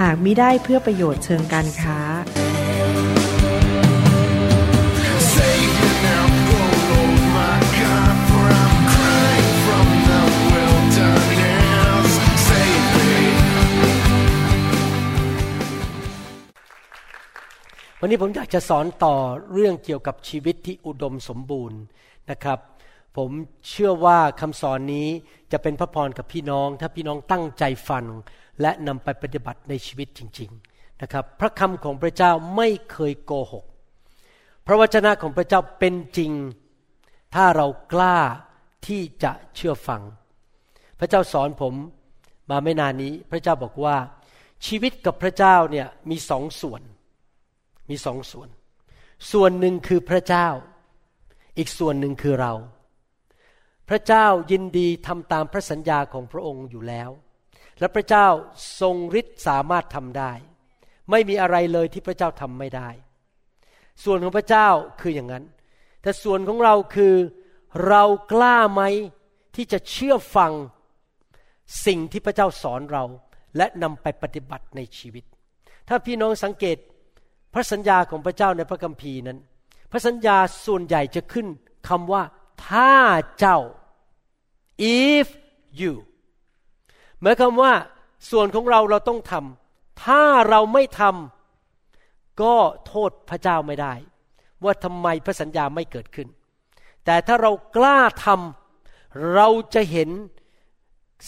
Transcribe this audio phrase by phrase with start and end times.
[0.00, 1.98] หากมิได้เพื่อประโยชน์เชิงการค้า
[18.00, 19.14] วันนี้ผมอยากจะสอนต่อ
[19.52, 21.80] เรื่องเกี่ยวกับชีวิตที่อุดมสมบูรณ์
[22.30, 22.58] นะครับ
[23.16, 23.30] ผม
[23.68, 25.08] เชื่อว่าคำสอนนี้
[25.52, 28.04] จะเป็นพระพรกับพี่น้อง ถ้าพี่น้องตั้งใจฟัง
[28.60, 33.64] และนำไปปฏิบัติในชีวิตจริง ๆนะครับ พระคำของพระเจ้าไม่เคยโกหก
[34.66, 36.32] พระวจนะของพระเจ้าเป็นจริง
[37.34, 38.18] ถ้าเรากล้า
[38.86, 40.02] ที่จะเชื่อฟัง
[40.98, 41.74] พระเจ้าสอนผม
[42.50, 43.96] มาไม่นานนี้ พระเจ้าบอกว่า
[44.66, 46.82] ชีวิตกับพระเจ้าเนี่ยมีสองส่วน
[47.90, 48.48] มีสองส่วน
[49.32, 50.48] ส่วนหนึ่งคือพระเจ้า
[51.58, 52.52] อีกส่วนหนึ่งคือเรา
[53.88, 57.10] พระเจ้ายินดีทำตามพระสัญญาของพระองค์อยู่แล้ว
[57.80, 58.26] และพระเจ้า
[58.80, 60.32] ทรงฤทธิ์สามารถทำได้
[61.10, 62.88] ไม่มีอะไรเลยที่พระเจ้าทำไม่ได้
[64.04, 64.68] ส่วนของพระเจ้า
[65.00, 65.44] คืออย่างนั้น
[66.02, 67.14] แต่ส่วนของเราคือ
[67.88, 68.82] เรากล้าไหม
[69.54, 70.52] ที่จะเชื่อฟัง
[71.86, 73.04] สิ่งที่พระเจ้าสอนเรา
[73.56, 75.24] และนำไปปฏิบัติในชีวิต
[75.88, 76.76] ถ้าพี่น้องสังเกต
[77.54, 79.38] พระสัญญาของพระเจ้าในพระคัมภีร์นั้น
[79.90, 81.46] พระสัญญาส่วนใหญ่จะขึ้น
[81.88, 82.22] คำว่า
[82.68, 82.92] ถ้า
[83.38, 83.58] เจ้า
[85.06, 85.28] if
[85.80, 85.94] you
[87.20, 87.72] หมายความว่า
[88.30, 92.54] ส่วนของเราเราต้องทำถ้าเราไม่ทำก็
[92.86, 93.92] โทษพระเจ้าไม่ได้
[94.64, 96.28] ว่าทำไมพระสัญญาไม่เกิดขึ้น
[97.04, 100.10] แต่ถ้าเรากล้าทำเราจะเห็น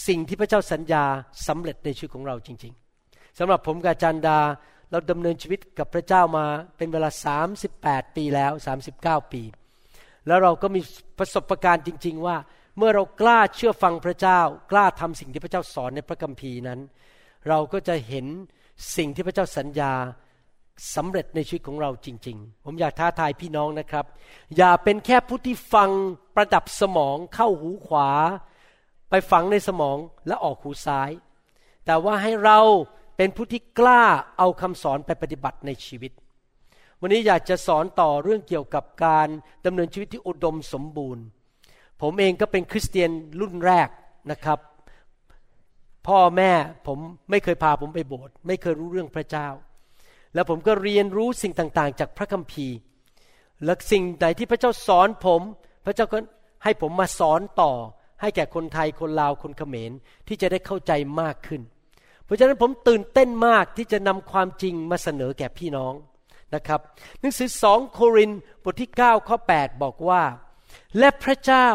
[0.06, 1.05] สิ่งที่พระเจ้าสัญญา
[1.47, 2.73] สำเร็จในชีวิตของเราจริง
[3.06, 4.39] ๆสำหรับผมกาจารย์ดา
[4.91, 6.47] เราดำเนินชีวิตกับพระเจ้ามา
[6.77, 7.11] เป็นเวลา
[7.62, 8.53] 38 ปีแล้ว
[8.93, 9.43] 39 ปี
[10.26, 10.81] แล้วเราก็มี
[11.19, 12.37] ประสบการณ์จริง ๆ ว่า
[12.78, 16.81] เมื่อเรากล้าเชื่อฟังพระเจ้า กล้าทำสิ่งที่พระเจ้าสอนในพระคัมภีร์นั้น
[17.48, 18.26] เราก็จะเห็น
[18.97, 19.92] สิ่งที่พระเจ้าสัญญา
[20.94, 24.04] สำเร็จในชีวิตของเราจริง ๆ ผมอยากท้าทายพี่น้องนะครับ
[24.56, 25.91] อย่าเป็นแค่ผู้ที่ฟัง
[26.37, 28.10] ประดับสมองเข้าหูขวา
[29.10, 31.10] ไปฝังในสมองและออกหูซ้าย
[31.87, 32.58] แต่ว่าให้เรา
[33.16, 34.03] เป็นผู้ที่กล้า
[34.38, 36.12] เอาคำสอนไปปฏิบัติในชีวิต
[37.01, 39.29] วันนี้อยากจะสอนต่อเรื่องเกี่ยวกับการ
[39.67, 41.25] ดำเนินชีวิตที่อุดมสมบูรณ์
[42.03, 43.89] ผมเองก็เป็นคริสเตียนรุ่นแรก
[44.31, 44.59] นะครับ
[46.06, 46.53] พ่อแม่
[46.87, 46.99] ผม
[47.31, 49.49] ไม่เคยพาผมไปโบสถ์ไม่เคยรู้เรื่องพระเจ้า
[50.35, 52.77] แล้วผมก็เรียนรู้สิ่งต่างๆ จากพระคัมภีร์
[53.65, 55.41] และสิ่งใดที่พระเจ้าสอนผม
[55.87, 56.19] พระเจ้าก็
[56.65, 57.73] ให้ผมมาสอนต่อ
[58.21, 59.93] ให้แก่คนไทยคนลาวคนเขมร
[60.29, 61.62] ที่จะได้เข้าใจมากขึ้น
[62.25, 65.95] เพราะฉะนั้นผมตื่นเต้นมากที่จะนำความจริงมาเสนอแก่พี่น้อง
[66.55, 66.81] นะครับ
[67.21, 68.31] หนังสือสองโคริน
[68.62, 70.23] บทที่ 9 ข้อ 8 บอกว่า
[70.99, 71.69] และพระเจ้า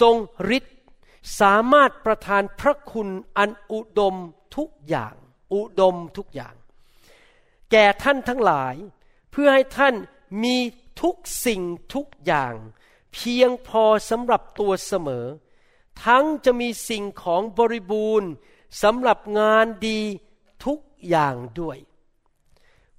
[0.00, 0.16] ทรง
[0.56, 0.76] ฤทธิ์
[1.40, 3.08] สามารถประทานพระคุณ
[3.38, 4.16] อันอุดม
[4.56, 5.14] ทุกอย่าง
[5.54, 6.54] อุดมทุกอย่าง
[7.70, 8.74] แก่ท่านทั้งหลาย
[9.30, 9.94] เพื่อให้ท่าน
[10.44, 10.56] มี
[11.02, 11.62] ทุกสิ่ง
[11.94, 12.54] ทุกอย่าง
[13.14, 15.26] เพียงพอสำหรับตัวเสมอ
[16.04, 18.30] ทั้งจะมีสิ่งของบริบูรณ์
[18.82, 20.00] สำหรับงานดี
[20.64, 20.78] ทุก
[21.08, 21.78] อย่างด้วย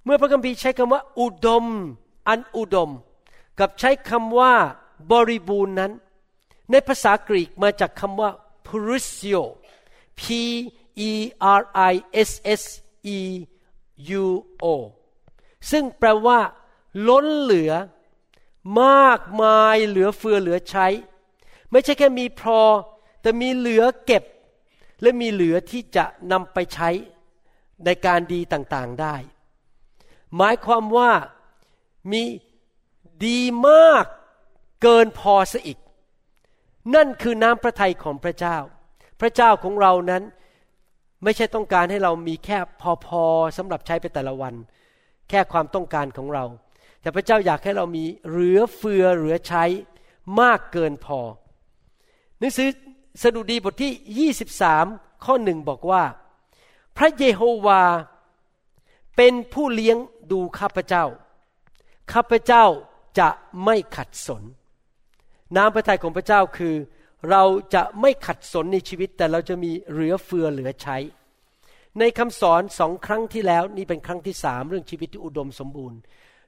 [0.06, 1.66] เมื่อพระคัมภีร์ใช้คำว่า อุดม
[2.28, 2.90] อันอุดม
[3.58, 4.54] กับใช้คำว่า
[5.10, 5.92] บริบูรณ์นั้น
[6.70, 8.30] ในภาษากรีกมาจากคำว่า
[8.66, 9.42] prusio
[10.20, 10.22] p
[11.08, 11.12] e
[11.60, 11.62] r
[11.92, 11.94] i
[12.28, 12.30] s
[12.60, 12.62] s
[13.16, 13.18] e
[14.22, 14.26] u
[14.62, 14.64] o
[15.70, 16.40] ซึ่งแปลว่า
[17.08, 17.72] ล้นเหลือ
[18.82, 20.86] มากมายเหลือเฟือเหลือใช้
[21.70, 22.60] ไม่ใช่แค่มีพอ
[23.22, 24.24] แต่มีเหลือเก็บ
[25.02, 26.90] และมีเหลือที่จะนำไปใช้
[27.84, 29.16] ในการดีต่างๆได้
[30.36, 31.12] หมายความว่า
[32.12, 32.22] มี
[33.26, 34.04] ดีมาก
[34.82, 35.78] เกินพอซะอีก
[36.94, 38.56] นั่นคือน้ำพระทัยของพระเจ้า
[39.20, 40.22] พระเจ้าของเรานั้น
[41.22, 42.58] ไม่ใช่ต้องการให้เรามีแค่
[43.06, 44.54] พอๆสำหรับใช้ไปแต่ละวัน
[45.28, 46.44] แค่ความต้องการของเรา
[47.00, 49.64] แต่พระเจ้าอยากให้เรามีเหลือเฟือเหลือใช้
[50.40, 51.20] มากเกินพอ
[52.38, 52.68] หนังสือ
[53.22, 54.30] สดุดีบทที่
[54.76, 56.02] 23 ข้อหนึ่งบอกว่า
[56.96, 57.82] พระเยโฮวา
[59.16, 59.96] เป็นผู้เลี้ยง
[60.32, 61.04] ดูข้าพเจ้า
[62.12, 62.64] ข้าพเจ้า
[63.18, 63.28] จะ
[63.64, 64.42] ไม่ขัดสน
[65.56, 66.74] น้ำพระทัยของพระเจ้าคือ
[67.30, 67.42] เรา
[67.74, 70.96] จะไม่ขัดสนในชีวิตแต่เราจะมีเหลือเฟือเหลือใช้
[71.98, 75.98] ในคำสอนสองครั้งที่แล้วนี่เป็นครั้งที่สามเรื่องชีวิตที่อุดมสมบูรณ์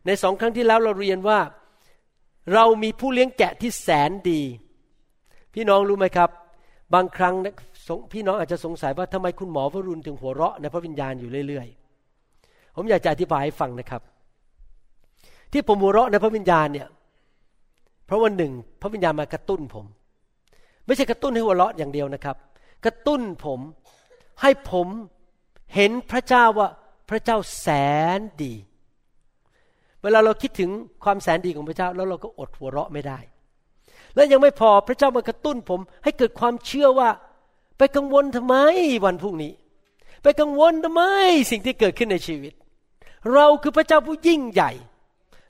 [0.06, 1.40] ในสองครั้งที่แล้วเราเรียนว่า
[2.54, 4.42] เรามีผู้เลี้ยงแกะที่แสนดี
[5.54, 6.30] พี่น้องรู้ไหมครับ
[6.94, 7.34] บางครั้ง
[8.12, 11.68] พี่น้องอาจจะสงสัยว่าทำไมคุณหมอวรุณถึงหัวเราะในพระวิญญาณอยู่เรื่อย
[12.80, 14.02] ผมอยากจะอธิบายให้ฟังนะครับ
[15.52, 16.88] ที่ผมหัวเราะในพระวิญญาณเนี่ย
[18.06, 19.84] เพราะวันหนึ่งพระวิญญาณมากระตุ้นผม
[20.86, 22.36] ไม่ใช่กระตุ้นให้หัวเราะอย่างเดียวนะครับ
[22.84, 23.60] กระตุ้นผม
[24.42, 24.86] ให้ผม
[25.74, 26.68] เห็นพระเจ้าว่า
[27.10, 27.68] พระเจ้าแส
[28.18, 28.54] นดี
[30.02, 30.70] เวลาเราคิดถึง
[31.04, 33.18] ความแสนดีของพระเจ้าแล้วเราก็อดหัวเราะไม่ได้
[34.14, 37.08] และยังไม่พอพระเจ้ามากระตุ้นผม ให้เกิดความเชื่อว่า
[37.78, 38.54] ไปกังวลทำไม
[39.04, 39.52] วันพรุ่งนี้
[40.22, 41.02] ไปกังวลทำไม
[41.50, 42.52] สิ่งที่เกิดขึ้นในชีวิต
[43.32, 44.70] เราคือพระเจ้าผู้ยิ่งใหญ่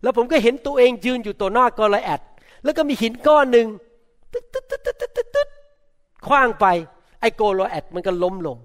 [0.02, 2.20] แล้วผมก็เห็นตัวเองยืนอยู่ต่อหน้ากอลแอด
[2.64, 3.66] แล้วก็มีหินก้อนหนึ่ง
[4.32, 5.48] ตึ๊ดตึ๊ดตึ๊ดตึ๊ดตึ๊ดตึ๊ด
[6.26, 6.66] คว้างไป
[7.20, 8.56] ไอโกลแอดมันก็ล้มลง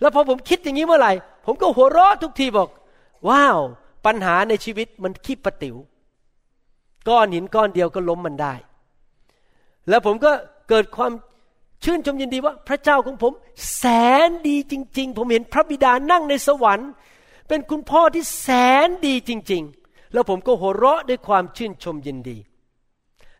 [0.00, 1.12] แล้วพอผมคิดอย่างนี้เมื่อไหร่
[1.46, 2.68] ผมก็หัวเราะทุกทีบอก
[3.28, 3.58] ว้าว
[4.06, 5.76] ปัญหาในชีวิตมันขี้ปะติ๋ว
[7.08, 8.54] ก้อนหินก้อนเดียวก็ล้มมันได้
[9.88, 10.30] แล้วผมก็
[10.68, 11.12] เกิดความ
[11.84, 13.32] ชื่นชมยินดีว่าพระเจ้าของผม
[13.76, 13.84] แส
[14.28, 16.90] นดีจริง ๆ ผมเห็นพระบิดานั่งในสวรรค์
[17.48, 18.48] เป็นคุณพ่อที่แส
[18.86, 22.38] นดีจริง ๆ แล้วผมก็หัวเราะด้วยความชื่นชมยินดี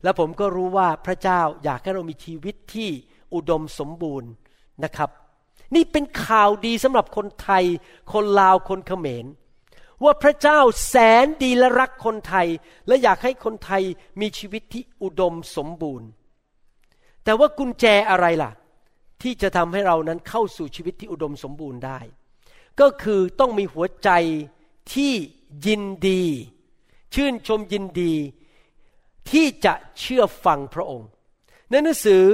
[0.03, 2.91] แล้วผมก็รู้ว่าพระเจ้าอยากให้เรามีชีวิตที่
[3.35, 4.31] อุดมสมบูรณ์
[4.85, 5.11] นะครับ
[5.75, 7.65] นี่เป็นข่าวดีสำหรับคนไทย
[8.13, 9.27] คนลาวคนเขมร
[10.05, 10.95] ว่าพระเจ้าแส
[11.25, 12.49] นดีและรักคนไทย
[12.87, 13.83] และอยากให้คนไทย
[14.21, 16.09] มีชีวิตที่อุดมสมบูรณ์
[17.25, 18.51] แต่ว่ากุญแจอะไรล่ะ
[19.23, 21.99] ที่จะทำให้เรานั้นเข้าสู่ชีวิตที่อุดมสมบูรณ์ได้
[22.81, 24.11] ก็คือต้องมีหัวใจ
[24.93, 25.13] ที่
[25.67, 26.23] ยินดี
[27.15, 28.15] ชื่นชมยินดี
[29.31, 31.09] ที่จะเชื่อฟังพระองค์
[31.71, 32.25] ในหนังสือ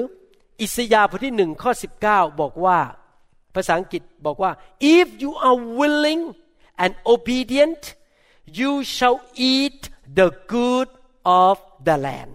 [0.61, 1.73] อิสยาห์บทที่หนึ่งข้อ
[2.07, 2.79] 19 บอกว่า
[3.55, 4.53] ภาษาอังกฤษบอกว่า
[4.97, 6.23] if you are willing
[6.83, 7.83] and obedient
[8.59, 9.19] you shall
[9.53, 9.81] eat
[10.19, 10.89] the good
[11.45, 11.57] of
[11.87, 12.33] the land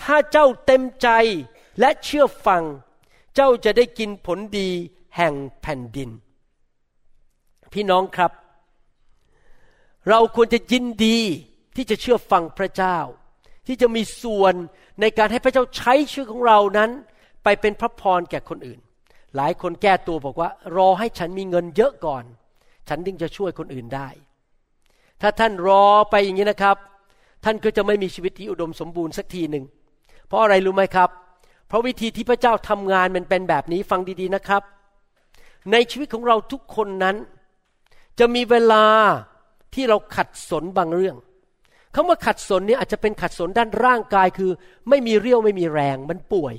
[0.00, 1.08] ถ้าเจ้าเต็มใจ
[1.80, 2.62] และเชื่อฟัง
[3.34, 4.68] เจ้าจะได้กินผลดี
[5.16, 6.10] แห่งแผ่นดิน
[7.74, 8.32] พี่น้องครับ
[10.08, 11.18] เราควรจะยินดี
[11.76, 12.98] ที่จะเชื่อฟังพระเจ้า
[13.66, 14.54] ที่จะมีส่วน
[15.00, 16.90] ในการให้พระเจ้าใช้ชื่อของเรานั้น
[17.44, 18.80] ไปเป็นพระพรแก่คนอื่น
[19.36, 22.24] หลายคนแก้ตัวบอกว่า รอให้ฉันมีเงินเยอะก่อน
[22.88, 24.08] ฉันถึงจะช่วยคนอื่นได้
[25.20, 26.76] ถ้าท่านรอไปอย่างนี้นะครับ
[27.44, 29.64] ท่านก็จะไม่มีชีวิตที่อุดมสมบูรณ์สักทีหนึ่ง
[30.26, 31.10] เพราะอะไรรู้ไหมครับ
[31.68, 34.62] เพราะวิธีที่พระเจ้าทำงานมันเป็นแบบนี้ฟังดีๆนะครับ
[35.72, 37.16] ในชีวิตของเราทุกคนนั้น
[38.18, 38.84] จะมีเวลา
[39.74, 41.16] ที่เราขัดสนบางเรื่อง
[41.94, 44.50] คำว่าขัดสนเนี่ยอาจจะเป็นขัดสนด้านร่างกายคือ
[44.88, 46.54] ไม่มีเรี่ยวไม่มีแรงมันป่วย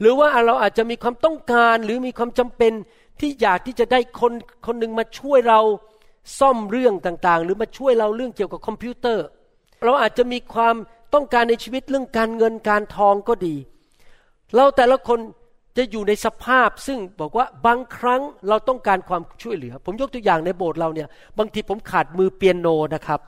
[0.00, 2.72] หรือว่าเราอาจจะมีความต้องการหรือมีความจำเป็น
[3.20, 4.32] ที่อยากที่จะได้คน
[4.66, 5.60] คนหนึ่งมาช่วยเรา
[6.38, 9.26] ซ่อมเรื่องต่างๆ หรือมาช่วยเราเรื่องเกี่ยวกับคอมพิวเตอร์
[9.84, 10.74] เราอาจจะมีความ
[11.14, 13.56] ต้องการในชีวิตเรื่องการเงินการทองก็ดี
[14.54, 15.18] เราแต่ละคน
[15.76, 23.20] จะอยู่ในสภาพซึ่งบอกว่าบางครั้งเราต้องการความช่วยเหลือ ผมยกตัวอย่างในโบสถ์เราเนี่ย บางทีผมขาดมือเปียโนนะครับ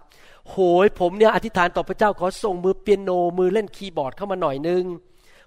[0.50, 4.84] โหยผมเนี่ยอธิษฐานต่อพระเจ้าขอส่งมือเปียโน มือเล่นคีย์บอร์ดเข้ามาหน่อยนึง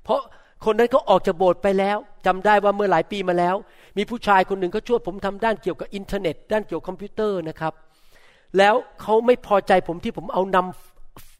[0.04, 0.19] เพราะ
[0.66, 3.56] คนนั้นเขาออกจากโบสถ์ไปแล้วจำได้ว่าเมื่อหลายปีมาแล้ว
[3.98, 7.74] มีผู้ชายคนหนึ่งเขาช่วยผมทำด้านเกี่ยวกับอินเทอร์เน็ต ด้านเกี่ยวกับคอมพิวเตอร์นะครับ
[8.58, 10.99] แล้วเขาไม่พอใจผมที่ผมเอานำ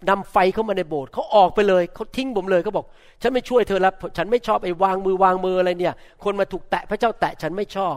[0.10, 2.86] นำไฟเข้ามาในโบสถ์เขาออกไปเลยเขาทิ้งผมเลยเขาบอก
[3.22, 7.96] ฉันไม่ช่วยเธอแล้วฉันไม่ชอบไอ้วางมือวางมืออะไรเนี่ย คนมาถูกแตะพระเจ้าแตะฉันไม่ชอบ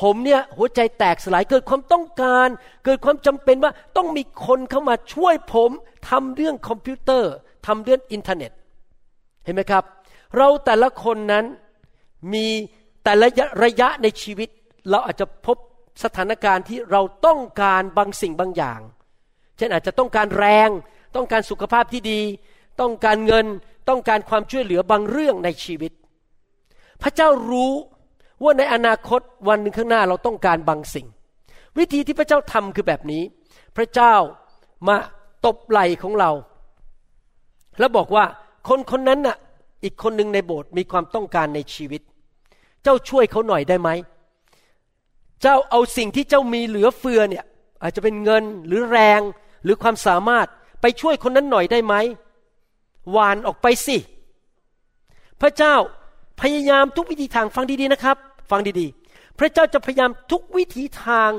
[0.00, 2.48] ผมเนี่ยหัวใจแตกสลายเกิดความต้องการ
[2.84, 5.70] เกิดความจำเป็นว่าต้องมีคนเข้ามาช่วยผม
[6.10, 7.32] ทำเรื่องคอมพิวเตอร์
[7.66, 8.52] ทำเรื่องอินเทอร์เน็ต
[9.44, 9.84] เห็นไหมครับ
[10.36, 11.44] เราแต่ละคนนั้น
[12.32, 12.46] มี
[13.04, 13.26] แต่ละ
[13.64, 14.48] ระยะในชีวิต
[14.90, 15.56] เราอาจจะพบ
[16.04, 18.80] สถานการณ์ที่เราต้องการบางสิ่งบางอย่าง
[19.56, 20.68] เช่นอาจจะต้องการแรง
[21.14, 22.20] ต้องการสุขภาพที่ดี
[22.80, 23.46] ต้องการเงิน
[23.88, 25.92] ต้องการความช่วยเหลือบางเรื่องในชีวิต
[27.02, 27.72] พระเจ้ารู้
[28.42, 31.06] ว่าในอนาคตวันหนึ่งข้างหน้าเราต้องการบางสิ่ง
[31.78, 33.22] วิธีที่พระเจ้าทำคือแบบนี้
[33.76, 34.14] พระเจ้า
[34.88, 34.96] มา
[35.46, 36.30] ตบไหล่ของเรา
[37.78, 38.24] แล้วบอกว่า
[38.68, 39.36] คนคนนั้นน่ะ
[39.84, 42.02] อีกคนหนึ่งในโบสถ์มีความต้องการในชีวิต
[42.82, 43.90] เจ้าช่วยเขาหน่อยได้ไหม
[45.42, 47.44] เจ้าเอาสิ่งที่เจ้ามีเหลือเฟือเนี่ย
[47.82, 49.20] อาจจะเป็นเงินหรือแรง
[49.64, 50.46] หรือความสามารถ
[50.80, 51.94] ไปช่วยคนนั้นหน่อยได้ไหม
[53.16, 53.96] วานออกไปสิ
[55.40, 55.74] พระเจ้า
[56.40, 58.16] พยายามทุกวิธีทางฟังดีๆนะครับ
[58.50, 61.30] ฟังดีๆ พระเจ้าจะพยายามทุกวิธีทาง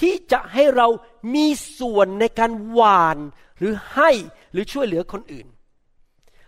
[0.00, 0.88] ที่จะให้เรา
[1.34, 1.46] มี
[1.78, 3.18] ส่วนในการหวาน
[3.58, 4.10] หรือให้
[4.52, 5.46] หรือช่วยเหลือคนอื่น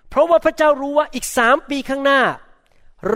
[0.08, 2.20] เพราะว่าพระเจ้ารู้ว่าอีกสามปีข้างหน้า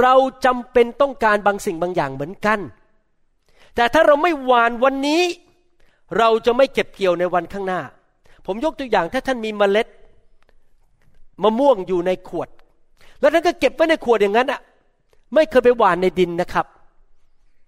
[0.00, 0.14] เรา
[0.44, 2.58] จำเป็นต้องการบางสิ่งบางอย่างเหมือนกัน
[3.74, 5.22] แต่ถ้าเราไม่หวานวันนี้
[6.18, 7.80] เราจะไม่เก็บเกี่ยวในวันข้างหน้า
[8.46, 9.86] ผมยกตัวอย่างถ้าท่านมีเมล็ด
[11.42, 12.48] มะม่วงอยู่ในขวด
[13.20, 14.60] แล้วท่านก็เก็บไว้ในขวดอย่างนั้นอะ
[15.34, 16.66] ไม่เคยไปหว่านในดินนะครับ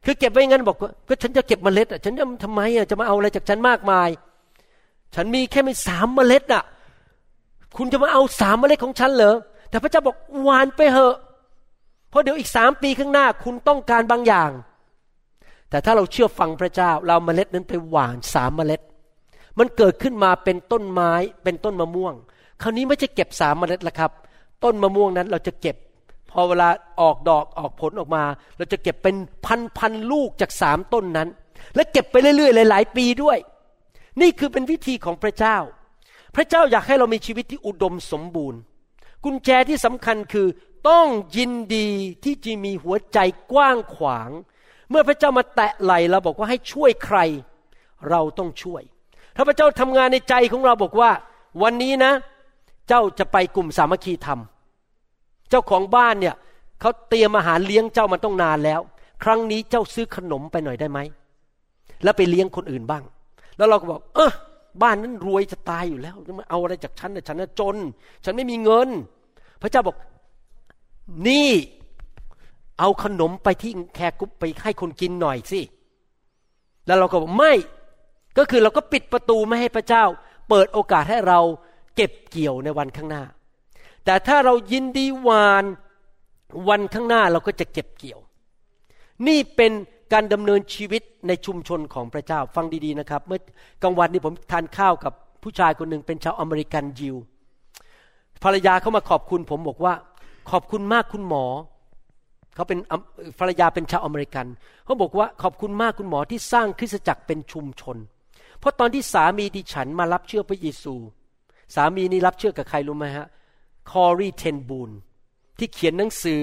[0.05, 0.77] คือเก็บไว้อย่างนั้นบอก
[1.09, 4.09] ก็ฉันจะเก็บเมล็ดอะฉันจะทำไมอะจะมาเอาอะไรจากฉันมากมาย
[5.15, 6.63] ฉันมีแค่ไม่สามเมล็ดอะ
[7.77, 9.37] คุณจะมาเอาสามเมล็ดของฉันเหรอ
[9.71, 11.17] แต่พระเจ้าบอกหวานไปเหอะ
[12.11, 14.51] เพราะเดี๋ยวอีกสามปีข้างหน้าคุณต้องการบางอย่าง
[15.71, 18.81] แต่ถ้าเราเชื่อฟังพระเจ้า เราเมล็ดนั้นไปหวานสามเมล็ด
[19.59, 21.13] มันเกิดขึ้นมาเป็นต้นไม้
[21.45, 22.15] เป็นต้นมะม่วง
[22.63, 24.11] คราวนี้ไม่จะเก็บสามเมล็ดละครับ
[24.65, 25.77] ต้นมะม่วงนั้นเราจะเก็บ
[26.31, 26.69] พอเวลา
[27.01, 28.25] ออกดอกออกผลออกมา
[28.57, 31.29] เราจะเก็บเป็นพันพันลูกจากสามต้นนั้น
[31.75, 33.39] และเก็บไปเรื่อยๆหลาย ๆ ปีด้วย
[34.21, 35.57] นี่คือเป็นวิธีของพระเจ้า
[36.37, 38.61] พระเจ้าอยากให้เรามีชีวิตที่อุดมสมบูรณ์
[39.25, 40.49] กุญแจที่สำคัญคือ
[40.89, 41.89] ต้องยินดี
[42.25, 43.19] ที่จะมีหัวใจ
[43.53, 44.31] กว้างขวาง
[44.91, 47.19] เมื่อพระเจ้ามาแตะไหลเราบอกว่าให้ช่วยใคร
[48.11, 48.83] เราต้องช่วย
[49.37, 51.11] ถ้าพระเจ้าทำงานในใจของเราบอกว่า
[51.63, 52.13] วันนี้นะ
[52.89, 54.41] เจ้าจะไปกลุ่มสามัคคีธรรม
[55.51, 56.35] เจ้าของบ้านเนี่ย
[56.81, 58.81] เขาเตรียมอาหารเลี้ยงเจ้ามันต้องนานแล้ว
[59.25, 60.99] ครั้งนี้เจ้าซื้อขนมไปหน่อยได้ไหม
[62.03, 63.03] แล้วไปเลี้ยงคนอื่นบ้าง
[63.57, 64.33] แล้วเราก็บอก เออ
[64.83, 67.77] บ้านนั้นรวยจะตายอยู่แล้วจะมาเอาอะไรจากฉันนะฉันน่ะจน
[68.25, 68.89] ฉันไม่มีเงิน
[69.63, 69.97] พระเจ้าบอก
[71.29, 71.51] นี่
[72.79, 75.61] เอาขนมไปที่ care group ไปให้คนกินหน่อยสิ
[76.87, 77.53] แล้วเราก็บอกไม่
[78.39, 80.05] ก็คือเราก็ปิดประตูไม่ให้พระเจ้า
[80.49, 81.41] เปิดโอกาสให้เรา
[81.97, 83.23] เก็บเกี่ยวในวันข้างหน้า
[84.05, 85.65] แต่ถ้าเรายินดีหว่าน
[86.69, 88.21] วันข้างหน้าเราก็จะเก็บเกี่ยว
[89.27, 89.73] นี่เป็น
[90.13, 93.41] การดำเนินชีวิตในชุมชนของพระเจ้าฟังดีๆนะครับ เมื่อ
[93.83, 95.13] กลางวันนี้ผมทานข้าวกับ
[95.43, 97.17] ผู้ชายคนหนึ่งเป็นชาวอเมริกันยิว
[98.45, 99.95] ภรรยาเขามาขอบคุณผมบอกว่า
[100.51, 101.45] ขอบคุณมากคุณหมอ
[102.55, 102.79] เขาเป็น
[103.41, 104.47] ภรรยาเป็นชาวอเมริกัน
[104.85, 107.97] เขาบอกว่าขอบคุณมากคุณหมอที่สร้างคริสตจักรเป็นชุมชน
[108.59, 110.95] เพราะตอนที่สามีดิฉันมารับเชื่อพระเยซู
[111.75, 113.27] สามีนี่รับเชื่อกับใครรู้ไหมฮะ
[113.91, 114.91] Corrie ten Boom
[115.59, 116.43] ที่เขียนหนังสือ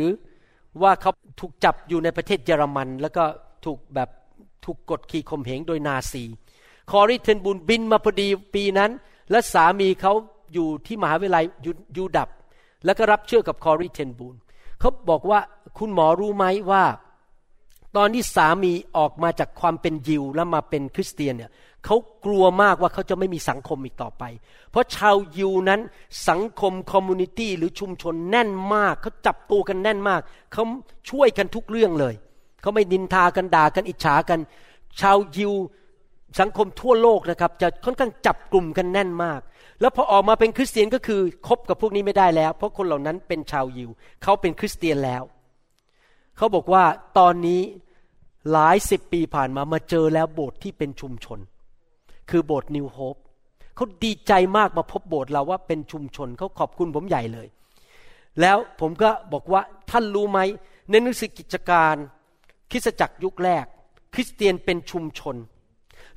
[0.81, 3.23] ว่าเขาถูกจับอยู่ในประเทศเยอรมัน แล้วก็
[3.65, 4.09] ถูกแบบ
[4.65, 6.23] ถูกกดขี่ข่มเหงโดยนาซี
[6.91, 8.91] Corrie ten Boom บินมาพอดีปีนั้น
[9.31, 10.13] และสามีเขา
[10.53, 12.29] อยู่ที่มหาวิทยาลัย U U Dub
[12.85, 14.35] แล้วก็รับเชื่อกับ Corrie ten Boom
[14.79, 15.39] เขาบอกว่า
[15.77, 16.83] คุณหมอรู้ไหมว่า
[17.95, 21.51] ตอนที่สามีออกมาจากความเป็นยิวแล้วมาเป็นคริสเตียนเนี่ย
[21.85, 24.23] เขากลัวมากว่าเขาจะไม่มีสังคมอีกต่อไป
[24.71, 25.79] เพราะชาวยิวนั้น
[26.29, 30.21] สังคม community หรือชุมชนแน่นมาก เขาจับตัวกันแน่นมาก
[30.53, 30.63] เขา
[31.09, 32.13] ช่วยกันทุกเรื่องเลย
[32.61, 34.39] เขาไม่นินทากันด่ากันอิจฉากัน
[35.01, 35.53] ชาวยิว
[36.39, 39.41] สังคมทั่วโลกนะครับ จะค่อนข้างจับกลุ่มกันแน่นมาก
[39.81, 43.89] แล้วพอออกมาเป็นคริสเตียนก็คือคบกับพวกนี้ไม่ได้แล้ว เพราะคนเหล่านั้นเป็นชาวยิว
[44.23, 45.23] เขาเป็นคริสเตียนแล้ว
[46.37, 46.83] เขาบอกว่า
[47.17, 47.61] ตอนนี้
[48.51, 51.39] หลายสิบปีผ่านมามาเจอแล้วโบสถ์ที่เป็นชุมชน
[52.29, 53.15] คือโบสถ์นิวโฮป
[53.75, 57.47] เขาดีใจมากมาพบโบสถ์เราว่าเป็นชุมชนเขาขอบคุณผมใหญ่เลย
[58.41, 59.61] แล้วผมก็บอกว่า
[59.91, 60.39] ท่านรู้ไหม
[60.89, 61.95] ในหนังสือกิจการ
[62.71, 63.65] คริสตจักรยุคแรก
[64.13, 65.35] คริสเตียนเป็นชุมชน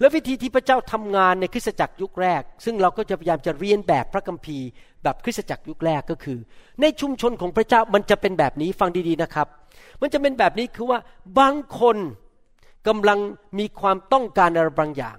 [0.01, 4.67] แล้ววิธีที่พระเจ้าทำงานในคริสตจักรยุคแรก ซึ่งเราก็จะพยายามจะเรียนแบบพระคัมภีร์
[5.03, 6.39] แบบคริสตจักรยุคแรกก็คือ
[6.81, 9.47] ในชุมชนของพระเจ้ามันจะเป็นแบบนี้ฟังดีๆนะครับ
[10.01, 10.99] มันจะเป็นแบบนี้คือว่า
[11.39, 11.97] บางคน
[12.89, 13.19] กำลัง
[13.59, 15.17] มีความต้องการอะไรบางอย่าง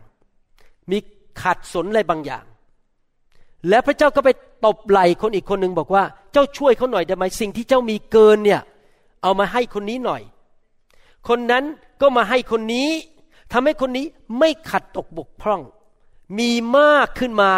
[0.91, 0.97] มี
[1.41, 2.45] ขาดสนอะไรบางอย่าง
[3.69, 4.29] แล้วพระเจ้าก็ไป
[4.65, 6.03] ตบไหล่คนอีกคนหนึ่งบอกว่า
[6.33, 8.61] เจ้าช่วยเขาหน่อยได้ไหมสิ่งที่เจ้ามีเกินเนี่ย
[9.23, 10.21] เอามาให้คนนี้หน่อย
[11.27, 11.63] คนนั้น
[12.01, 12.89] ก็มาให้คนนี้
[13.51, 14.05] ทำให้คนนี้
[14.39, 15.61] ไม่ขัดตกบกพร่อง
[16.39, 17.51] มีมากขึ้นมา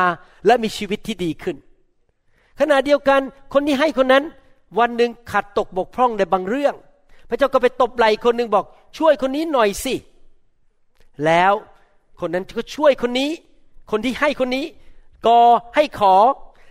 [0.46, 1.56] และมีชีวิตที่ดีขึ้น
[2.60, 3.22] ขณะเดียวกัน
[3.54, 4.24] คนที่ให้คนนั้น
[4.80, 6.76] วันหนึ่งขัดตกบกพร่องในบางเรื่อง
[7.30, 8.66] พระเจ้าก็ไปตบไหล่คนหนึ่งบอก
[8.98, 9.96] ช่วยคนนี้หน่อยสิ
[11.26, 11.54] แล้ว
[12.22, 13.32] คนนั้นก็ช่วยคนนี้
[13.92, 14.66] คนที่ให้คนนี้
[15.28, 15.42] กอ
[15.76, 16.16] ให้ขอ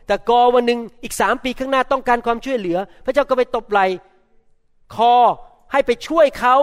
[0.06, 3.80] แต่กอวันหนึ่งอีกสามปีข้างหน้าต้องการความช่วยเหลือ พระเจ้าก็ไปตบไหล
[4.94, 5.14] คอ
[5.72, 6.56] ให้ไปช่วยเขา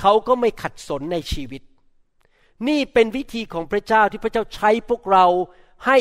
[0.00, 1.62] เขาก็ไม่ขัดสนในชีวิต
[2.68, 5.26] นี่เป็นวิธีของพระเจ้าที่พระเจ้าใช้พวกเรา
[5.86, 5.96] ให้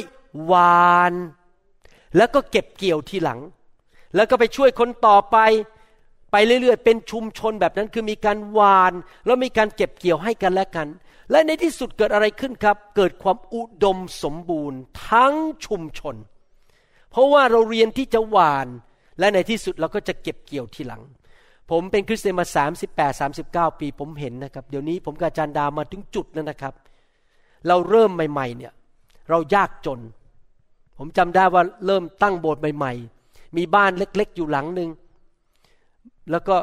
[0.52, 1.14] วาน
[2.18, 3.40] แล้วก็เก็บเกี่ยวทีหลัง
[4.16, 5.38] แล้วก็ไปช่วยคนต่อไป
[6.32, 8.94] ไปเรื่อยๆ เป็นชุมชนแบบนั้นคือมีการวาน
[9.26, 10.88] แล้วมีการเก็บเกี่ยวให้กันและกัน
[11.32, 14.80] และในที่สุดเกิดอะไรขึ้นครับ เกิดความอุดมสมบูรณ์
[15.10, 15.34] ทั้ง
[15.66, 16.16] ชุมชน
[17.12, 18.68] เพราะว่าเราเรียนที่จะหวาน
[19.20, 21.02] และในที่สุดเราก็จะเก็บเกี่ยวทีหลัง
[21.72, 22.46] ผมเป็นคริสเตียนมา
[22.98, 26.74] 38 39 ปีผมเห็นนะครับ เดี๋ยวนี้ผมกับอาจารย์ดามาถึงจุดแล้วนะครับ
[27.68, 28.74] เราเริ่มใหม่ๆเนี่ย
[29.30, 30.00] เรายากจน
[30.98, 32.94] ผมจำได้ว่าเริ่มตั้งโบสถ์ใหม่
[33.26, 34.90] ๆ มีบ้านเล็ก ๆ อยู่หลังหนึ่ง
[36.32, 36.56] แล้วก็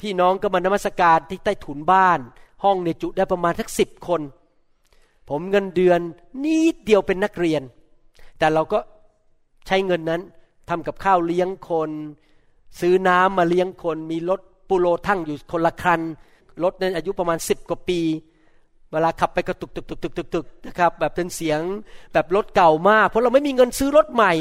[0.00, 2.20] พี่น้องก็มานมัสการที่ใต้ถุนบ้าน
[2.64, 4.20] ห้องเนี่ยจุได้ประมาณสักสิบคน
[5.28, 6.00] ผมเงินเดือน
[6.44, 7.62] นิดเดียวเป็นนักเรียน
[8.38, 8.78] แต่เราก็
[9.66, 10.22] ใช้เงินนั้น
[10.68, 11.90] ทำกับข้าวเลี้ยงคน
[12.80, 16.00] ซื้อน้ำมาเลี้ยงคน มีรถปูโรทั้งอยู่คนละคัน
[16.64, 18.00] รถนั้นอายุประมาณสิบกว่าปี
[18.92, 21.60] เวลาขับไปกระตุกตุกตุกตุกตุกตุกนะครับแบบเป็นเสียง
[22.12, 24.32] แบบรถเก่ามาก เพราะเราไม่มีเงินซื้อรถใหม่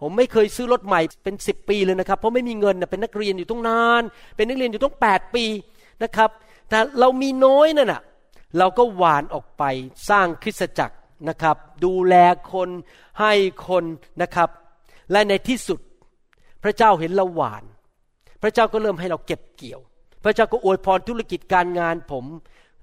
[0.00, 4.02] ผมไม่เคยซื้อรถใหม่เป็นสิบปีเลยนะครับ เพราะไม่มีเงินเป็นนักเรียนอยู่ต้องนาน
[4.36, 5.44] เป็นนักเรียนอยู่ต้องแปดปี
[6.02, 6.30] นะครับ
[6.68, 8.02] แต่เรามีน้อยนั่นน่ะ
[8.58, 9.62] เราก็หวานออกไป
[10.08, 10.96] สร้างคริสตจักร
[11.28, 12.14] นะครับ ดูแล
[12.52, 12.68] คน
[13.20, 13.32] ให้
[13.68, 13.84] คน
[14.22, 14.48] นะครับ
[15.12, 15.80] และในที่สุด
[16.62, 17.64] พระเจ้าเห็นเราหวาน
[18.42, 19.80] พระเจ้าก็เริ่มให้เราเก็บเกี่ยว
[20.24, 22.24] พระเจ้าก็อวยพรธุรกิจการงานผม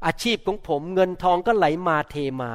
[0.05, 2.51] อาชีพของผมเงินทองก็ไหลมาเทมา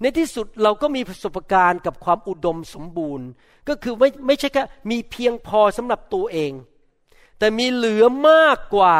[0.00, 3.28] ในที่สุดเราก็มีประสบการณ์กับความอุดมสมบูรณ์
[3.68, 6.52] ก็คือไม่ไม่ใช่แค่มีเพียงพอสำหรับตัวเอง
[7.38, 8.96] แต่มีเหลือมากกว่า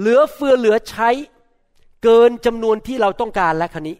[0.00, 1.08] เหลือเฟือเหลือใช้
[2.02, 3.96] เกินจำนวนที่เราต้องการและคันนี้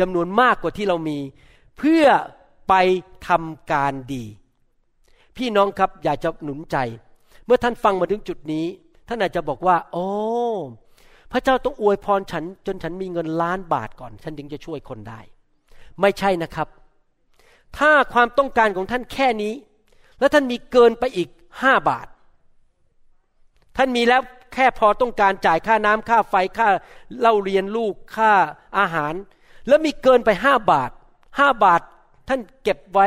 [0.00, 1.18] จำนวนมากกว่าที่เรามี
[1.78, 2.04] เพื่อ
[2.68, 2.74] ไป
[3.28, 4.24] ทำการดี
[5.36, 6.76] พี่น้องครับอยากจะหนุนใจ
[7.44, 8.66] เมื่อท่านฟังมาถึงจุดนี้
[9.08, 10.06] ท่านอาจจะบอกว่า โอ้
[11.32, 15.20] พระเจ้าต้องอวยพรฉัน จนฉันมีเงินล้านบาทก่อน ฉันถึงจะช่วยคนได้
[16.00, 16.68] ไม่ใช่นะครับ
[17.78, 19.54] ถ้าความต้องการของท่านแค่นี้
[20.18, 21.28] แล้วท่านมีเกินไปอีก
[21.62, 22.06] ห้าบาท
[23.76, 24.22] ท่านมีแล้ว
[24.54, 26.68] แค่พอต้องการจ่ายค่าน้ำค่าไฟค่า
[27.20, 28.32] เล่าเรียนลูกค่า
[28.78, 29.14] อาหาร
[29.68, 30.90] แล้วมีเกินไปห้าบาท
[31.38, 31.80] ห้าบาท
[32.28, 33.06] ท่านเก็บไว้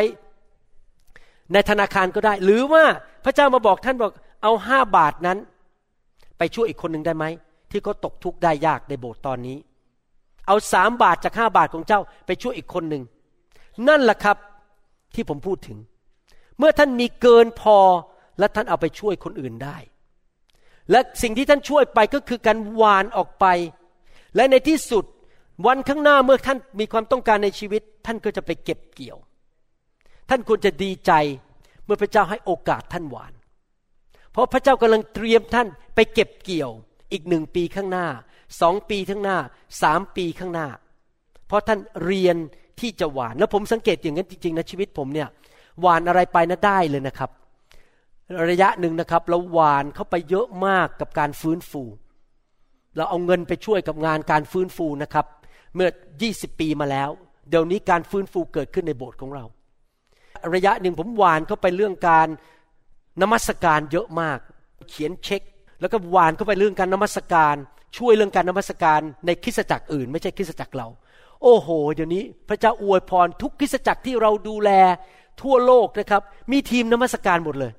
[1.54, 2.84] ในธนาคารก็ได้ หรือว่า
[3.26, 4.12] พระเจ้ามาบอกท่านบอก
[4.44, 5.38] เอาห้าบาทนั้น
[6.38, 7.26] ไปช่วยอีกคนหนึ่งได้ไหม
[7.72, 9.58] ที่เขาตกทุกข์ได้ยากในโบสถ์ตอนนี้
[10.48, 13.04] เอาสามบาทจากห้าบาทของเจ้าไปช่วยอีกคนหนึ่ง
[13.88, 14.38] นั่นแหละครับ
[15.16, 15.78] ที่ผมพูดถึง
[16.58, 17.78] เมื่อท่านมีเกินพอ
[18.40, 19.78] และท่านเอาไปช่วยคนอื่นได้
[20.92, 23.46] และสิ่งที่ท่านช่วยไปก็คือการวานออกไป
[24.36, 25.06] และในที่สุด
[25.66, 29.18] วันข้างหน้าเมื่อท่านมีความต้องการในชีวิต ท่านก็จะไปเก็บเกี่ยว
[30.30, 31.12] ท่านควรจะดีใจ
[31.86, 33.34] เมื่อพระเจ้าให้โอกาสท่านหวาน
[34.32, 36.72] เพราะพระเจ้ากำลังเตรียมท่านไปเก็บเกี่ยว
[37.12, 38.08] อีกหนึ่งปีข้างหน้า
[38.62, 39.38] สองปีข้างหน้า
[39.82, 40.68] สามปีข้างหน้า
[41.48, 42.38] เพราะท่านเรียน
[42.80, 45.28] ที่จะหวาน แล้วผมสังเกตอย่างนั้นจริงๆนะชีวิตผมเนี่ย
[45.82, 47.30] หวานอะไรไปนะได้เลยนะครับ
[48.50, 51.84] ระยะหนึ่งนะครับ เราหวานเข้าไปเยอะมากกับการฟื้นฟู
[52.96, 55.26] เราเอาเงินไปช่วยกับงานการฟื้นฟูนะครับ
[55.76, 55.90] เมื่อ
[56.26, 57.10] 20 ปีมาแล้ว
[57.50, 59.44] เดี๋ยวนี้การฟื้นฟูเกิดขึ้นในโบสถ์ของเรา
[60.54, 62.28] ระยะหนึ่งผมหวานเข้าไปเรื่องการ
[63.22, 64.40] นมัสการเยอะมาก
[64.90, 65.42] เขียนเช็ค
[65.82, 67.56] แล้วก็หวานเข้าไปเรื่องการนมัสการ
[67.98, 70.88] ช่วยเรื่องการนมัสการในคริสตจักรอื่น ไม่ใช่คริสตจักรเรา
[71.44, 74.70] โอ้โห เดี๋ยวนี้พระเจ้าอวยพรทุกคริสตจักรที่เราดูแล
[75.42, 77.72] ทั่วโลกนะครับ มีทีมนมัสการหมดเลย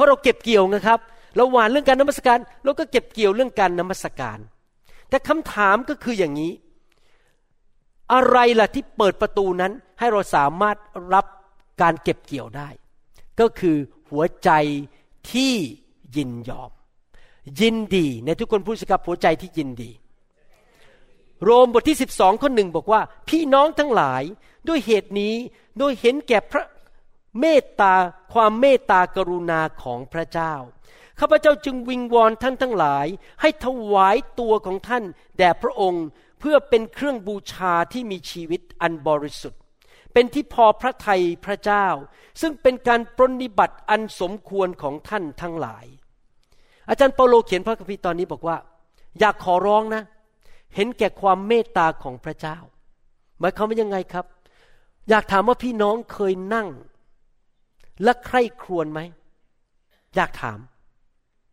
[0.00, 0.98] ราะเราเก็บเกี่ยวนะครับ
[1.36, 4.38] เราหวานเรื่องการนมัสการเราก็เก็บเกี่ยวเรื่องการนมัสการ
[5.08, 6.52] แต่คำถามก็คืออย่างนี้
[8.12, 10.76] อะไรล่ะที่เปิดประตูนั้นให้เราสามารถ
[11.14, 11.26] รับ
[11.82, 12.68] การเก็บเกี่ยวได้
[13.40, 13.76] ก็คือ
[14.10, 14.50] หัวใจ
[15.32, 15.54] ที่
[16.16, 16.70] ยินยอม
[17.60, 19.90] ยินดีในทุกคนพูดสิครับหัวใจที่ยินดี
[21.44, 24.22] โรมบทที่ 12 ข้อหนึ่งบอกว่า พี่น้องทั้งหลาย
[24.68, 25.34] ด้วยเหตุนี้
[25.78, 26.64] โดยเห็นแก่พระ
[27.40, 27.94] เมตตา
[28.32, 30.54] ความเมตตากรุณาของพระเจ้า
[31.20, 33.06] ข้าพเจ้าจึงวิงวอนท่านทั้งหลาย
[33.40, 35.04] ให้ถวายตัวของท่าน
[35.38, 36.04] แด่พระองค์
[36.40, 39.60] เพื่อเป็นเครื่องบูชาที่มีชีวิตอันบริสุทธิ์
[40.12, 41.86] เป็นที่พอพระทัยพระเจ้า
[42.40, 45.86] ซึ่งเป็นการปรนนิบัติอันสมควรของท่านทั้งหลาย
[46.88, 48.56] อาจารย์เปาโลเขียนพระคัมภีร์ตอนนี้บอกว่า
[49.18, 50.02] อยากขอร้องนะ
[50.74, 52.56] เห็นแก่ความเมตตาของพระเจ้า
[53.38, 54.24] หมายความว่ายังไงครับ
[55.08, 56.68] อยากถามว่าพี่น้องเคยนั่ง
[58.02, 59.00] และใคร่ครวญไหม
[60.14, 60.58] อยากถาม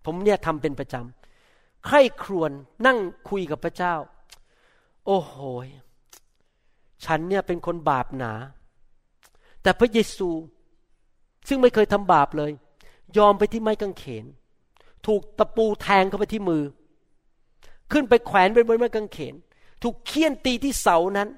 [0.06, 2.52] ผมเนี่ยทำเป็นประจำใคร่ครวญ
[2.86, 2.98] นั่ง
[3.30, 3.96] คุยกับพระเจ้า
[5.06, 5.36] โอ้โห
[7.06, 8.34] ฉันเนี่ยเป็นคนบาปหนา
[9.62, 10.30] แต่พระเยซู
[11.48, 12.52] ซึ่งไม่เคยทำบาปเลย
[13.18, 14.26] ยอมไปที่ไม้กางเขน
[15.08, 16.64] ถูกตะปูแทงเข้าไปที่มือ
[17.92, 19.36] ขึ้นไปแขวนไปบนไม้กางเขน
[19.84, 21.30] ถูกเคี่ยนตีที่เสานั้น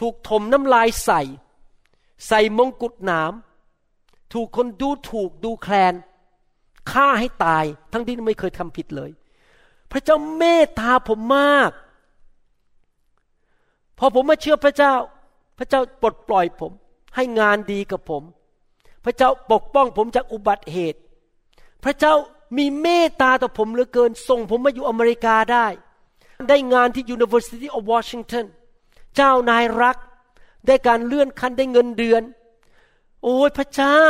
[0.00, 1.22] ถูกถมน้ำลายใส่
[2.28, 3.32] ใส่มงกุฎหนาม
[4.32, 5.94] ถูกคนดูถูกดูแคลน
[6.90, 9.10] ฆ่าให้ตาย ทั้งที่ไม่เคยทำผิดเลย
[9.92, 11.70] พระเจ้าเมตตาผมมาก
[13.98, 14.94] พอผมมาเชื่อพระเจ้า
[15.58, 16.72] พระเจ้าปลดปล่อยผม
[17.16, 18.22] ให้งานดีกับผม
[19.04, 21.00] พระเจ้าปกป้องผมจากอุบัติเหตุ
[21.84, 22.14] พระเจ้า
[22.58, 25.66] มีเมตตาต่อผมเหลือเกิน ส่งผมมาอยู่อเมริกาได้
[26.48, 28.46] ได้งานที่ University of Washington
[29.16, 29.96] เจ้านายรัก
[30.66, 32.22] ได้การเลื่อนขั้นได้เงินเดือน
[33.22, 34.02] โอ้ยพระเจ้า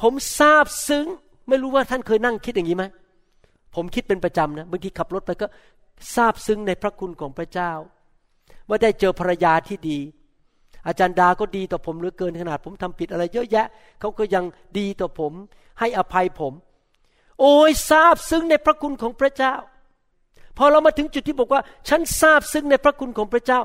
[0.00, 1.06] ผมซาบซึ้ง
[1.48, 2.84] ไม่รู้ว่าท่านเคยนั่งคิดอย่างนี้ไหม
[3.74, 5.46] ผมคิดเป็นประจำนะบางทีขับรถไปก็
[6.14, 7.72] ซาบซึ้งในพระคุณของพระเจ้า
[8.68, 9.98] ว่าได้เจอภรรยาที่ดี
[10.86, 13.66] อาจารย์ดาก็ดีต่อผมเหลือเกินขนาด ผมทำผิดอะไรเยอะแยะ
[14.00, 14.44] เขาก็ยัง
[14.78, 15.32] ดีต่อผม
[15.80, 16.52] ให้อภัยผม
[17.40, 19.54] โอ้ยซาบซึ้งในพระคุณของพระเจ้า
[20.58, 23.60] พอเรามาถึงจุดที่บอกว่า ฉันซาบซึ้งในพระคุณของพระเจ้า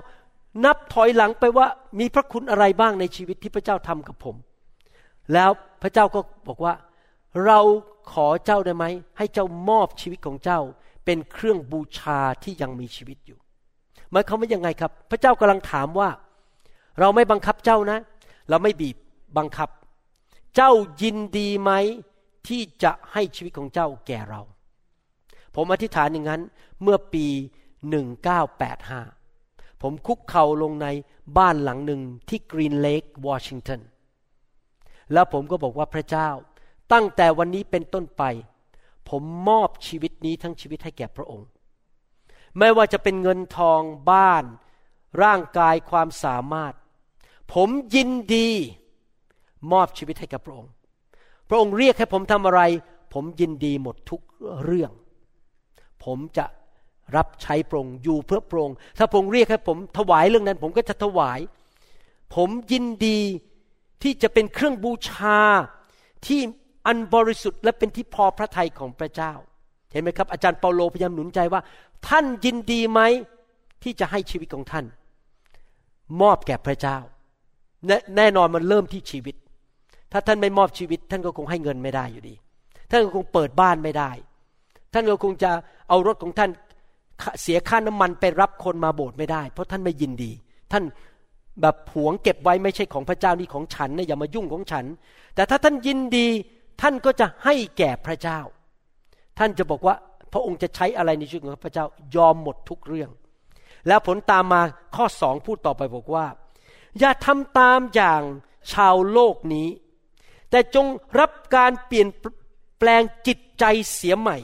[0.65, 1.67] นับถอยหลังไปว่า
[1.99, 4.36] มีพระคุณอะไรบ้างในชีวิตที่พระเจ้าทำกับผม
[5.34, 5.50] แล้ว
[5.82, 6.74] พระเจ้าก็บอกว่า
[7.46, 7.60] เรา
[8.12, 8.86] ขอเจ้าได้ไหม
[9.18, 10.60] ให้เจ้ามอบชีวิตของเจ้า
[11.06, 13.39] เป็นเครื่องบูชาที่ยังมีชีวิตอยู่
[14.12, 16.10] หมายความว่ายังไงครับ พระเจ้ากำลังถามว่า
[17.00, 18.00] เราไม่บังคับเจ้านะ
[18.50, 18.96] เราไม่บีบ
[19.38, 19.70] บังคับ
[20.56, 21.72] เจ้ายินดีไหม
[22.48, 24.42] ที่จะให้ชีวิตของเจ้าแก่เรา
[25.56, 26.42] ผมอธิษฐานอย่างนั้น
[26.82, 27.26] เมื่อปี
[28.94, 30.88] 1985 ผมคุกเข่าลงใน
[31.38, 33.80] บ้านหลังหนึ่งที่กรีนเลกวอชิงตัน
[35.13, 36.30] แล้วผมก็บอกว่าพระเจ้า
[36.93, 38.24] ตั้งแต่วันนี้เป็นต้นไป
[39.10, 41.48] ผมมอบชีวิตนี้ทั้งชีวิตให้แก่พระองค์
[42.58, 44.43] ไม่ว่าจะเป็นเงินทองบ้าน
[45.24, 46.74] ร่างกายความสามารถ
[47.54, 48.50] ผมยินดี
[49.72, 50.72] มอบชีวิตให้กับพระองค์
[51.50, 52.62] พระองค์เรียกให้ผมทำอะไร
[53.13, 54.22] ผมยินดีหมดทุก
[54.63, 54.91] เรื่อง
[56.04, 56.45] ผมจะ
[57.15, 61.39] รับใช้พระองค์อยู่เพื่อพระองค์ถ้าพระองค์เรียกให้ผมถวายเรื่องนั้น ผมก็จะถวาย
[62.36, 63.19] ผมยินดี
[64.04, 65.40] ที่จะเป็นเครื่องบูชา
[66.26, 66.42] ที่
[66.88, 69.34] อันบริสุทธิ์และเป็นที่พอพระทัยของพระเจ้า
[69.92, 71.62] เห็นไหมครับ อาจารย์เปาโลพยายามหนุนใจว่า
[72.08, 73.02] ท่านยินดีไหม
[73.84, 74.86] ที่จะให้ชีวิตของท่าน
[76.22, 76.98] มอบแก่พระเจ้า
[77.88, 79.36] แนแน่นอนมันเริ่มที่ชีวิต
[80.12, 82.36] ถ้าท่านไม่มอบชีวิต ท่านก็คงให้เงินไม่ได้อยู่ดี
[82.92, 84.12] ท่านก็คงเปิดบ้านไม่ได้
[84.94, 85.52] ท่านก็คงจะ
[85.90, 86.50] เอารถของท่าน
[87.42, 90.32] เสียค่าน้ำมันไปรับคนมาโบสถ์ไม่ได้ เพราะท่านไม่ยินดี
[90.72, 90.84] ท่าน
[91.62, 94.86] แบบผวงเก็บไว้ไม่ใช่ของพระเจ้านี่ของฉันนะอย่ามายุ่งของฉัน
[95.36, 96.28] แต่ถ้าท่านยินดี
[96.82, 98.39] ท่านก็จะให้แก่พระเจ้า
[99.39, 99.95] ท่านจะบอกว่า
[100.34, 103.10] พระองค์จะใช้อะไรในชีวิตของพระเจ้ายอมหมดทุกเรื่อง
[103.88, 104.62] แล้วผลตามมา
[104.95, 106.26] ข้อสองพูดต่อไปบอกว่า
[107.00, 108.22] อย่าทำตามอย่าง
[108.74, 109.67] ชาวโลกนี้
[110.50, 110.86] แต่จง
[111.19, 112.10] รับการเปลี่ยน
[112.80, 114.38] แปลงจิตใจเสียใหม่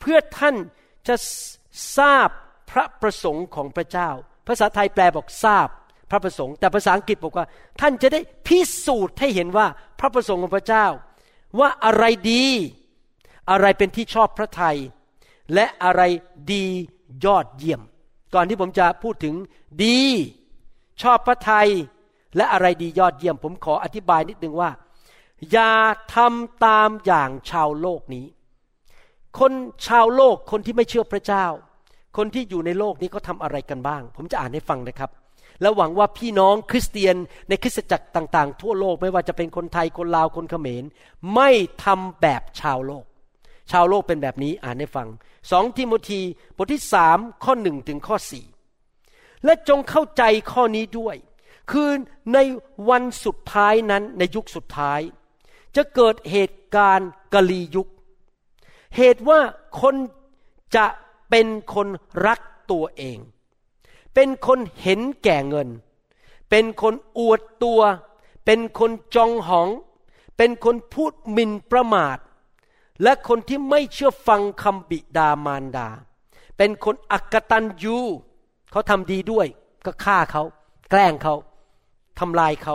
[0.00, 0.56] เพื่อท่าน
[1.08, 1.16] จะ
[1.98, 2.28] ทราบ
[2.70, 4.10] พระประสงค์ของพระเจ้า
[4.46, 5.68] ภาษาไทยแปลบอกทราบ
[6.10, 7.46] พระประสงค์ แต่ภาษาอังกฤษบอกว่า
[7.80, 9.66] ท่านจะได้พิสูจน์ให้เห็นว่า
[10.00, 10.86] พระประสงค์ของพระเจ้า
[11.58, 12.44] ว่าอะไรดี
[13.50, 14.76] อะไรเป็นที่ชอบพระทยัย
[15.54, 16.02] และอะไร
[16.52, 16.64] ดี
[17.24, 17.80] ยอดเยี่ยม
[18.34, 19.34] ก่อนที่ผมจะพูดถึง
[19.84, 20.00] ดี
[21.02, 21.68] ชอบพระทัย
[22.36, 24.70] และอะไรดียอดเยี่ยม ผมขออธิบายนิดนึงว่า
[25.52, 25.72] อย่า
[26.14, 28.26] ทำตามอย่างชาวโลกนี้
[29.38, 29.52] คน
[29.86, 31.46] ชาวโลกคนที่ไม่เชื่อพระเจ้า
[32.16, 35.10] คนที่อยู่ในโลกนี้เขาทาอะไรกันบ้าง ผมจะอ่านให้ฟังนะครับ
[35.60, 37.16] แล้วหวังว่าพี่น้องคริสเตียน
[37.48, 40.84] ในคริสตจักรต่าง ๆ ทั่วโลกไม่ว่าจะเป็นคนไทยคนลาวคนเขมร
[41.34, 41.50] ไม่
[41.84, 43.04] ทำแบบชาวโลก
[43.70, 45.08] ชาวโลกเป็นแบบนี้อ่านให้ฟัง
[45.50, 46.20] สองทิโมธี
[46.56, 48.46] บทที่สามข้อหนึ่งถึงข้อสี่
[49.44, 51.16] และจงเข้าใจข้อนี้ด้วย
[51.70, 51.88] คือ
[52.34, 52.38] ใน
[52.90, 55.00] วันสุดท้ายนั้นในยุคสุดท้าย
[55.76, 57.88] จะเกิดเหตุการณ์กะลียุค
[58.96, 59.40] เหตุว่า
[59.80, 59.94] คน
[60.76, 60.86] จะ
[61.30, 61.88] เป็นคน
[62.26, 63.18] รักตัวเอง
[64.14, 65.68] เป็นคนเห็นแก่เงิน
[66.50, 67.80] เป็นคนอวดตัว
[68.44, 69.68] เป็นคนจองหอง
[70.36, 72.18] เป็นคนพูดมินประมาท
[73.02, 75.88] และคนที่ไม่เชื่อฟังคำบิดามารดา
[76.56, 77.98] เป็นคนอักตันยู
[78.70, 79.46] เขาทำดีด้วย
[79.84, 80.42] ก็ฆ่าเขา
[80.90, 81.34] แกล้งเขา
[82.18, 82.74] ทำลายเขา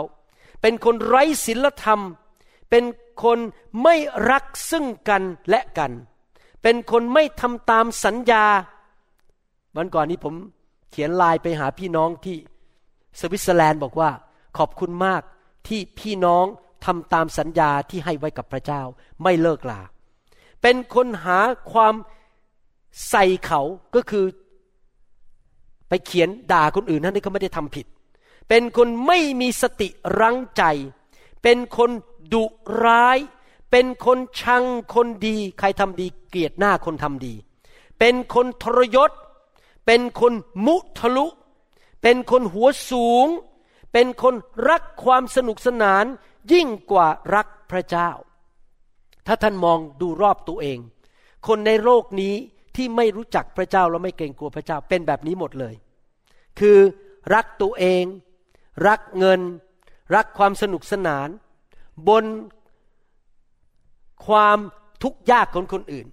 [0.60, 2.00] เป็นคนไร้ศีลธรรม
[2.70, 2.84] เป็น
[3.22, 3.38] คน
[3.82, 3.94] ไม่
[4.30, 5.92] รักซึ่งกันและกัน
[6.62, 8.44] เป็นคนไม่ทำตามสัญญา
[9.76, 10.34] วันก่อนนี้ผม
[10.98, 12.36] ขียนไลน์ไปหาพี่น้องที่
[13.20, 14.10] สวิตเซอร์แลนด์บอกว่า
[14.58, 15.22] ขอบคุณมาก
[15.68, 16.44] ที่พี่น้อง
[16.84, 18.82] ทำตามสัญญาที่ให้ไว้กับพระเจ้า
[19.22, 19.80] ไม่เลิกลา
[20.62, 21.38] เป็นคนหา
[21.72, 21.94] ความ
[23.10, 23.60] ใส่เขา
[23.94, 24.24] ก็คือ
[25.88, 27.86] ไปเขียนด่าคนอื่นนั่นที่เขาไม่ได้ทำผิด
[28.48, 29.88] เป็นคนไม่มีสติ
[30.20, 30.62] รั้งใจ
[31.42, 31.90] เป็นคน
[32.32, 32.44] ดุ
[32.84, 33.18] ร้าย
[33.70, 37.34] เป็นคนชังคนดี ใครทำดีเกลียดหน้าคนทำดี
[37.98, 39.10] เป็นคนทรยศ
[39.86, 40.32] เป็นคน
[40.66, 41.26] มุทะลุ
[42.02, 43.26] เป็นคนหัวสูง
[43.92, 44.34] เป็นคน
[44.68, 46.04] รักความสนุกสนาน
[46.52, 48.10] ยิ่งกว่ารักพระเจ้า
[49.26, 50.78] ถ้าท่านมองดูรอบตัวเอง
[51.46, 52.34] คนในโลกนี้
[52.76, 55.74] ที่ไม่รู้จักพระเจ้าและไม่เกรงกลัวพระเจ้าเป็นแบบนี้หมดเลย
[56.58, 56.78] คือ
[57.34, 58.04] รักตัวเอง
[58.88, 59.40] รักเงิน
[60.14, 61.28] รักความสนุกสนาน
[62.08, 62.24] บน
[64.26, 64.58] ความ
[65.02, 66.06] ทุกข์ยากของคนอื่น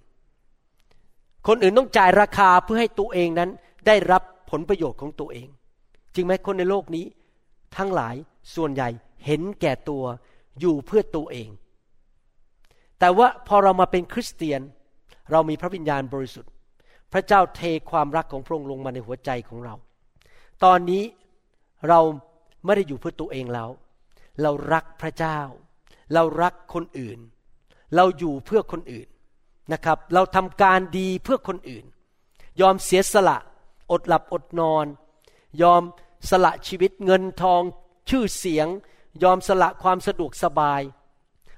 [1.46, 3.50] คนอื่นต้องจ่ายราคาเพื่อให้ตัวเองนั้น
[3.86, 5.48] ได้รับผลประโยชน์ของตัวเอง
[6.14, 7.04] จริงไหมคนในโลกนี้
[7.76, 8.14] ทั้งหลาย
[8.54, 8.88] ส่วนใหญ่
[9.26, 10.04] เห็นแก่ตัว
[10.60, 11.48] อยู่เพื่อตัวเอง
[12.98, 14.60] แต่ว่าพอเรามาเป็นคริสเตียน
[15.32, 16.50] เรามีพระวิญญาณบริสุทธิ์
[17.12, 19.74] พระเจ้าเทความรักของพระองค์ลงมาในหัวใจของเรา
[20.64, 21.02] ตอนนี้
[21.88, 22.00] เรา
[22.64, 23.70] ไม่ได้อยู่เพื่อตัวเองแล้ว
[24.42, 25.38] เรารักพระเจ้า
[26.14, 27.18] เรารักคนอื่น
[27.96, 29.08] เราอยู่เพื่อคนอื่น
[29.72, 31.84] นะครับ เราทำการดีเพื่อคนอื่น
[32.60, 33.36] ยอมเสียสละ
[33.92, 34.86] อดหลับอดนอน
[35.62, 35.82] ยอม
[36.30, 37.62] สละชีวิตเงินทอง
[38.10, 38.66] ชื่อเสียง
[39.22, 40.80] ยอมสละความสะดวกสบาย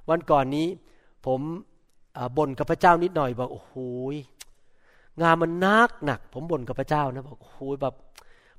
[0.08, 0.68] วันก่อนนี้
[1.26, 1.40] ผม
[2.36, 3.74] บ่นกับพระเจ้านิดหน่อยบอกโอ้โห
[5.22, 7.94] งานมันนักหนัก ผมบ่นกับพระเจ้านะบอกโอ้โหแบบ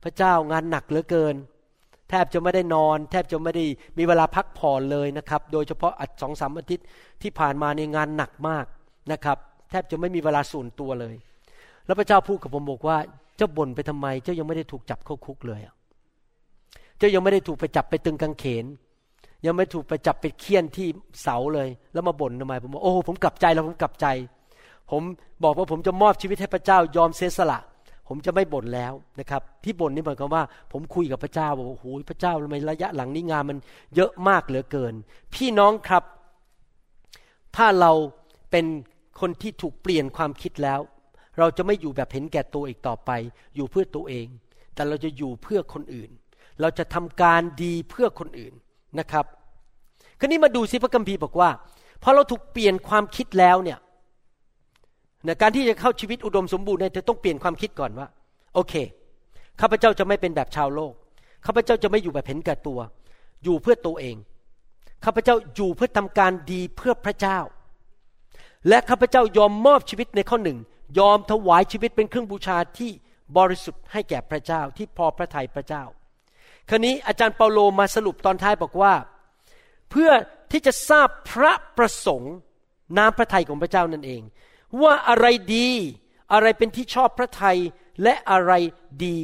[0.04, 1.36] พระเจ้างานหนักเหลือเกิน
[2.10, 3.66] แทบจะไม่ได้นอน แทบจะไม่ได้
[3.98, 6.86] มีเวลาพักผ่อนเลยนะครับ โดยเฉพาะอัดสองสามอาทิตย์
[7.22, 8.66] ที่ผ่านมาในงานหนักมาก
[9.12, 9.38] นะครับ
[9.70, 11.16] แทบจะไม่มีเวลาส่วนตัวเลย
[11.86, 12.98] แล้วพระเจ้าพูดกับผมบอกว่า
[13.38, 15.62] เจ้าบ่นไปทำไม เจ้ายังไม่ได้ถูกจับเข้าคุกเลย
[16.98, 18.66] เจ้ายังไม่ได้ถูกไปจับไปตึงกางเขน
[19.46, 20.88] ยังไม่ถูกไปจับไปเคี่ยนที่
[21.22, 24.08] เสาเลย แล้วมาบ่นทำไมผมบอกโอ้ผมกลับใจแล้วผมกลับใจ
[24.92, 25.02] ผม
[25.44, 27.60] บอกว่าผมจะมอบชีวิตให้พระเจ้ายอมเสียสละ
[28.08, 33.58] ผมจะไม่บ่นแล้วนะครับ ที่บ่นนี่หมายความว่า ผมคุยกับพระเจ้าบอกว่าโอ้โหพระเจ้าทำไมระยะหลังนี้งานมัน
[33.96, 34.94] เยอะมากเหลือเกิน
[35.36, 36.04] พี่น้องครับ
[37.56, 37.92] ถ้าเรา
[38.52, 38.66] เป็น
[39.20, 40.80] คนที่ถูกเปลี่ยนความคิดแล้ว
[41.40, 43.12] เราจะไม่อยู่แบบเห็นแก่ตัวอีกต่อไป
[43.56, 44.28] อยู่เพื่อตัวเอง
[44.74, 46.10] แต่เราจะอยู่เพื่อคนอื่น
[46.62, 48.54] เราจะทำการดีเพื่อคนอื่น
[49.00, 49.26] นะครับ
[50.20, 51.50] คราวนี้มาดูสิพระคัมภีร์บอกว่า
[52.04, 53.80] พอเราถูกเปลี่ยนความคิดแล้วเนี่ย
[55.28, 58.08] นะการที่จะเข้าชีวิตอุดมสมบูรณ์เนี่ยเธอต้องเปลี่ยนความคิดก่อนว่า
[58.56, 58.74] โอเค
[59.62, 60.94] ข้าพเจ้าจะไม่เป็นแบบชาวโลก
[61.46, 62.80] ข้าพเจ้าจะไม่อยู่แบบเห็นแก่ตัว
[63.44, 64.16] อยู่เพื่อตัวเอง
[65.06, 67.40] ข้าพเจ้าอยู่เพื่อทำการดีเพื่อพระเจ้า
[68.68, 70.58] และข้าพเจ้ายอมมอบชีวิตในข้อหนึ่ง
[71.00, 72.92] ยอมถวายชีวิตเป็นเครื่องบูชาที่
[73.38, 75.84] บริสุทธิ์ให้แก่พระเจ้าที่พอพระทัยพระเจ้า
[76.70, 78.94] คราวนี้อาจารย์เปาโลมาสรุปตอนท้ายบอกว่า
[79.92, 80.12] เพื่อ
[80.52, 82.34] ที่จะทราบพระประสงค์
[82.98, 84.22] น้ำพระทัยของพระเจ้านั่นเอง
[84.82, 85.70] ว่าอะไรดี
[86.34, 87.58] อะไรเป็นที่ชอบพระทัย
[88.04, 88.52] และอะไร
[89.04, 89.16] ดี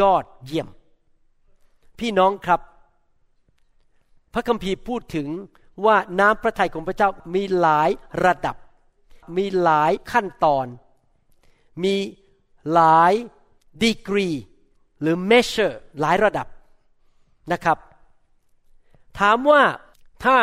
[0.00, 0.68] ยอดเยี่ยม
[1.98, 2.60] พี่น้องครับ
[4.34, 5.28] พระคัมภีร์พูดถึง
[5.84, 7.90] ว่าน้ำพระทัยของพระเจ้ามีหลาย
[8.24, 8.56] ระดับ
[9.36, 10.66] มีหลายขั้นตอน
[11.84, 11.94] มี
[12.72, 13.12] หลาย
[13.82, 14.28] ดีกรี
[15.00, 16.46] หรือ measure หลายระดับ
[17.52, 17.78] นะครับ
[19.18, 19.62] ถามว่า
[20.24, 20.38] ถ้า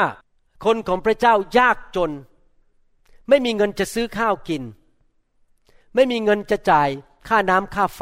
[0.65, 2.11] คนของพระเจ้ายากจน
[3.29, 4.63] ไม่มีเงินจะซื้อข้าวกิน
[5.95, 6.89] ไม่มีเงินจะจ่าย
[7.27, 8.01] ค่าน้ำค่าไฟ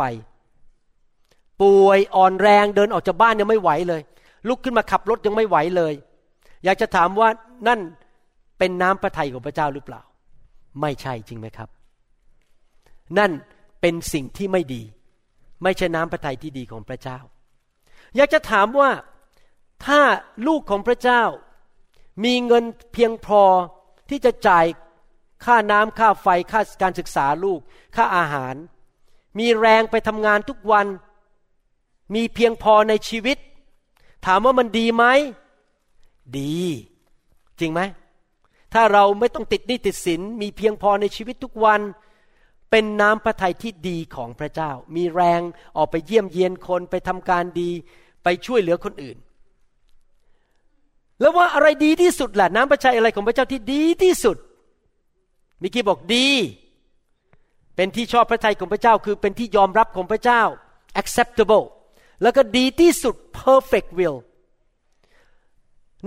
[1.61, 4.01] ป่วยอ่อนแรงเดินออกจากบ้านยังไม่ไหวเลย
[4.47, 5.93] ลุกขึ้นมาขับรถยังไม่ไหวเลย
[6.63, 7.29] อยากจะถามว่า
[7.67, 7.79] นั่น
[8.57, 10.01] เป็นน้ำพระทัยของพระเจ้าหรือเปล่า
[10.81, 11.69] ไม่ใช่จริงไหมครับ
[13.17, 13.31] นั่น
[13.81, 14.83] เป็นสิ่งที่ไม่ดี
[15.63, 17.19] ไม่ใช่น้ำพระทัยที่ดีของพระเจ้า
[18.15, 18.91] อยากจะถามว่า
[19.85, 20.01] ถ้า
[20.47, 21.23] ลูกของพระเจ้า
[22.23, 23.43] มีเงินเพียงพอ
[24.09, 24.65] ที่จะจ่าย
[25.45, 27.59] ค่าน้ำค่าไฟค่าการศึกษาลูก
[27.95, 28.55] ค่าอาหาร
[29.39, 30.87] มีแรงไปทำงานทุกวัน
[32.15, 33.37] มีเพียงพอในชีวิต
[34.25, 35.05] ถามว่ามันดีไหม
[36.39, 36.59] ดี
[37.59, 37.81] จริงไหม
[38.75, 41.81] ถ้าเราไม่ต้องติดหนี้ติดสินมีเพียงพอในชีวิตทุกวัน
[42.71, 45.41] เป็นน้ำพระทัยที่ดีของพระเจ้า มีแรง
[45.77, 47.69] ออกไปเยี่ยมเยียนคนไปทำการดี
[48.23, 49.17] ไปช่วยเหลือคนอื่น
[51.19, 54.37] แล้วว่าอะไรดีที่สุดล่ะน้ำพระทัยอะไรของพระเจ้าที่ดีที่สุด
[55.61, 56.27] มิกี้บอกดี
[57.75, 60.41] เป็นที่ชอบพระทัยของพระเจ้า คือเป็นที่ยอมรับของพระเจ้า
[61.01, 61.65] acceptable
[62.21, 64.17] แล้วก็ดีที่สุด perfect will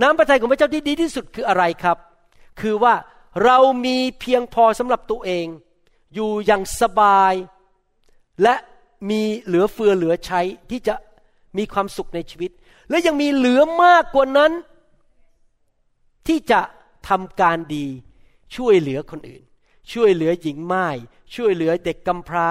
[0.01, 1.97] น้ำพระทัยของพระเจ้าที่ดีที่สุดคืออะไรครับ
[2.61, 2.95] คือว่า
[3.43, 5.47] เรามีเพียงพอสำหรับตัวเอง
[6.13, 7.33] อยู่อย่างสบาย
[8.43, 8.55] และ
[9.09, 10.95] มีเหลือเฟือเหลือใช้ที่จะ
[11.57, 12.51] มีความสุขในชีวิต
[12.89, 14.51] และยังมีเหลือมากกว่านั้น
[16.27, 16.61] ที่จะ
[17.09, 17.85] ทำการดี
[18.55, 19.43] ช่วยเหลือคนอื่น
[19.93, 20.87] ช่วยเหลือหญิงไม้
[21.35, 22.49] ช่วยเหลือเด็กกำพร้า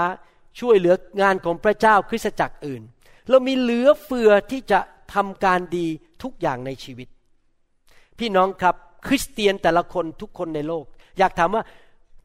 [0.60, 2.82] ช่วยเหลืองานของพระเจ้าคริสตจักรอื่น
[3.28, 4.80] เรามีเหลือเฟือที่จะ
[5.14, 5.86] ทำการดี
[6.22, 7.08] ทุกอย่างในชีวิต
[8.18, 10.84] พี่น้องครับ คริสเตียนแต่ละคนทุกคนในโลก
[11.18, 11.62] อยากถามว่า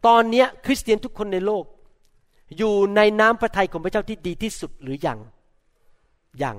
[0.07, 1.65] ตอนนี้คริสเตียนทุกคนในโลก
[2.57, 5.19] อยู่ในน้ำพระทัยของพระเจ้าที่ดีที่สุดหรือยัง
[6.43, 6.57] ยัง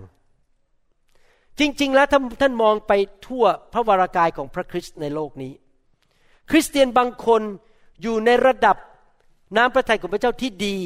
[1.58, 2.92] จริง ๆ แล้วท่านท่านมองไป
[3.26, 5.52] ทั่วพระวรากายของพระคริสต์ในโลกนี้
[6.50, 7.42] คริสเตียนบางคน
[8.02, 8.76] อยู่ในระดับ
[9.56, 10.76] น้ำพระทัยของพระเจ้าที่ดี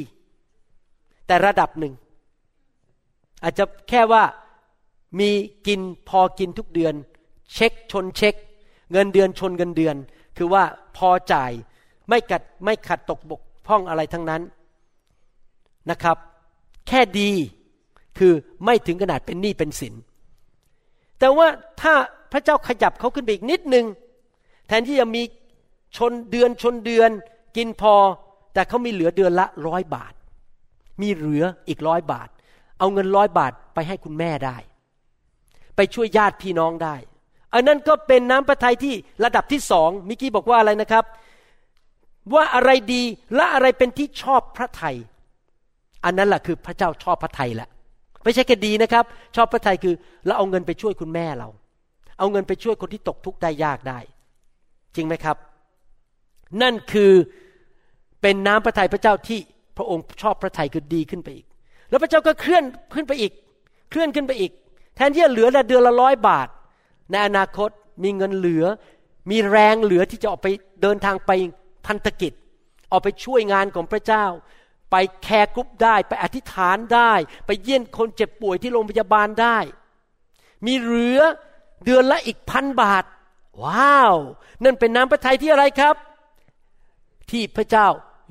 [1.27, 1.95] แต่ระดับหนึ่ง
[3.43, 4.25] อาจจะแค่ว่า
[5.21, 5.31] มี
[5.67, 6.95] กินพอกินทุกเดือน
[7.53, 8.35] เช็คชนเช็ค
[8.93, 9.97] เงินเดือนชนเงินเดือน
[10.37, 10.63] คือว่า
[10.97, 11.53] พอจ่าย
[12.09, 14.43] ไม่กัดไม่ขัดตกบกพร่องอะไรทั้งนั้น
[15.91, 16.17] นะครับ
[16.89, 17.31] แค่ดี
[18.19, 18.33] คือ
[18.65, 19.95] ไม่ถึงขนาดเป็นหนี้เป็นสิน
[21.19, 21.47] แต่ว่า
[21.81, 21.95] ถ้า
[22.33, 23.87] พระเจ้าขยับเขาขึ้นไปอีกนิดนึง
[24.69, 25.23] แทนที่จะมี
[25.97, 27.11] ชนเดือนชนเดือน
[27.57, 27.95] กินพอ
[28.55, 30.13] แต่เขามีเหลือเดือนละร้อยบาท
[31.03, 32.29] มีเหลืออีกร้อยบาท
[32.79, 34.57] เอาเงินร้อยบาทไปให้คุณแม่ได้
[35.77, 36.95] ไปช่วยญาติพี่น้องได้
[37.55, 41.05] อันนั้นก็เป็นน้ำพระทัยที่ระดับที่สองมิกกี้บอกว่าอะไรนะครับ
[42.35, 43.03] ว่าอะไรดี
[43.35, 44.97] และอะไรเป็นที่ชอบพระทัย
[46.05, 47.69] อันนั้นแหละคือพระเจ้าชอบพระทัยแหละ
[48.25, 49.05] ไม่ใช่แค่ดีนะครับ
[49.37, 49.95] ชอบพระทัยคือ
[50.27, 51.49] เราเอาเงินไปช่วยคุณแม่เรา
[52.19, 53.99] เอาเงินไปช่วยคนที่ตกทุกข์ได้ยากได้
[54.97, 55.37] จริงไหมครับ
[56.63, 57.13] นั่นคือ
[58.23, 59.39] เป็นน้ำพระทัยพระเจ้าที่
[59.77, 61.47] พระองค์ชอบพระทัยคือดีขึ้นไปอีก
[61.91, 63.33] แล้วพระเจ้าก็เคลื่อนขึ้นไปอีก
[63.91, 64.53] เคลื่อนขึ้นไปอีก
[64.97, 66.49] แทนที่จะเหลือละเดือนละร้อยบาท
[67.11, 67.71] ในอนาคต
[68.03, 68.65] มีเงินเหลือ
[69.31, 70.49] มีแรงเหลือที่จะออกไป
[70.83, 71.31] เดินทางไป
[71.87, 72.33] พันธกิจ
[72.91, 74.25] ออกไปช่วยงานของพระเจ้า
[74.91, 77.13] ไป care group ได้ ไปอธิษฐานได้
[77.47, 79.59] ไปเยี่ยมคนเจ็บป่วยที่โรงพยาบาลได้
[80.67, 81.21] มีเหลือ
[81.85, 83.05] เดือนละอีกพันบาท
[83.65, 84.17] ว้าว
[84.65, 85.95] นั่นเป็นน้ำพระทัยที่อะไรครับ
[87.31, 87.87] ที่พระเจ้า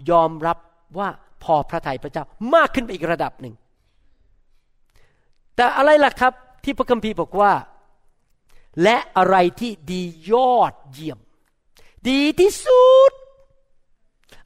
[0.10, 0.58] ยอมรับ
[0.98, 1.10] ว่า
[1.44, 3.54] พอพระทัยพระเจ้ามากขึ้นไปอีกระดับหนึ่ง
[5.56, 7.52] แต่อะไรล่ะครับที่พระคัมภีร์บอกว่า
[8.84, 11.20] และอะไรที่ดียอดเยี่ยม
[12.10, 13.12] ดีที่สุด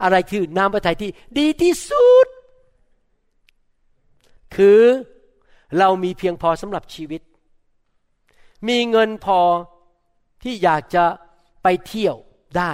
[0.03, 2.27] อะไรคือน้ำพระทัยที่ดีที่สุด
[4.55, 4.81] คือ
[5.77, 7.21] เรามีเพียงพอสำหรับชีวิต
[8.67, 9.39] มีเงินพอ
[10.43, 11.05] ที่อยากจะ
[11.63, 12.15] ไปเที่ยว
[12.57, 12.73] ได้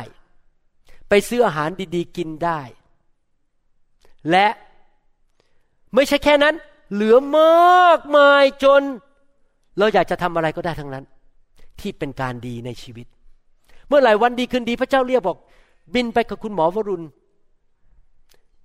[1.10, 2.62] ไปซื้ออาหารดีๆ กินได้
[4.30, 4.48] และ
[5.94, 6.56] ไม่ใช่แค่นั้น
[6.94, 8.82] เหลือมากมายจน
[9.78, 11.06] เราอยากจะทำอะไรก็ได้ทั้งนั้น
[11.82, 13.08] ที่เป็นการดีในชีวิต
[13.88, 15.38] เมื่อไหร่วันดีคืนดีพระเจ้าเรียกบอก
[15.94, 17.06] บินไปกับคุณหมอวรุณ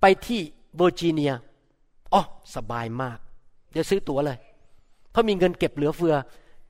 [0.01, 0.41] ไปที่
[0.77, 1.33] เวอร์จิเนีย
[2.13, 2.21] อ๋อ
[2.55, 3.17] สบายมาก
[3.71, 4.37] เดี๋ยวซื้อตั๋วเลย
[5.11, 6.15] เพราะมีเงินเก็บเหลือเฟือ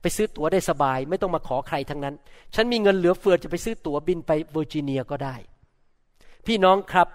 [0.00, 2.14] ไปซื้อตั๋วได้สบาย ไม่ต้องมาขอใครทั้งนั้น
[2.54, 5.36] ฉันมีเงินเหลือเฟือจะไปซื้อตั๋วบินไปเวอร์จิเนียก็ได้
[6.46, 7.08] พี่น้องครับ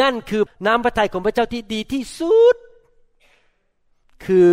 [0.00, 2.56] นั่นคือน้ำพระทัยของพระเจ้าที่ดีที่สุด
[4.24, 4.48] คือ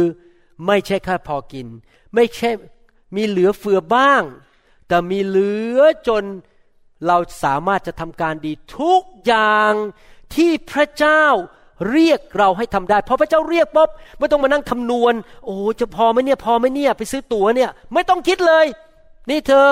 [0.67, 1.67] ไม่ใช่แค่พอกิน
[2.15, 2.49] ไม่ใช่
[3.15, 4.23] มีเหลือเฟือบ้าง
[4.87, 6.23] แต่มีเหลือจน
[7.07, 9.73] เราสามารถจะทำการดีทุกอย่าง
[10.35, 11.23] ที่พระเจ้า
[11.91, 15.13] เรียกเราให้ทำได้พอพระเจ้าเรียกปุ๊บไม่ต้องมานั่งคำนวณ
[15.45, 18.65] โอ้จะพอไหมเนี่ยพอไหมเนี่ยไปซื้อตั๋วเนี่ย ไม่ต้องคิดเลย
[19.29, 19.67] นี่เธอ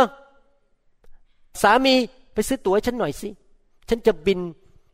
[1.61, 1.95] สามี
[2.33, 3.29] ไปซื้อตั๋วให้ฉันหน่อยสิ
[3.89, 4.39] ฉันจะบิน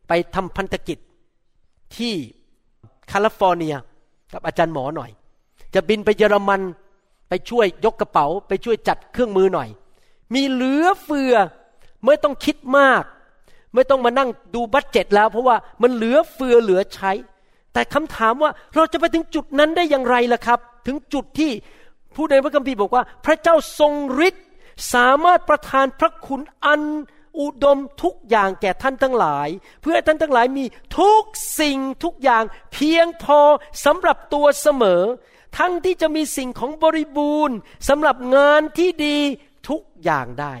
[0.08, 0.98] ไปทำพันธกิจ
[1.96, 2.14] ที่
[3.08, 3.74] แคลิฟอร์เนีย
[4.32, 5.10] กับอาจารย์หมอหน่อย
[5.74, 6.60] จะบินไปเยอรมัน
[7.28, 9.68] ไปช่วยยกกระเป๋า ไปช่วยจัดเครื่องมือหน่อย
[10.34, 11.34] มีเหลือเฟือ
[12.04, 13.02] ไม่ต้องคิดมาก
[13.74, 17.12] ไม่ต้องมานั่งดู budget แล้ว เพราะว่ามันเหลือเฟือเหลือใช้
[17.72, 21.50] แต่คำถามว่าเราจะไปถึงจุดนั้นได้อย่างไรล่ะครับ ถึงจุดที่
[22.14, 23.92] ผู้ในพระคัมภีร์บอกว่า พระเจ้าทรง
[24.28, 24.44] ฤทธิ์
[24.94, 26.82] สามารถประทานพระคุณอัน
[27.40, 29.48] อุดมทุกอย่างแก่ท่านทั้งหลาย
[29.80, 30.64] เพื่อให้ท่านทั้งหลายมี
[30.98, 31.22] ทุก
[31.60, 33.40] สิ่งทุกอย่าง เพียงพอ
[33.84, 35.02] สำหรับตัวเสมอ
[35.58, 37.56] ทั้งที่จะมีสิ่งของบริบูรณ์
[37.88, 39.18] สำหรับงานที่ดี
[39.68, 40.54] ทุกอย่างได้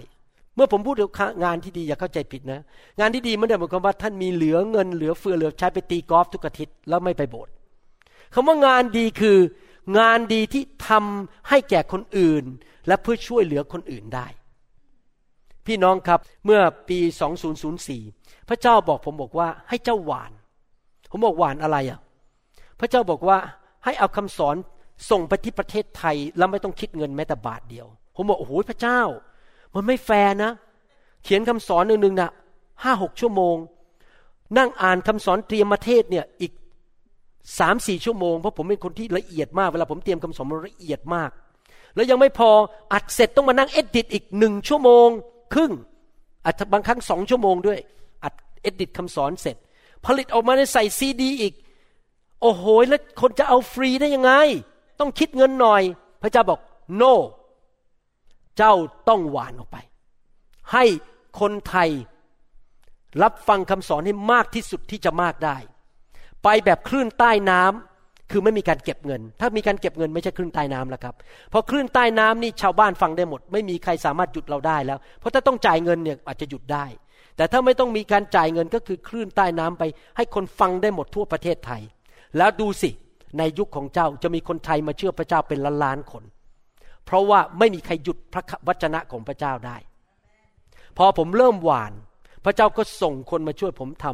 [0.54, 1.10] เมื่อผมพูดถึง
[1.44, 2.60] งานที่ดีอย่าเข้าใจผิดนะ
[3.00, 7.52] งานที่ดีไม่ได้หมายความว่าท่านมีเหลือเงินเหลือเฟือเหลือใช้ไปตีกอล์ฟทุกอาทิตย์แล้วไม่ไปโบสถ์
[8.34, 9.38] คำว่างานดีคือ
[9.98, 12.44] งานดีที่ทำให้แก่คนอื่น
[12.86, 14.26] และเพื่อช่วยเหลือคนอื่นได้
[15.66, 16.98] พี่น้องครับเมื่อปี
[17.94, 20.32] 2004 พระเจ้าบอกผมบอกว่าให้เจ้าหวาน
[21.10, 22.00] ผมบอกหวานอะไรอะ
[22.80, 23.38] พระเจ้าบอกว่า
[23.84, 24.56] ให้เอาคำสอน
[25.10, 29.00] ส่งไปที่ประเทศไทยแล้วไม่ต้องคิดเงินแม้แต่บาทเดียว ผมบอกโอ้โหพระเจ้า
[29.74, 30.50] มันไม่แฟร์นะ
[31.24, 32.30] เขียนคำสอนหนึ่งๆนะ
[32.82, 33.56] ห้าหกชั่วโมง
[34.58, 36.52] นั่งอ่านคำสอนเตรียมมาเทศน์เนี่ยอีก
[37.58, 41.30] สามสี่ชั่วโมงเพราะผมเป็นคนที่ละเอียดมากเวลาผมเตรียมคำสอนมันละเอียดมาก
[41.94, 42.50] แล้วยังไม่พอ
[42.92, 45.08] อัดเสร็จต้องมานั่ง edit อีกหนึ่งชั่วโมง
[45.54, 45.72] ครึ่ง
[46.46, 47.78] อัดบางครั้งสองชั่วโมงด้วย
[48.24, 49.56] อัด edit คำสอนเสร็จ
[50.06, 51.54] ผลิตออกมาในใส่ซีดีอีก
[52.40, 54.32] โอ้โหแล้วคนจะเอาฟรีได้ยังไง
[55.00, 55.82] ต้องคิดเงินหน่อย
[56.22, 56.60] พระเจ้าบอก
[57.00, 57.12] no
[58.56, 58.74] เจ้า
[59.08, 59.76] ต้องหว่านออกไป
[60.72, 60.84] ให้
[61.40, 61.90] คนไทย
[63.22, 65.56] รับฟังคำสอนให้มากที่สุดที่จะมากได้
[66.42, 71.14] ไปแบบคลื่นใต้น้ำคือไม่มีการเก็บเงิน ถ้ามีการเก็บเงินไม่ใช่คลื่นใต้น้ำแล้วครับ
[71.50, 76.84] เพราะคลื่นใต้น้ำนี่ชาวบ้านฟังได้หมด ไม่มีใครสามารถหยุดเราได้แล้ว เพราะถ้าต้องจ่ายเงินเนี่ยอาจจะหยุดได้
[77.36, 79.82] แต่ถ้าไม่ต้องมีการจ่ายเงินก็คือคลื่นใต้น้ำไป
[80.16, 81.82] ให้คนฟังได้หมดทั่วประเทศไทย
[82.36, 82.90] แล้วดูสิ
[83.38, 86.24] ในยุคของเจ้าจะมีคนไทยมาเชื่อพระเจ้าเป็นล้านล้านๆคน
[87.04, 89.76] เพราะว่าไม่มีใครหยุดพระวจนะของพระเจ้าได้
[90.96, 91.92] พอผมเริ่มหวาน
[92.44, 94.06] พระเจ้าก็ส่งคนมาช่วยผมท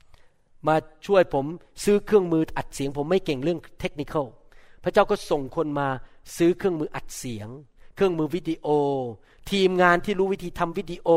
[0.00, 1.46] ำมาช่วยผม
[1.84, 4.14] ซื้อเครื่องมืออัดเสียง ผมไม่เก่งเรื่องเทคนิค
[4.84, 5.88] พระเจ้าก็ส่งคนมา
[6.36, 7.48] ซื้อเครื่องมืออัดเสียง
[7.94, 8.66] เครื่องมือวิดีโอ
[9.50, 11.08] ทีมงานที่รู้วิธีทำวิดีโอ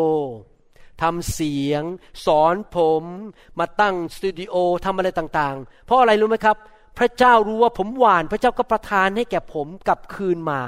[1.02, 1.84] ทำเสียง
[2.26, 3.04] สอนผม
[3.60, 6.58] มาตั้งสตูดิโอทำอะไรต่าง ๆ เพราะอะไรรู้ไหมครับ
[6.98, 10.60] พระเจ้ารู้ว่าผมหวาน พระเจ้าก็ประทานให้แก่ผมกลับคืนมา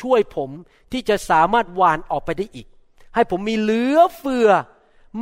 [0.00, 0.50] ช่วยผม
[0.92, 2.66] ที่จะสามารถหวานออกไปได้อีก
[3.14, 4.48] ให้ผมมีเหลือเฟือ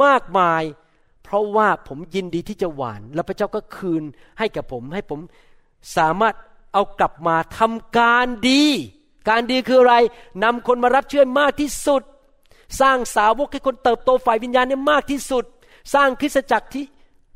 [0.04, 0.62] มากมาย
[1.24, 4.02] เพราะว่าผมยินดีที่จะหวาน แล้วพระเจ้าก็คืน
[4.38, 5.20] ให้แก่ผม ให้ผม
[5.96, 6.34] สามารถ
[6.72, 8.64] เอากลับมาทำการดี
[9.28, 9.96] การดีคืออะไร
[10.44, 12.02] นำคนมารับเชื่อมากที่สุด
[12.80, 15.44] สร้างสาวกให้คนเติบโตฝ่ายวิญญาณเนี่ยมากที่สุด
[15.94, 16.84] สร้างคริสตจักรที่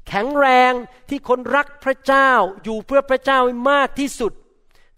[0.09, 0.73] แข็งแรง
[1.09, 2.31] ที่คนรักพระเจ้า
[2.65, 3.39] อยู่เพื่อพระเจ้า
[3.71, 4.33] มากที่สุด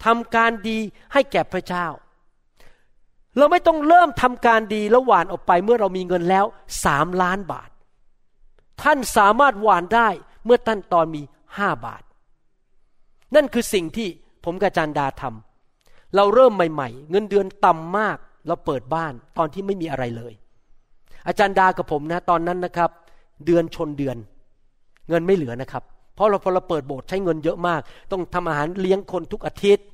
[0.05, 0.79] ทำการดี
[1.13, 1.87] ให้แก่พระเจ้า
[3.37, 6.45] เราไม่ต้องเริ่มทำการดีแล้วหวานออกไปเมื่อเรามีเงินแล้ว
[6.85, 7.71] สามล้านบาท
[8.83, 10.09] ท่านสามารถหวานได้
[10.45, 11.23] เมื่อท่านตอนมี
[11.57, 12.03] ห้าบาท
[13.35, 14.09] นั่นคือสิ่งที่
[14.45, 20.33] ผมกับอาจารย์ดาทำเราเริ่มใหม่ ๆ เงินเดือนต่ำมาก เราเปิดบ้านตอนที่ไม่มีอะไรเลย
[21.27, 22.91] อาจารย์ดากับผมนะตอนนั้นนะครับ
[23.47, 24.17] เดือนชนเดือน
[25.09, 25.83] เงินไม่เหลือนะครับ
[26.15, 27.81] เพราะเราพอเราเปิดโบสถ์ใช้เงินเยอะมาก
[28.13, 29.85] ต้องทำอาหารเลี้ยงคนทุกอาทิตย์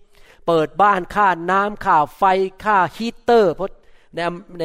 [0.46, 2.22] เปิดบ้านค่าน้ำค่าไฟ
[2.64, 3.70] ค่าฮีเตอร์ เพราะ
[4.14, 4.18] ใน
[4.61, 4.64] ใน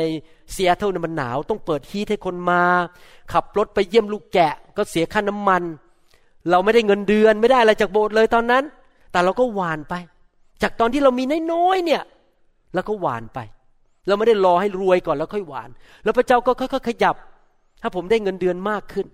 [0.51, 2.61] เซียเท่านั้นมันหนาว ต้องเปิดฮีทให้คนมา
[3.33, 5.63] ขับรถไปเยี่ยมลูกแกะ ก็เสียค่าน้ำมัน
[6.49, 8.63] เราไม่ได้เงินเดือนไม่ได้อะไรจากโบสถ์เลยตอนนั้น
[9.11, 9.93] แต่เราก็หวานไป
[10.61, 11.23] จากตอนที่เรามี
[11.53, 12.01] น้อยๆเนี่ย
[12.73, 13.39] แล้วก็หวานไป
[14.07, 15.69] เราไม่ได้รอให้รวยก่อนแล้วค่อยหวาน
[16.03, 17.15] แล้วพระเจ้าก็ค่อยๆขยับ
[17.81, 19.05] ถ้าผมได้เงินเดือนมากขึ้น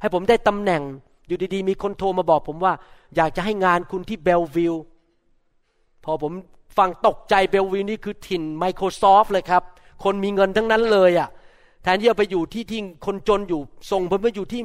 [0.00, 0.82] ให้ผมได้ตำแหน่ง
[1.28, 2.72] อยู่ดีๆ มีคนโทรมาบอกผมว่า
[3.16, 4.74] อยากจะให้งานคุณที่เบลวิล
[6.04, 6.32] พอผม
[6.78, 9.62] ฟังตกใจเบลวิลนี่คือถิ่น Microsoft เลยครับ
[10.04, 11.28] คนมีเงินทั้งนั้นเลยอะ่ะ
[11.82, 13.60] แทนที่จะไปอยู่ที่ที่คนจนอยู่
[13.90, 14.60] ส่งผมไปอยู่ที่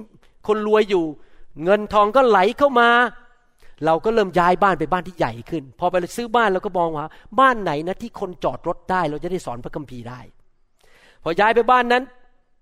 [0.47, 1.05] คนรวยอยู่
[1.63, 2.89] เงินทองก็ไหลเข้ามา
[3.85, 7.05] เราก็เริ่มย้ายบ้านไปบ้านที่ใหญ่ขึ้น พอไปซื้อบ้านเราก็มองว่า
[7.39, 10.19] บ้านไหนนะที่คนจอดรถได้ เราจะได้สอนพระคัมภีร์ได้
[11.23, 12.03] พอย้ายไปบ้านนั้น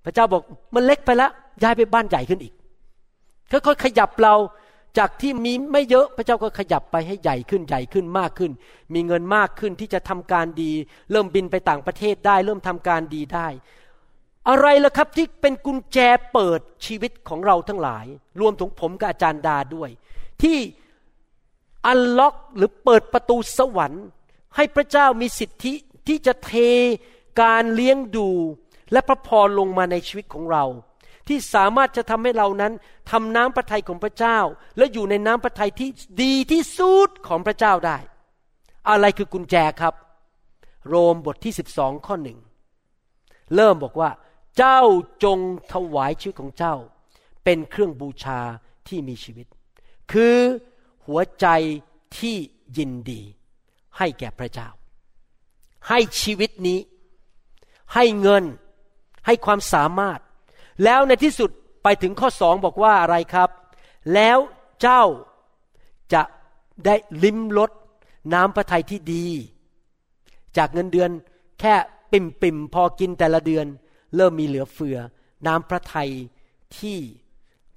[0.06, 0.42] พระเจ้าบอก
[0.76, 1.32] มันเล็กไปแล้ว
[1.62, 2.54] ย้ายไปบ้านใหญ่ขึ้นอีก
[3.52, 4.36] ค่อยๆขยับเรา
[4.98, 8.52] จากที่มีไม่เยอะพระเจ้าก็ขยับไปให้ใหญ่ขึ้นใหญ่ขึ้นมากขึ้น
[8.94, 10.72] มีเงินมากขึ้นที่จะทำการดี
[11.12, 13.48] เริ่มบินไปต่างประเทศได้ เริ่มทำการดีได้
[14.50, 15.98] อะไรล่ะครับที่เป็นกุญแจ
[16.34, 18.06] เปิดชีวิตของเราทั้งหลาย
[18.42, 19.90] รวมถึงผมกับอาจารย์ดาด้วย
[20.42, 20.58] ที่
[21.86, 24.06] อันล็อกหรือเปิดประตูสวรรค์
[24.56, 25.74] ให้พระเจ้ามีสิทธิ
[26.08, 26.54] ที่จะเท
[27.42, 28.30] การเลี้ยงดู
[28.92, 30.64] และพระพรลงมาในชีวิตของเรา
[31.28, 32.74] ที่สามารถจะทำให้เรานั้น
[33.12, 34.40] ทำน้ำพระทัยของพระเจ้า
[34.78, 35.90] และอยู่ในน้ำพระทัยที่
[36.24, 37.98] ดีที่สุดของพระเจ้าได้
[38.90, 39.94] อะไรคือกุญแจครับ
[40.88, 42.38] โรมบทที่ 12 ข้อหนึ่ง
[43.56, 44.10] เริ่มบอกว่า
[44.58, 44.82] เจ้า
[45.24, 45.40] จง
[45.74, 46.76] ถวายชีวิตของเจ้า
[47.44, 48.40] เป็นเครื่องบูชา
[48.88, 49.48] ที่มีชีวิต
[50.12, 50.38] คือ
[51.06, 51.48] หัวใจ
[52.18, 52.36] ที่
[52.78, 53.22] ยินดี
[53.98, 54.70] ให้แก่พระเจ้า
[55.90, 56.80] ให้ชีวิตนี้
[57.94, 58.44] ให้เงิน
[59.26, 60.20] ให้ความสามารถ
[60.84, 61.50] แล้วในที่สุด
[61.84, 63.50] ไปถึงข้อสองบอกว่าอะไรครับ
[64.14, 64.38] แล้ว
[64.82, 65.04] เจ้า
[66.14, 66.24] จะ
[66.86, 67.72] ได้ลิ้มรส
[68.34, 69.26] น้ำพระทัยที่ดี
[70.58, 71.10] จากเงินเดือน
[71.60, 71.76] แค่
[72.12, 73.66] ปิ่มปิ่มพอกินแต่ละเดือน
[74.16, 74.98] เริ่มมีเหลือเฟือ
[75.48, 76.12] น้ำพระทัย
[76.80, 76.98] ที่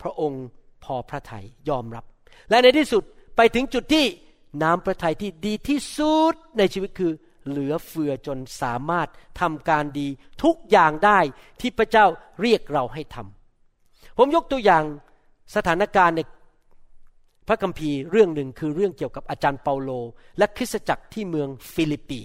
[0.00, 0.44] พระองค์
[0.84, 2.04] พอพระทัยยอมรับ
[2.50, 3.02] และในที่สุด
[3.36, 4.04] ไปถึงจุดที่
[4.62, 7.12] น้ำพระทัยที่ดีที่สุดในชีวิตคือ
[7.48, 9.08] เหลือเฟือจนสามารถ
[9.40, 10.08] ทำการดี
[10.42, 11.18] ทุกอย่างได้
[11.60, 12.06] ที่พระเจ้า
[12.40, 14.84] เรียกเราให้ทำผมยกตัวอย่าง
[15.56, 16.20] สถานการณ์ใน
[17.48, 19.90] พระคัมภีร์เรื่องหนึ่งคือเรื่องเกี่ยวกับอาจารย์เปาโล
[20.38, 22.20] และคริสตจักรที่เมืองฟิลิปปี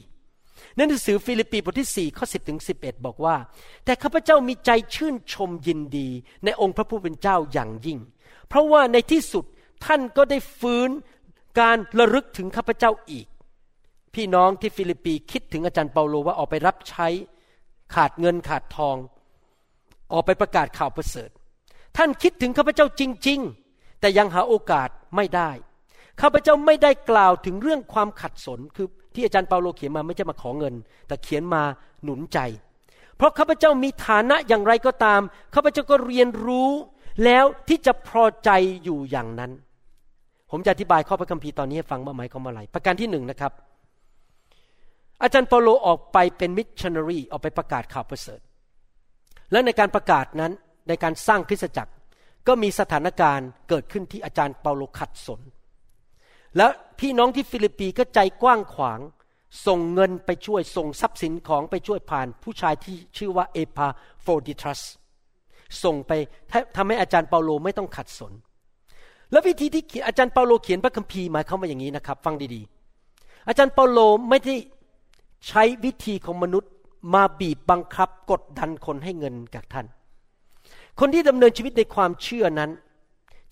[0.76, 3.36] ในหนังสือฟิลิปปีบทที่4ข้อ10ถึง11 บอกว่า
[3.86, 6.07] แต่ข้าพเจ้ามีใจชื่นชมยินดี
[6.43, 7.99] ในองค์พระผู้เป็นเจ้าอย่างยิ่ง
[8.47, 9.45] เพราะว่าในที่สุด
[9.86, 10.89] ท่านก็ได้ฟื้น
[11.59, 13.26] การระลึกถึงข้าพเจ้าอีก
[14.16, 17.07] พี่น้องที่ฟิลิปปีคิดถึงอาจารย์เปาโลว่าออกไปรับใช้
[17.95, 18.97] ขาดเงินขาดทอง
[20.14, 21.30] ออกไปประกาศข่าวประเสริฐ
[21.97, 23.39] ท่านคิดถึงข้าพเจ้าจริง
[23.70, 25.49] ๆ แต่ยังหาโอกาสไม่ได้
[26.22, 30.74] ข้าพเจ้าไม่ได้กล่าวถึงเรื่องความขัดสนคือที่อาจารย์เปาโลเขียนมาไม่ใช่มาขอเงิน
[31.07, 31.62] แต่เขียนมา
[32.03, 32.39] หนุนใจ
[33.18, 35.22] เพราะข้าพเจ้ามีฐานะอย่างไรก็ตาม
[35.55, 36.70] ข้าพเจ้าก็เรียนรู้
[37.24, 38.49] แล้วที่จะพอใจ
[38.84, 39.51] อยู่อย่างนั้น
[40.51, 43.51] ผมจะอธิบายข้อพระคัมภีร์ตอนนี้ให้ฟังว่าหมายความว่าอะไรประการที่หนึ่งนะครับ
[45.24, 48.39] อาจารย์เปาโลออกไปเป็นมิชชันนารีออกไปประกาศข่าวประเสริฐ
[49.51, 50.51] และในการประกาศนั้น
[50.88, 51.91] ในการสร้างคริสตจักร
[52.47, 55.41] ก็มีสถานการณ์เกิดขึ้นที่อาจารย์เปาโลขัดสน
[56.57, 58.99] แล้วพี่น้องที่ฟิลิปปีก็ใจกว้างขวาง
[59.67, 63.88] ส่งเงินไปช่วยส่งทรัพย์สินของไปช่วยผ่านผู้ชายที่ชื่อว่าเอปา
[64.22, 64.82] โฟรดิทัส
[65.84, 66.11] ส่งไป
[66.76, 68.34] ทำให้อาจารย์เปาโลไม่ต้องขัดสน
[69.32, 73.99] แล้ววิธีที่อาจารย์เปาโลเขียนพระคัมภีร์หมายความว่าอย่างนี้นะครับ ฟังดีๆ อาจารย์เปาโล
[74.30, 74.55] ไม่ได้
[75.48, 76.72] ใช้วิธีของมนุษย์
[77.14, 79.86] มาบีบบังคับกดดันคนให้เงินกับท่าน
[81.00, 82.72] คนที่ดำเนินชีวิตในความเชื่อนั้น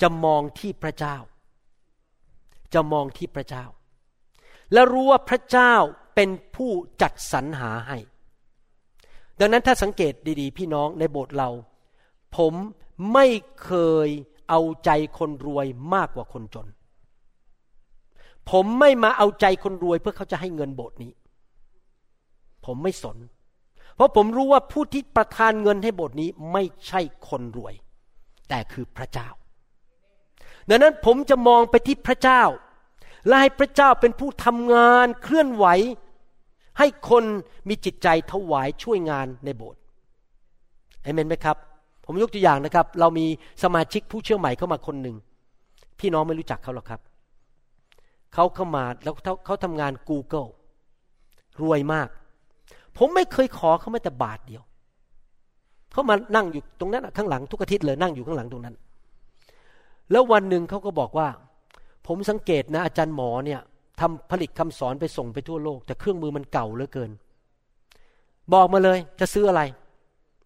[0.01, 1.17] จะมองที่พระเจ้า
[2.73, 3.65] จะมองที่พระเจ้า
[4.73, 5.73] และรู้ว่าพระเจ้า
[6.15, 6.71] เป็นผู้
[7.01, 7.97] จัดสรรหาให้
[9.39, 11.49] ดังนั้นถ้าสังเกตดีๆ พี่น้องในโบสถ์เรา
[12.37, 12.53] ผม
[13.13, 13.25] ไม่
[13.63, 13.71] เค
[14.05, 14.07] ย
[14.49, 16.67] เอาใจคนรวยมากกว่าคนจน
[18.49, 21.11] ผมไม่มาเอาใจคนรวยเพื่อเขาจะให้เงินโบสถ์นี้
[22.69, 23.17] ผมไม่สน
[23.95, 27.73] เพราะผมรู้ว่าผู้ที่ประทานเงินให้โบสถ์นี้ไม่ใช่คนรวย
[28.49, 29.29] แต่คือพระเจ้า
[30.69, 32.43] ดังนั้นผมจะมองไปที่พระเจ้า
[33.27, 35.65] และให้พระเจ้าเป็นผู้ทำงานเคลื่อนไหว
[36.79, 37.23] ให้คน
[37.69, 39.79] มีจิตใจถวายช่วยงานในโบสถ์
[41.03, 41.57] เอเมนไหมครับ
[42.05, 43.25] ผมยกตัวอย่างนะครับ เรามี
[43.63, 45.15] สมาชิกผู้เชื่อใหม่เข้ามาคนหนึ่ง
[45.99, 47.01] พี่น้องไม่รู้จักเขาหรอกครับ
[48.33, 50.49] เขาเข้ามาแล้วเขาเขาทำงาน Google
[51.61, 52.07] รวยมาก
[52.99, 54.63] ผมไม่เคยขอเขาแม้แต่บาทเดียว
[55.91, 58.75] เขามานั่งอยู่ตรงนั้นข้างหลังทุกอาทิตย์เลยนั่งอยู่ข้างหลังตรงนั้น
[60.11, 61.27] แล้ววันหนึ่งเขาก็บอกว่า
[62.07, 63.59] ผมสังเกตนะอาจารย์หมอเนี่ย
[63.99, 67.11] ทำผลิตคำสอนไปส่งไปทั่วโลก แต่เครื่องมือมันเก่าเหลือเกิน
[68.53, 69.61] บอกมาเลยจะซื้ออะไร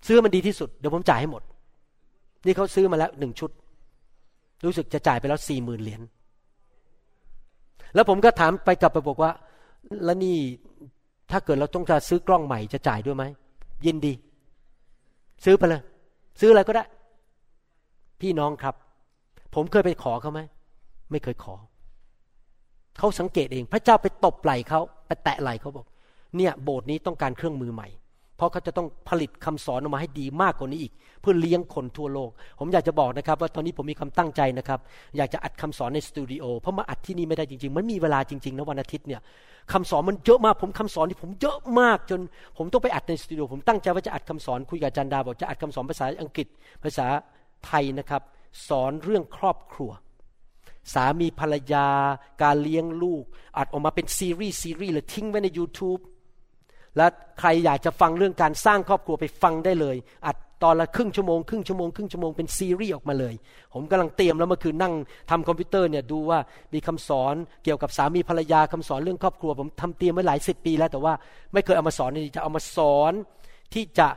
[0.07, 1.43] ซื้อมันดีที่สุด เดี๋ยวผมจ่ายให้หมด
[2.45, 3.51] นี่เขาซื้อมาแล้วหนึ่งชุด
[4.65, 6.01] รู้สึกจะจ่ายไปแล้วสี่หมื่นเหรียญ
[7.95, 9.31] แล้วผมก็ถามไปกลับไปบอกว่า
[10.05, 10.37] แล้วนี่
[11.33, 13.23] ถ้าเกิดเราต้องจะซื้อกล้องใหม่จะจ่ายด้วยไหม
[13.85, 14.13] ยินดี
[15.45, 15.81] ซื้อไปเลย
[16.39, 16.83] ซื้ออะไรก็ได้
[18.21, 18.75] พี่น้องครับ
[19.55, 20.41] ผมเคยไปขอเขาไหม
[21.11, 21.55] ไม่เคยขอ
[22.97, 25.85] เขาสังเกตเอง พระเจ้าไปตบไหล่เขาไปแตะไหล่เขาบอก
[26.35, 27.87] เนี่ย โบสถ์นี้ต้องการเครื่องมือใหม่
[28.37, 32.29] เพราะเขาจะต้องผลิตคำสอนออกมาให้ดีมากกว่านี้อีก เพื่อเลี้ยงคนทั่วโลก
[32.59, 34.79] ผมอยากจะบอกนะครับ ว่าตอนนี้ผมมีความตั้งใจนะครับ
[35.17, 39.21] อยากจะอัดคำสอนในสตูดิโอเพราะมาอัดที่นี่ไม่ได้จริง ๆ มันมีเวลาจริงๆนะวันอาทิตย์เนี่ย
[39.73, 42.19] คำสอนมันเยอะมากผมคำสอนที่ผมเยอะมากจน
[42.57, 46.47] ผมต้องไปอัดในสตูดิโอผมตั้งใจว่าจะอัดคำสอนคุยกับอาจารย์ดาบอกจะอัดคำสอนภาษาอังกฤษ
[46.83, 47.07] ภาษา
[47.65, 48.21] ไทยนะครับ
[48.67, 49.91] สอนเรื่องครอบครัว
[50.93, 51.87] สามีภรรยา
[52.43, 53.23] การเลี้ยงลูก
[53.57, 56.01] อัดออกมาเป็นซีรีส์ซีรีส์เลยทิ้งไว้ใน YouTube
[56.97, 57.07] และ
[57.39, 63.33] ใครอยากจะฟังเรื่องการสร้างครอบครัวไปฟังได้เลย อัดตอนละครึ่งชั่วโมงครึ่งชั่วโมงครึ่งชั่วโมงเป็นซีรีส์ออกมาเลย
[63.73, 64.93] ผมกำลังเตรียมแล้วเมื่อคืนนั่ง
[65.29, 66.39] ทำคอมพิวเตอร์เนี่ยดูว่า
[66.73, 71.13] มีคำสอนเกี่ยวกับสามีภรรยาคำสอนเรื่องครอบครัว ผมทำเตรียมไว้หลายสิบปีแล้วแต่ว่า
[71.53, 73.13] ไม่เคยเอามาสอนนี่จะเอามาสอน
[73.73, 74.07] ที่จะ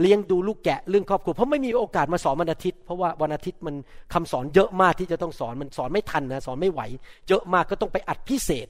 [0.00, 3.74] เลี้ยงดูลูกแกะเรื่องครอบครัวเพราะไม่มีโอกาสมาสอนวันอาทิตย์ เพราะว่าวันอาทิตย์มัน
[4.14, 6.80] คำสอนเยอะมากที่จะต้องสอนมันสอนไม่ทันนะสอนไม่ไหว
[7.28, 8.68] เยอะมากก็ต้องไปอัดพิเศษ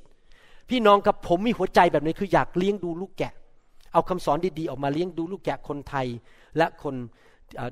[0.71, 3.33] พี่น้องกับผมมีหัวใจแบบนี้คืออยากเลี้ยงดูลูกแกะ
[3.93, 6.07] เอาคำสอนดีๆออกมาเลี้ยงดูลูกแกะคนไทย
[6.57, 6.95] และคน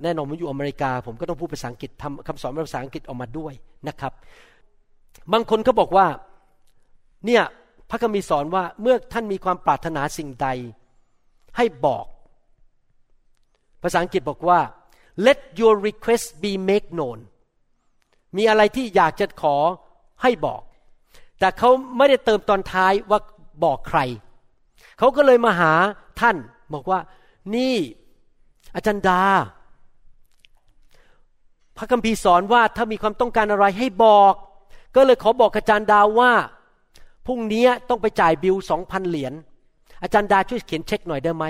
[0.02, 3.52] แน่นอนผมอยู่อเมริกา ผมก็ต้องพูดภาษาอังกฤษทำคำสอนเป็นภาษาอังกฤษออกมาด้วย
[3.88, 4.12] นะครับ
[5.32, 6.06] บางคนก็บอกว่า
[7.26, 7.42] เนี่ย
[7.90, 10.48] พระคัมภีร์สอนว่าเมื่อท่านมีความปรารถนาสิ่งใด
[11.56, 12.06] ให้บอก
[13.82, 14.60] ภาษาอังกฤษบอกว่า
[15.26, 17.18] let your request be made known
[18.36, 19.56] มีอะไรที่อยากจะขอ
[20.22, 20.62] ให้บอก
[21.38, 23.18] แต่เขาไม่ได้เติมตอนท้ายว่า
[23.64, 24.00] บอกใคร
[24.98, 25.72] เขาก็เลยมาหา
[26.20, 26.36] ท่าน
[26.74, 27.00] บอกว่า
[27.54, 27.76] นี่
[28.74, 29.22] อาจารย์ดา
[31.76, 34.34] พระคัมภีร์สอนว่าถ้ามีความต้องการอะไรให้บอก
[34.96, 36.32] ก็เลยขอบอกอาจารย์ดาว่า
[37.26, 39.32] พรุ่งนี้ต้องไปจ่ายบิลสองพันเหรียญ
[40.02, 41.44] อาจารย์ดาช่วยเขียนเช็คหน่อยได้ไหม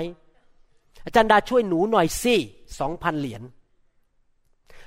[1.05, 2.35] อาจารย์ดาช่วยหนูหน่อยสิ
[2.79, 3.41] สองพันเหรียญ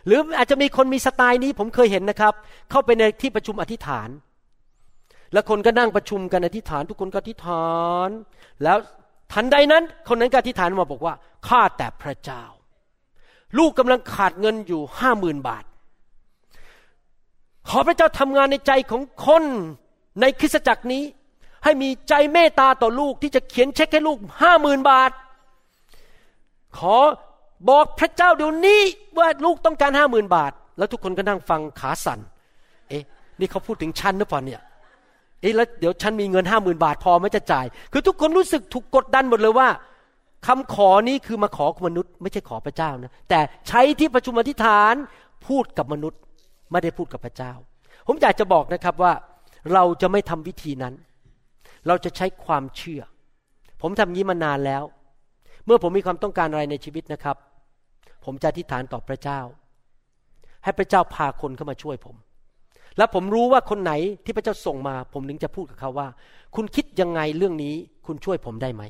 [0.07, 2.35] หรืออาจจะมีคนมีสไตล์นี้ผมเคยเห็นนะครับ
[2.71, 4.09] เข้าไปในที่ประชุมอธิษฐาน
[5.33, 7.75] แล้วคนก็นั่งประชุมกันอธิษฐาน ทุกคนก็อธิษฐา
[8.07, 8.09] น
[8.63, 8.79] แล้ว
[9.33, 11.15] ทันใดนั้น คนนั้นก็อธิษฐานมาบอกว่า
[11.49, 12.43] ข้าแต่พระเจ้า
[13.59, 15.65] ลูกกำลังขาดเงินอยู่ห้าหมื่นบาท
[17.69, 19.45] ขอพระเจ้าทำงานในใจของคน
[20.21, 21.03] ในคริสตจักรนี้
[21.65, 25.11] ให้มีใจเมตตาต่อลูกที่จะเขียนเช็คให้ลูกห้าหมื่นบาท
[26.79, 26.97] ขอ
[27.71, 28.81] บอกพระเจ้าเดี๋ยวนี้
[29.19, 32.19] ว่าลูกต้องการห้าหมื่นบาท แล้วทุกคนก็นั่งฟังขาสั่น
[32.89, 33.03] เอ๊ะ
[33.41, 34.61] นี่เขาพูดถึงฉันหรือเปล่าเนี่ย
[35.41, 39.69] เอ๊ะแล้วเดี๋ยวฉันมีเงินห้าหมื่นบาทพอไหมจะจ่าย คือทุกคนรู้สึกถูกกดดันหมดเลยว่า
[40.47, 44.95] คำขอนี้คือมาขอมนุษย์ ไม่ใช่ขอพระเจ้านะ แต่ใช้ที่ประชุมอธิษฐาน
[45.47, 46.21] พูดกับมนุษย์
[46.71, 47.53] ไม่ได้พูดกับพระเจ้า
[48.07, 49.13] ผมอยากจะบอกนะครับว่า
[49.73, 50.95] เราจะไม่ทำวิธีนั้น
[51.87, 53.03] เราจะใช้ความเชื่อ
[53.83, 54.83] ผมทำนี้มานานแล้ว
[55.67, 57.37] เมื่อผมมีความต้องการอะไรในชีวิตนะครับ
[58.25, 59.41] ผมจะอธิษฐานต่อพระเจ้า
[60.65, 62.17] ให้พระเจ้าพาคนเข้ามาช่วยผม
[62.97, 63.93] และผมรู้ว่าคนไหน
[64.25, 66.09] ที่พระเจ้าส่งมา ผมถึงจะพูดกับเขาว่า
[66.57, 67.75] คุณคิดยังไงเรื่องนี้
[68.07, 68.83] คุณช่วยผมได้ไหม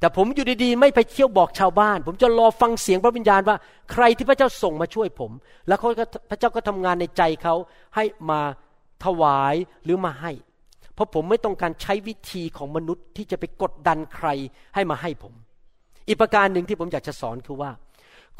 [0.00, 3.56] แต่ผมอยู่ดีๆ ไม่ไปเที่ยวบอกชาวบ้าน ผมจะรอฟังเสียงพระวิญญาณว่า
[3.92, 5.30] ใครที่พระเจ้าส่งมาช่วยผม
[5.68, 7.54] แล้วเขาก็พระเจ้าก็ทำงานในใจเขา
[7.96, 8.40] ให้มา
[9.04, 9.54] ถวาย
[9.84, 10.32] หรือมาให้
[10.94, 14.28] เพราะผมไม่ต้องการใช้วิธีของมนุษย์ที่จะไปกดดันใคร
[14.74, 15.34] ให้มาให้ผม
[16.08, 17.70] อีกประการหนึ่งที่ผมอยากจะสอนคือว่า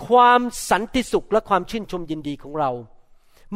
[0.06, 2.70] ความสันติสุขและความชื่นชมยินดีของเรา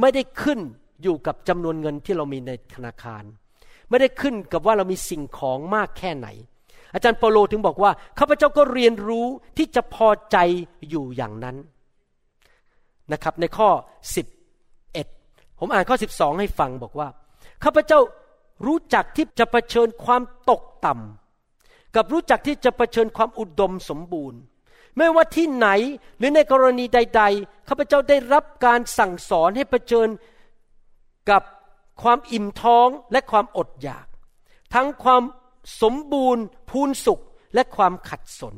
[0.01, 0.61] ไม่ได้ขึ้น
[1.03, 3.23] อยู่กับจำนวนเงินที่เรามีในธนาคาร
[3.89, 6.29] ไม่ได้ขึ้นกับว่าเรามีสิ่งของมากแค่ไหน
[6.95, 9.27] อาจารย์เปาโลถึงบอกว่าข้าพเจ้าก็เรียนรู้
[9.57, 10.37] ที่จะพอใจ
[10.91, 11.57] อยู่อย่างนั้น
[13.13, 13.69] นะครับในข้อ
[14.65, 17.09] 11 ผมอ่านข้อ 12 ให้ฟังบอกว่า
[17.65, 17.99] ข้าพเจ้า
[18.67, 24.41] รู้จักที่จะะเผชิญความตกต่ำกับรู้จักที่จะะเผชิญความอุดมสมบูรณ์
[24.97, 25.69] ไม่ว่าที่ไหน
[26.19, 30.09] หรือในกรณีใด ๆข้าพเจ้าได้รับการสั่งสอนให้เผชิญ
[31.31, 31.43] กับ
[32.03, 34.07] ความอิ่มท้องและความอดอยาก
[34.75, 35.23] ทั้งความ
[35.83, 37.23] สมบูรณ์ พูนสุข
[37.55, 38.55] และความขัดสน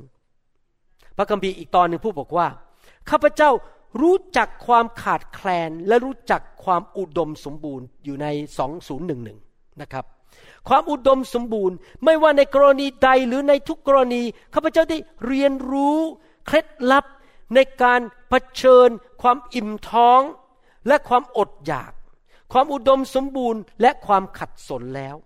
[1.17, 2.49] พระคัมภีร์อีกตอนหนึ่งผู้บอกว่า
[3.11, 3.51] ข้าพเจ้า
[4.03, 8.27] รู้จักความขาดแคลนและรู้จักความอุดมสมบูรณ์อยู่ใน
[9.05, 10.05] 2011 นะครับ
[10.69, 14.23] ความอุดมสมบูรณ์ ไม่ว่าในกรณีใดหรือในทุกกรณี
[14.55, 15.99] ข้าพเจ้าได้เรียนรู้
[16.47, 17.05] เคล็ดลับ
[17.55, 18.89] ในการเผชิญ
[19.23, 20.21] ความอิ่มท้อง
[20.89, 21.93] และความอดอยาก
[22.53, 25.17] ความอุดมสมบูรณ์ และความขัดสนแล้ว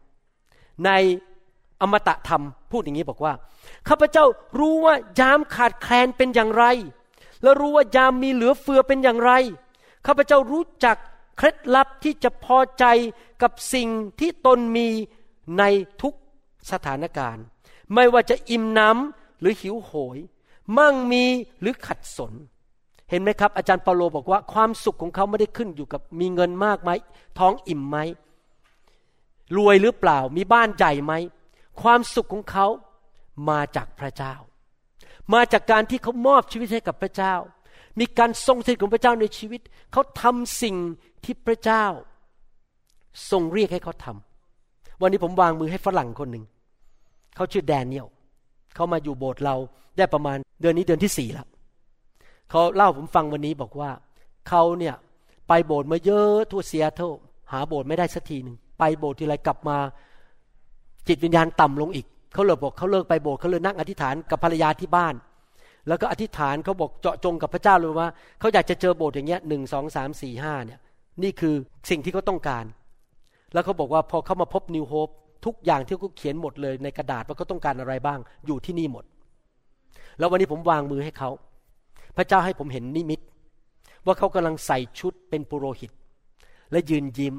[0.84, 0.90] ใน
[1.80, 3.32] อมตะธรรมพูดอย่างนี้บอกว่า
[3.88, 4.24] ข้าพเจ้า
[4.58, 6.64] รู้ว่ายามขาดแคลนเป็นอย่างไร
[7.42, 9.32] และรู้ว่ายามมีเหลือเฟือเป็นอย่างไร
[10.06, 10.96] ข้าพเจ้ารู้จัก
[11.36, 12.84] เคล็ดลับที่จะพอใจ
[13.42, 13.88] กับสิ่ง
[14.20, 14.88] ที่ตนมี
[15.58, 15.62] ใน
[16.02, 16.14] ทุก
[16.70, 17.44] สถานการณ์
[17.94, 20.18] ไม่ว่าจะอิ่มน้ำหรือหิวโหย
[20.78, 21.24] มั่งมี
[21.60, 22.32] หรือขัดสน
[23.10, 26.90] เห็นไหมครับ อาจารย์เปาโลบอกว่า ความสุขของเขาไม่ได้ขึ้นอยู่กับมีเงินมากไหม
[27.38, 27.96] ท้องอิ่มไหม
[29.56, 31.12] รวยหรือเปล่ามีบ้านใหญ่ไหม
[31.82, 32.66] ความสุขของเขา
[33.48, 34.34] มาจากพระเจ้า
[35.34, 37.34] มาจากการที่เขามอบชีวิตให้กับพระเจ้า
[38.00, 39.60] มีการทรงสถิตของพระเจ้าในชีวิต
[39.92, 40.76] เขาทำสิ่ง
[41.24, 41.84] ที่พระเจ้า
[43.30, 46.44] ทรงเรียกให้เขาทำวันนี้ผมวางมือให้ฝรั่งคนหนึ่ง
[47.36, 48.06] เขาชื่อแดเนียล
[48.74, 49.56] เขามาอยู่โบสถ์เรา
[49.96, 51.46] ได้ประมาณเดือนนี้เดือนที่สี่แล้ว
[52.50, 53.90] เขาเล่าผมฟังวันนี้บอกว่า
[54.48, 54.94] เขาเนี่ย
[55.48, 57.12] ไปโบสถ์มาเยอะทั่วเซียเทิล
[57.52, 59.76] หาโบสถ์ไม่ได้สักทีหนึ่งไปโบสถ์ทีไรกลับมา
[61.08, 65.14] จิตวิญญาณต่ำลงอีกเขาเลยบอกเขาเลิกไปโบสถ์เขาเลยนั่งอธิษฐานกับภรรยาที่บ้าน
[65.88, 68.08] แล้วก็อธิษฐานเขาบอกเจาะจงกับพระเจ้าเลยว่า
[68.40, 70.80] เขาอยากจะเจอโบสถ์อย่างเงี้ยหนึ่งสองสามสี่ห้าเนี่ย
[71.22, 71.54] นี่คือ
[71.90, 72.64] สิ่งที่เขาต้องการ
[73.52, 75.08] แล้วเขาบอกว่าพอเขามาพบนิวโฮป
[75.46, 79.04] ทุกอย่างที่เขาเขียนหมดเลยในกระดาษว่าเขาต้องการอะไรบ้างอยู่ที่นี่หมด
[80.18, 81.30] แล้ววันนี้ผมวางมือให้เขา
[82.16, 83.20] พระเจ้าให้ผมเห็นนิมิต
[84.06, 85.90] ว่าเขากำลังใส่ชุดเป็นปุโรหิต
[86.72, 87.36] และยืนยิ้ม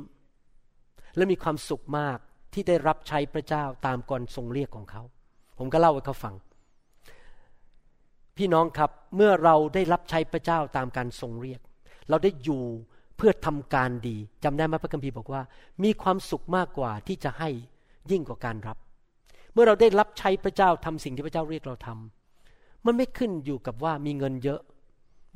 [1.15, 2.17] และมีความสุขมาก
[2.53, 5.01] ที่ได้รับใช้พระเจ้าตามกรทรงเรียกของเขา
[5.57, 6.36] ผมก็เล่าให้เขาฟัง
[8.38, 11.61] พี่น้องครับเมื่อเราได้รับใช้พระเจ้าตามการทรงเรียก
[12.09, 12.63] เราได้อยู่
[13.17, 15.41] เพื่อทำการดีจำได้ไหมพระคัมภีร์บอกว่า
[15.84, 17.49] มีความสุขมากกว่าที่จะให้
[18.11, 18.78] ยิ่งกว่าการรับ
[19.53, 22.20] เมื่อเราได้รับใช้พระเจ้าทำสิ่งที่พระเจ้าเรียกเราทำ
[22.86, 24.61] มันไม่ขึ้นอยู่กับว่ามีเงินเยอะ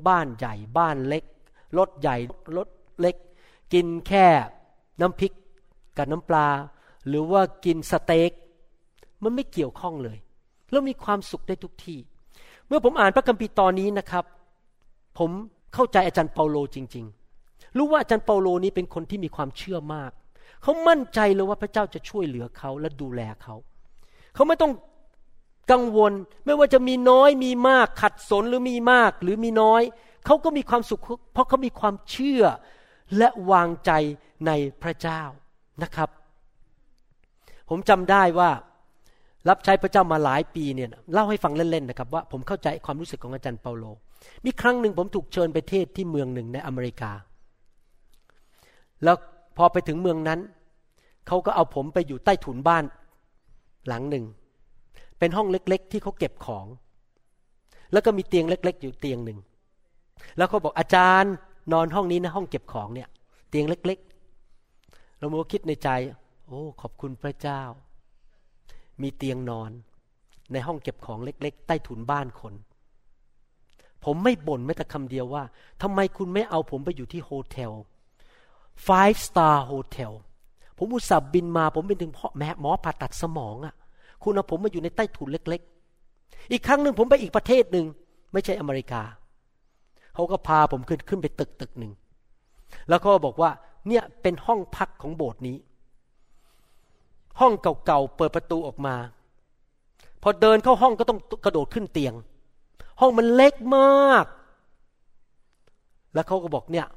[0.07, 1.23] บ้านใหญ่บ้านเล็ก
[1.77, 2.17] รถใหญ่
[2.57, 2.67] รถ
[2.99, 3.15] เล็ก
[3.73, 4.25] กินแค่
[5.01, 5.33] น้ำพริก
[5.97, 6.47] กับน้ำปลา
[7.07, 8.31] หรือว่ากินสเต็ก
[9.23, 10.17] มันไม่เกี่ยวข้องเลย
[10.71, 11.99] แล้วมีความสุขได้ทุกที่
[12.67, 14.25] เมื่อผมอ่านพระคัมภีร์ตอนนี้นะครับ
[15.19, 15.31] ผม
[15.73, 17.05] เข้าใจอาจารย์เปาโลจริง
[17.41, 20.11] ๆ รู้ว่าอาจารย์เปาโลนี้เป็นคนที่มีความเชื่อมาก
[20.61, 23.55] เขามั่นใจเลยว่าพระเจ้าจะช่วยเหลือเขาและดูแลเขา
[24.35, 24.71] เขาไม่ต้อง
[25.72, 26.13] กังวล
[26.45, 29.82] ไม่ว่าจะมีน้อยมีมากขัดสนหรือมีมากหรือมีน้อย
[30.26, 31.01] เขาก็มีความสุข
[31.34, 32.43] เพราะเขามีความเชื่อ
[33.18, 33.91] และวางใจ
[34.47, 34.51] ใน
[34.82, 35.22] พระเจ้า
[35.84, 36.09] นะครับ
[37.70, 38.49] ผมจำได้ว่า
[39.49, 43.86] รับใช้พระเจ้ามาหลายปีเนี่ยเล่าให้ฟังเล่นๆนะครับว่าผมเข้าใจความรู้สึกของอาจารย์เปาโล
[44.45, 47.11] มีครั้งหนึ่งผมถูกเชิญไปเทศที่เมืองหนึ่งในอเมริกา
[49.03, 49.18] แล้ว
[49.57, 50.39] พอไปถึงเมืองนั้น
[51.28, 52.84] เขาก็เอาผมไปอยู่ใต้ถุนบ้าน
[53.88, 54.26] หลังหนึ่ง
[55.20, 56.66] เป็นห้องเล็ก ๆ ที่เขาเก็บของ
[57.91, 59.39] แล้วก็มีเตียงเล็ก ๆ อยู่เตียงหนึ่ง
[60.38, 61.34] แล้วเขาบอกอาจารย์
[61.74, 63.09] นอนห้องนี้นะห้องเก็บของเนี่ย
[63.49, 63.99] เตียงเล็ก
[64.59, 65.89] ๆ เราโมคิดในใจ
[66.47, 67.61] โอ้ขอบคุณพระเจ้า
[69.01, 69.72] มีเตียงนอน
[70.51, 72.53] ในห้องเก็บของเล็ก ๆ ใต้ถุนบ้านคน
[74.03, 75.43] ผมไม่บ่นแม้แต่คำเดียวว่า
[75.82, 77.72] ทำไมคุณไม่เอาผมไปอยู่ที่โฮเทล
[78.88, 80.11] five star hotel
[80.78, 83.76] ผมอุตส่าห์บินมา ผมเป็นถึงพ่อแม่หมอผ่าตัดสมองอะ่ะ
[84.24, 85.61] คุณเอาผมมาอยู่ในใต้ถุนเล็ก
[86.05, 87.86] ๆ อีกครั้งหนึ่งผมไปอีกประเทศหนึ่ง
[88.34, 89.01] ไม่ใช่อเมริกา
[90.13, 91.91] เขาก็พาผมขึ้นขึ้นไปตึกตึกหนึ่ง
[92.89, 93.51] แล้วก็บอกว่า
[93.88, 95.57] เนี่ยเป็นห้องพักของโบสถ์นี้
[97.39, 97.53] ห้อง
[97.86, 98.95] เก่าๆเปิดประตูออกมา
[100.22, 102.13] พอเดินเข้าห้องก็ต้องกระโดดขึ้นเตียง
[102.99, 104.26] ห้องมันเล็กมาก
[106.13, 106.88] แล้วเขาก็บอกเนี่ย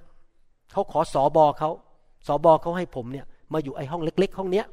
[0.72, 1.70] เขาขอสอบอเขา
[2.26, 4.66] สอบอเขาให้ผมเนี่ย มาอยู่ไอ้ห้องเล็ก ๆ ห้องเนี้ย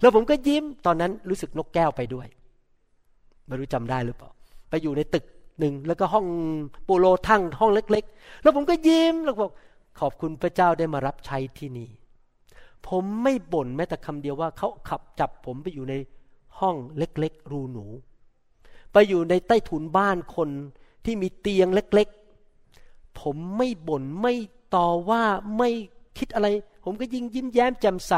[0.00, 2.26] แล้วผมก็ยิ้มตอนนั้นรู้สึกนกแก้วไปด้วย
[3.46, 4.30] ไม่รู้จำได้หรือเปล่า
[4.70, 5.24] ไปอยู่ในตึก
[5.60, 6.26] หนึ่งแล้วก็ห้อง
[6.86, 9.52] ปูโรทั้งห้องเล็ก ๆ แล้วผมก็ยิ้มแล้วบอก
[10.00, 11.88] ขอบคุณพระเจ้าได้มารับใช้ที่นี่
[12.88, 15.94] ผมไม่บ่นแม้แต่คำเดียวว่าเขาขับจับผมไปอยู่ใน
[16.58, 17.86] ห้องเล็ก ๆ รูหนู
[18.92, 20.48] ไปอยู่ในใต้ถุนบ้านคน
[21.04, 22.08] ที่มีเตียงเล็ก
[22.62, 24.34] ๆ ผมไม่บ่นไม่
[24.74, 25.22] ต่อว่า
[25.58, 25.70] ไม่
[26.18, 26.48] คิดอะไร
[26.84, 28.14] ผมก็ยิ่งยิ้มแย้มแจ่มใส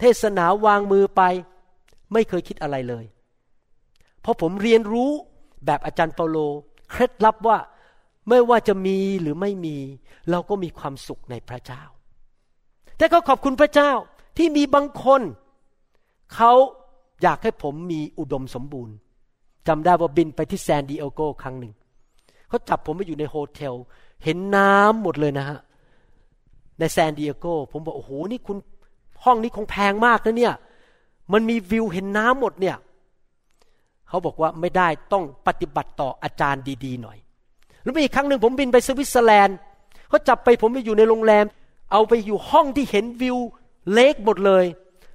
[0.00, 1.22] เทศนาวางมือไป
[2.12, 3.04] ไม่เคยคิดอะไรเลย
[4.20, 5.10] เพราะผมเรียนรู้
[5.66, 6.38] แบบอาจารย์เปาโล
[6.90, 7.58] เคล็ดลับว่า
[8.28, 9.76] ไม่ว่าจะมีหรือไม่มี
[10.30, 11.82] เราก็มีความสุขในพระเจ้า
[12.96, 13.90] แต่ก็ขอบคุณพระเจ้า
[14.36, 15.22] ที่มีบางคน
[16.34, 16.52] เขา
[17.22, 18.94] อยากให้ผมมีอุดมสมบูรณ์
[19.68, 21.72] จำได้ว่าบินไปที่แซนดิเอโกครั้งหนึ่ง
[22.48, 23.74] เขาจับผมไปอยู่ใน hotel
[24.24, 25.58] เห็นน้ำหมดเลยนะฮะ
[26.78, 28.56] ในแซนดิเอโกผมบอกโอ้โหนี่คุณ
[29.24, 30.54] ห้องนี้คงแพงมากนะเนี่ย
[31.32, 32.76] มันมีวิวเห็นน้ำหมดเนี่ย
[34.08, 37.18] เขาบอกว่าไม่ได้ต้องปฏิบัติต่ออาจารย์ดี ๆ หน่อย
[37.82, 39.56] แล้วมีอีกครั้งหนึ่งผมบินไปสวิตเซอร์แลนด์
[40.08, 41.44] เขาจับไปผมไปอยู่ในโรงแรม
[41.92, 43.36] เอาไปอยู่ห้องที่เห็นวิว
[43.92, 44.64] เล็กหมดเลย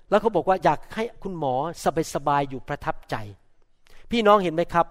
[0.10, 1.54] แล้วเขาบอกว่าอยากให้คุณหมอ
[2.14, 3.16] สบายๆอยู่ประทับใจ
[4.12, 4.86] พี่น้องเห็นไหมครับ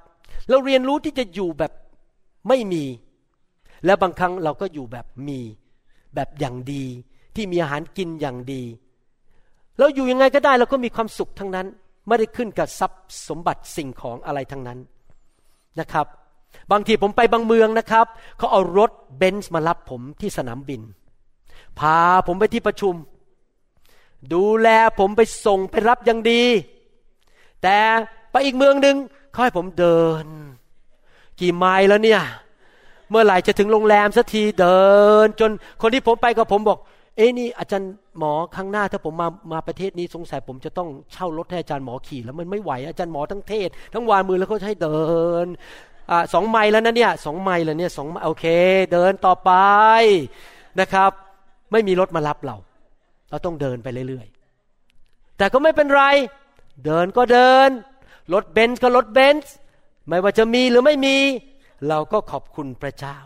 [0.49, 1.73] เราเรียนรู้ที่จะอยู่แบบ
[2.49, 2.85] ไม่มี
[3.85, 5.41] แล้วบางครั้งเราก็อยู่แบบมี
[6.15, 6.85] แบบอย่างดี
[7.35, 8.63] ที่มีอาหารกินอย่างดี
[9.81, 11.67] เราอยู่ยังไงก็ได้เราก็มีความสุขทั้งนั้น
[12.07, 14.79] ไม่ได้ขึ้นกับทรัพย์สมบัติสิ่งของอะไรทั้งนั้น
[15.81, 16.07] นะครับ
[16.73, 18.07] บางทีผมไปบางเมืองนะครับ
[18.39, 20.81] เขาเอารถเบนซ์มารับผมที่สนามบิน
[21.79, 22.95] พาผมไปที่ประชุม
[24.33, 24.69] ดูแล
[24.99, 26.43] ผมไปส่งไปรับอย่างดี
[27.63, 27.77] แต่
[28.33, 28.97] ไปอีกเมืองหนึ่ง
[29.33, 30.27] เขาให้ผมเดิน
[31.41, 32.23] กี่ไมล์แล้วเนี่ย
[33.11, 34.83] เมื่อไหร่จะถึงโรงแรมสักทีเดิ
[35.25, 35.51] น จน
[35.83, 36.79] คนที่ผมไปกับผมบอก
[37.21, 45.01] เอ้นี่อาจารย์หมอครั้งหน้าถ้าผมมามาประเทศนี้สงสัยผมจะต้องเช่ารถให้อาจารย์หมอขี่แล้วมันไม่ไหวอาจารย์หมอทั้งเทศ ทั้งวางมือแล้วเขาให้เดิ
[45.45, 45.47] น
[46.11, 48.47] อสองไมล์แล้วนะเนี่ยสองไมล์แล้วเนี่ยสองโอเค
[48.93, 49.51] เดินต่อไป
[50.81, 51.11] นะครับ
[51.73, 52.57] ไม่มีรถมารับเรา
[53.31, 56.03] เราต้องเดินไปเรื่อยๆ แต่ก็ไม่เป็นไร
[56.85, 57.71] เดินก็เดิน
[58.35, 59.55] รถเบนซ์ก็รถเบนซ์
[60.09, 61.17] ไม่ว่าจะมีหรือไม่มี
[61.89, 63.19] เราก็ขอบคุณพระเจ้า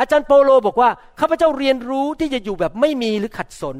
[0.00, 0.90] อาจารย์โปโลบอกว่า
[1.20, 3.76] ข้าพเจ้าเรียนรู้ที่จะอยู่แบบไม่มีหรือขัดสน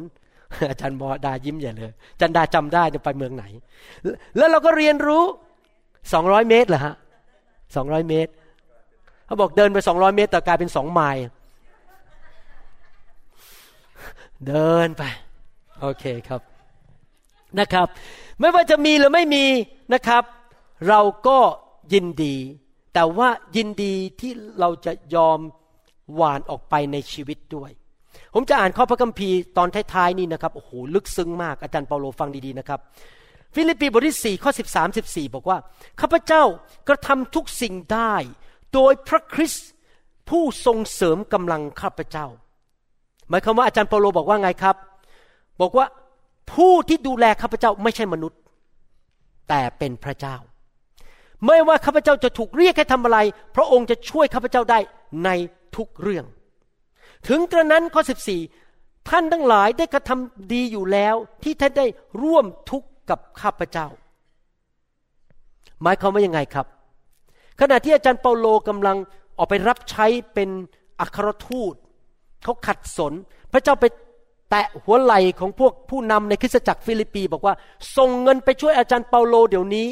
[0.71, 3.45] อาจารย์บอดายิ้มใหญ่เลยอาจารย์ดาจำได้จะไปเมืองไหน
[4.37, 5.23] แล้วเราก็เรียนรู้
[6.13, 6.95] สองร้อยเมตรเหรอฮะ
[7.77, 8.33] สองร้อยเมตร
[9.27, 11.25] เขาบอกเดินไปสองร้อยเมตรแต่กลายเป็นสองไมล์
[14.49, 15.03] เดินไป
[15.81, 16.41] โอเคครับ
[17.59, 17.87] นะครับ
[18.41, 19.45] ไม่ว่าจะมีหรือไม่มี
[19.95, 20.23] นะครับ
[20.89, 21.39] เราก็
[21.93, 22.37] ยินดี
[22.95, 25.39] แต่ว่ายินดีที่เราจะยอม
[26.15, 27.71] หว่านออกไปในชีวิตด้วย
[28.35, 32.81] ผมจะอ่านข้อพระคัมภีร์ตอนท้ายๆนี่นะครับโอ้โหลึกซึ้งมากอาจารย์เปาโลฟังดีๆนะครับ
[33.55, 35.59] ฟิลิปปีบทที่4ข้อ13 14 บอกว่า
[36.01, 36.43] ข้าพเจ้า
[36.89, 38.15] กระทำทุกสิ่งได้
[38.75, 39.69] โดยพระคริสต์
[40.29, 42.27] ผู้ทรงเสริมกำลังข้าพเจ้า
[43.29, 44.77] หมายความว่าอาจารย์เปาโลบอกว่าไงครับ
[45.61, 45.87] บอกว่า
[46.53, 48.39] ผู้ที่ดูแลข้าพเจ้าไม่ใช่มนุษย์
[49.49, 50.37] แต่เป็นพระเจ้า
[51.47, 53.19] ไม่ว่าข้าพเจ้าจะถูกเรียกให้ทำอะไร
[53.57, 54.79] พระองค์จะช่วยข้าพเจ้าได้
[55.25, 55.31] ใน
[55.77, 56.25] ทุกเรื่อง
[57.29, 58.03] ถึงกระนั้นข้อ
[58.55, 61.87] 14 ท่านทั้งหลายได้กระทำดีอยู่แล้ว ที่ท่านได้
[62.23, 63.87] ร่วมทุกข์กับข้าพเจ้า
[65.83, 66.67] หมายความว่ายังไงครับ
[67.61, 68.97] ขณะที่อาจารย์เปาโลกำลัง
[69.39, 70.51] ออกไปรับใช้เป็น
[71.01, 71.75] อัครทูต
[72.45, 73.13] เขาขัดสน
[73.53, 73.85] พระเจ้าไป
[74.51, 77.55] แตะหัวไหล่ของพวกผู้นำในคริสตจักรฟิลิปปี บอกว่า
[77.97, 79.89] ส่งเงินไปช่วยอาจารย์เปาโลเดี๋ยวนี้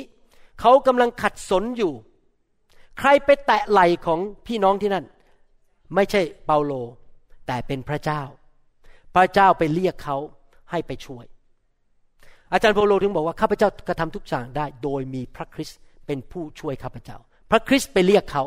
[0.61, 1.93] เขากำลังขัดสนอยู่
[2.99, 5.05] ใครไปแตะไหล่ของพี่น้องที่นั่น
[5.95, 6.72] ไม่ใช่เปาโล
[7.47, 8.22] แต่เป็นพระเจ้า
[9.14, 10.16] พระเจ้าไปเรียกเขา
[10.70, 11.24] ให้ไปช่วย
[12.53, 17.16] อาจารย์เปาโลถึงบอกว่าข้าพเจ้ากระทำทุกอย่างได้ โดยมีพระคริสต์เป็นผู้ช่วยข้าพเจ้า
[17.51, 18.45] พระคริสต์ไปเรียกเขา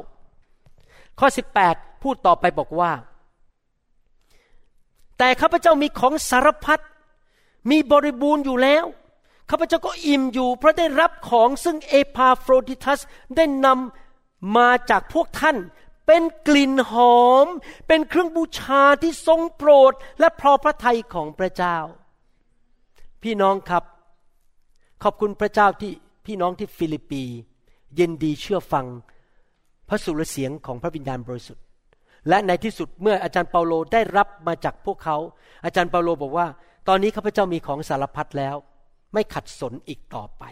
[1.19, 1.27] ข้อ
[1.65, 2.91] 18 พูดต่อไปบอกว่า
[5.17, 6.79] แต่ข้าพเจ้ามีของสารพัด
[7.71, 8.85] มีบริบูรณ์อยู่แล้ว
[9.49, 12.99] ข้าพเจ้าก็อิ่มอยู่ เพราะได้รับของซึ่งเอพาโฟรดิทัส
[13.35, 15.57] ได้นำมาจากพวกท่าน
[16.07, 17.47] เป็นกลิ่นหอม
[17.87, 21.77] เป็นเครื่องบูชาที่ทรงโปรดและพอพระทัยของพระเจ้า
[23.23, 23.83] พี่น้องครับ
[25.03, 25.91] ขอบคุณพระเจ้าที่
[26.25, 27.23] พี่น้องที่ฟิลิปปี
[27.99, 28.85] ยินดีเชื่อฟัง
[29.89, 31.63] พระสุรเสียงของพระวิญญาณบริสุทธิ์
[32.29, 35.17] และในที่สุดเมื่ออาจารย์เปาโลได้รับมาจากพวกเขา
[35.65, 36.47] อาจารย์เปาโลบอกว่า
[36.87, 38.55] ตอนนี้ข้าพเจ้ามีของสารพัดแล้ว
[39.13, 40.43] ไม่ขัดสนอีกต่อไป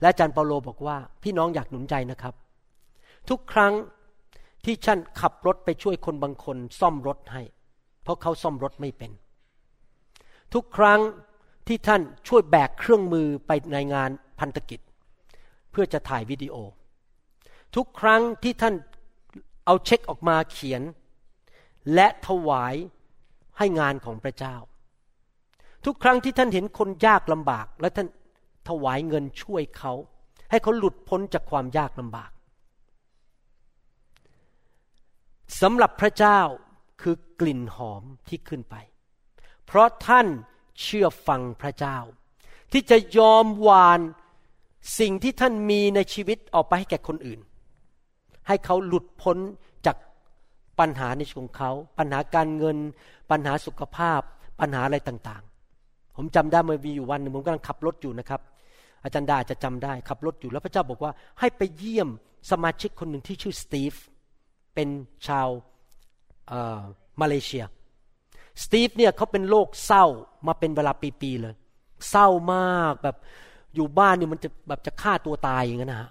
[0.00, 2.34] และอาจารย์เปาโลบอกว่า พี่น้องอยากหนุนใจนะครับ
[3.28, 3.72] ทุกครั้ง
[4.64, 7.42] ที่ฉันขับรถไปช่วยคนบางคนซ่อมรถให้
[8.02, 9.10] เพราะเขาซ่อมรถไม่เป็น
[10.54, 11.00] ทุกครั้ง
[11.66, 14.10] ที่ท่านช่วยแบกเครื่องมือไปในงาน
[14.40, 14.80] พันธกิจ
[15.70, 16.54] เพื่อจะถ่ายวิดีโอ
[17.76, 18.74] ทุกครั้งที่ท่าน
[19.66, 20.82] เอาเช็คออกมาเขียน
[21.94, 22.74] และถวาย
[23.58, 24.56] ให้งานของพระเจ้า
[25.84, 28.08] ทุกครั้งที่ท่านเห็นคนยากลำบาก และท่าน
[28.68, 29.92] ถวายเงินช่วยเขา
[30.50, 32.30] ให้เขาหลุดพ้นจากความยากลำบาก
[35.60, 36.40] สำหรับพระเจ้า
[37.02, 38.76] คือกลิ่นหอมที่ขึ้นไป
[39.66, 40.26] เพราะท่าน
[40.82, 41.98] เชื่อฟังพระเจ้า
[42.72, 44.00] ที่จะยอมวาน
[44.98, 47.40] สิ่งที่ท่านมีในชีวิตออกไปให้แก่คนอื่น
[48.48, 49.38] ให้เขาหลุดพ้น
[49.86, 49.96] จาก
[50.78, 52.76] ปัญหาในชีวิตของเขา ปัญหาการเงิน
[53.30, 54.20] ปัญหาสุขภาพ
[54.60, 58.40] ปัญหาอะไรต่างๆ ผมจำได้เมื่อมีอยู่วันหนึ่งผมกำลังขับรถอยู่นะครับ
[59.04, 62.08] อาจารย์ดาจจะจำได้ขับรถอยู่แล้วพระเจ้าบอกว่า ให้ไปเยี่ยม
[62.50, 63.94] สมาชิกคนหนึ่งที่ชื่อสตีฟ
[64.74, 64.88] เป็น
[65.26, 65.48] ชาว
[67.20, 67.64] มาเลเซีย
[68.62, 70.04] สตีฟเนี่ยเขาเป็นโรคเศร้า
[70.46, 71.54] มาเป็นเวลาปีๆเลย
[72.10, 73.16] เศร้ามากแบบ
[73.74, 76.10] อยู่บ้านเนี่ยมันจะแบบจะฆ่าตัวตายอย่างนั้นนะฮะ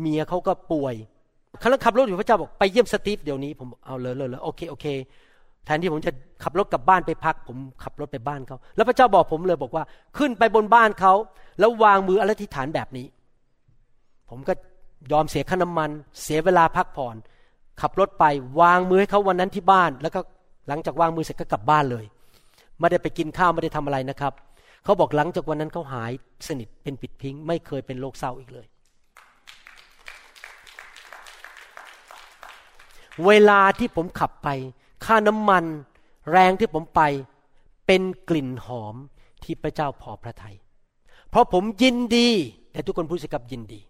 [0.00, 0.94] เมียเขาก็ป่วย
[1.60, 4.86] ครั้งขับรถอยู่พระเจ้าบอกไปเยี่ยมสตีฟเดี๋ยวนี้ผมเอาเลยเลยเลยโอเคโอเค
[5.64, 6.12] แทนที่ผมจะ
[6.42, 9.84] ขับรถกลับบ้านไปพัก ผมขับรถไปบ้านเขาแล้วพระเจ้าบอกผมเลยบอกว่า
[10.18, 11.12] ขึ้นไปบนบ้านเขา
[11.58, 13.06] แล้ววางมืออธิษฐานแบบนี้
[14.30, 14.52] ผมก็
[15.12, 15.90] ยอมเสียค่าน้ำมัน
[16.22, 17.16] เสียเวลาพักผ่อน
[17.80, 18.24] ขับรถไป
[18.60, 20.20] วางมือให้เขาวันนั้นที่บ้าน แล้วก็
[20.68, 22.04] หลังจากวางมือเสร็จก็กลับบ้านเลย
[22.78, 24.32] ไม่ได้ไปกินข้าวไม่ได้ทำอะไรนะครับ
[24.84, 26.12] เขาบอกหลังจากวันนั้นเขาหาย
[26.48, 28.66] สนิทเป็นปิดพิงไม่เคยเป็นโรคเศร้าอีกเลย
[33.26, 34.48] เวลาที่ผมขับไป
[35.04, 35.64] ค่าน้ำมัน
[36.30, 37.00] แรงที่ผมไป
[37.86, 38.96] เป็นกลิ่นหอม
[39.42, 40.56] ที่พระเจ้าพอพระทยัย
[41.30, 42.28] เพราะผมยินดี
[42.72, 43.80] แต่ทุกคนพูดสิกับยินดี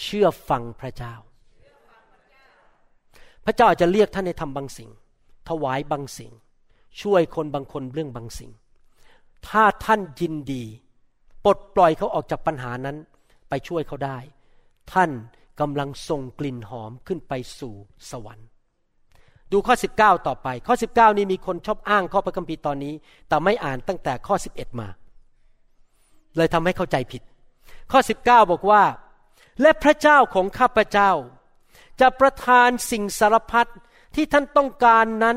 [0.00, 1.14] เชื่อฟังพระเจ้า
[3.50, 4.90] พระเจ้าอาจจะเรียกท่านให้ทำบางสิ่ง
[5.48, 6.32] ถวายบางสิ่ง
[7.02, 8.50] ช่วยคนบางคนเรื่องบางสิ่ง
[9.48, 10.64] ถ้าท่านยินดี
[11.44, 12.96] ปลดปล่อยเขาออกจากปัญหานั้น
[13.48, 14.18] ไปช่วยเขาได้
[14.92, 15.10] ท่าน
[15.60, 17.74] กำลังส่งกลิ่นหอมขึ้นไปสู่
[18.10, 18.48] สวรรค์
[19.52, 22.94] ดูข้อ 19 ต่อไป ข้อ 19 นี้มีคนชอบอ้างข้อพระคัมภีร์ตอนนี้
[23.28, 24.88] แต่ไม่อ่านตั้งแต่ข้อ 11 มา
[26.36, 27.22] เลยทำให้เข้าใจผิด
[27.92, 28.82] ข้อ 19 บอกว่า
[29.60, 31.12] และพระเจ้าของข้าพเจ้า
[32.00, 33.70] จะประทานสิ่งสารพัด
[34.14, 35.36] ที่ท่านต้องการนั้น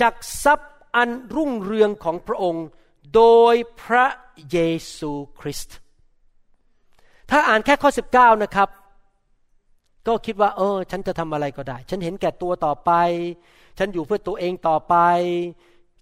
[0.00, 2.66] จากทรัพย์อันรุ่งเรืองของพระองค์
[3.14, 4.06] โดยพระ
[4.50, 4.58] เย
[4.96, 5.76] ซูคริสต์
[7.30, 8.68] ถ้าอ่านแค่ข้อ 19 นะครับ
[10.06, 12.92] ก็คิดว่า เออ ฉันจะทำอะไรก็ได้ ฉันเห็นแก่ตัวต่อไป
[13.78, 14.96] ฉันอยู่เพื่อตัวเองต่อไป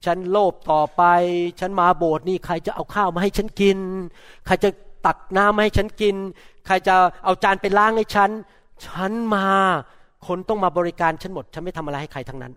[0.05, 1.03] ฉันโลภต่อไป
[1.61, 3.79] ฉันมาโบสถ์นี่ใครจะเอาข้าวมาให้ฉันกิน
[4.47, 4.71] ใครจะ
[5.07, 6.17] ตักน้ำมาให้ฉันกิน
[6.67, 6.95] ใครจะ
[7.25, 8.31] เอาจานไปล้างให้ฉัน
[8.87, 9.49] ฉันมา
[10.27, 12.53] คนต้องมาบริการฉันหมด ฉันไม่ทำอะไรให้ใครทั้งนั้น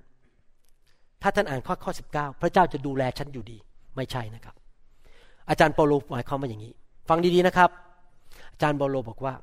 [1.22, 3.58] ถ้าท่านอ่านข้อข้อสิบเก้าพระเจ้าจะดูแลฉันอยู่ดี
[3.96, 4.56] ไม่ใช่นะครับ
[5.50, 6.74] อาจารย์เปาโลหมายความว่าอย่างนี้
[7.10, 7.70] ฟังดีๆนะครับ
[8.52, 9.34] อาจารย์เปาโลบอกว่า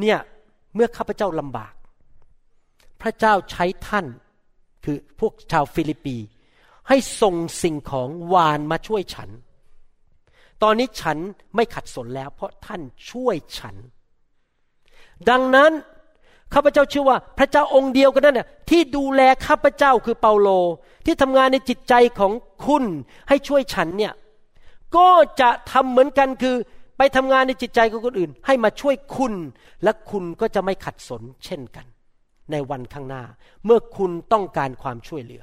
[0.00, 0.18] เนี่ย
[0.74, 1.74] เมื่อข้าพเจ้าลำบาก
[3.02, 4.06] พระเจ้าใช้ท่าน
[4.84, 6.16] คือพวกชาวฟิลิปปี
[6.88, 9.30] ให้ส่งสิ่งของหว่านมาช่วยฉัน
[10.62, 11.18] ตอนนี้ฉัน
[11.54, 12.80] ไม่ขัดสนแล้ว เพราะท่าน
[13.10, 13.76] ช่วยฉัน
[15.30, 15.72] ดังนั้น
[16.54, 20.48] ข้าพเจ้าเชื่อว่าพระเจ้าองค์เดียวกันนั่นน่ะที่ดูแลข้าพเจ้าคือเปาโล
[21.06, 22.32] ที่ทำงานในจิตใจของ
[22.66, 22.84] คุณ
[23.28, 24.12] ให้ช่วยฉันเนี่ย
[24.96, 25.08] ก็
[25.40, 26.56] จะทำเหมือนกันคือ
[26.98, 29.34] ไปทำงานในจิตใจของคนอื่น ให้มาช่วยคุณ
[29.82, 31.86] และคุณก็จะไม่ขัดสนเช่นกัน
[32.50, 33.22] ในวันข้างหน้า
[33.64, 35.42] เมื่อคุณต้องการความช่วยเหลือ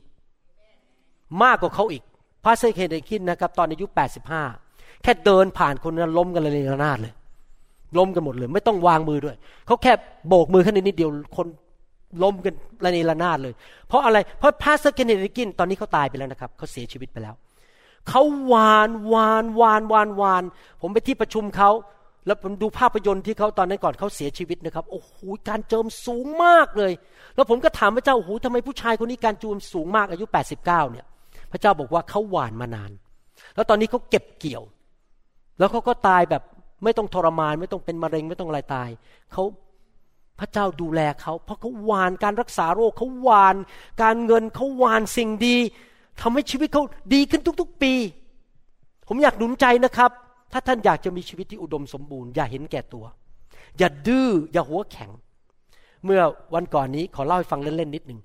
[1.44, 2.04] มากกว่าเขาอีก
[2.44, 3.86] pastor Kenneth Hagin นะครับ ตอนอายุ
[4.44, 7.14] 85 แค่เดินผ่านคนนั้นล้มกันเลยระนาดเลย
[7.98, 9.36] ล้มกันหมดเลย ไม่ต้องวางมือด้วย
[9.68, 9.94] เขาแค่
[10.28, 11.48] โบกมือแค่นิดเดียวคน
[12.24, 13.54] ล้มกันระเนระนาดเลย
[13.88, 17.36] เพราะอะไร เพราะ pastor Kenneth Hagin ตอนนี้เขาตายไปแล้วนะครับเขาเสียชีวิตไปแล้ว
[18.10, 18.24] เขา
[18.54, 20.44] หว่านหว่านหว่านหว่านหว่าน
[20.82, 21.70] ผมไปที่ประชุมเขา
[22.26, 25.14] แล้วผมดูภาพยนตร์ที่เขาตอนนั้นก่อนเขาเสียชีวิตนะครับ โอ้โห
[25.48, 26.94] การเจิมสูงมากเลย
[27.36, 31.06] แล้วผมก็ถามพระเจ้า โอ้โหทำไมผู้ชายคนนี้การเจิมสูงมากอายุ 89 เนี่ย
[31.52, 32.92] พระเจ้าบอกว่าเขาหว่านมานาน
[33.56, 34.64] แล้วตอนนี้เขาเก็บเกี่ยว
[35.60, 36.44] แล้วเขาก็ตายแบบ
[36.84, 38.90] ไม่ต้องทรมาน ไม่ต้องเป็นมะเร็งไม่ต้องอะไรตาย
[39.32, 39.44] เขา
[40.40, 43.56] พระเจ้าดูแลเขาเพราะเขาหวานการรักษาโรคเขาหวาน
[44.02, 45.58] การเงินเขาหวานสิ่งดี
[46.22, 46.84] ทำให้ชีวิตเขา
[47.14, 47.94] ดีขึ้นทุก ๆ ปี
[49.08, 50.12] ผมอยากหนุนใจนะครับ
[50.52, 53.06] ถ้าท่านอยากจะมีชีวิตที่อุดมสมบูรณ์อย่าเห็นแก่ตัว
[53.78, 55.12] อย่าดื้ออย่าหัวแข็ง
[56.06, 56.22] เมื่อ
[56.54, 58.20] วันก่อนนี้ขอเล่าให้ฟังเล่นๆนิดหนึ่ง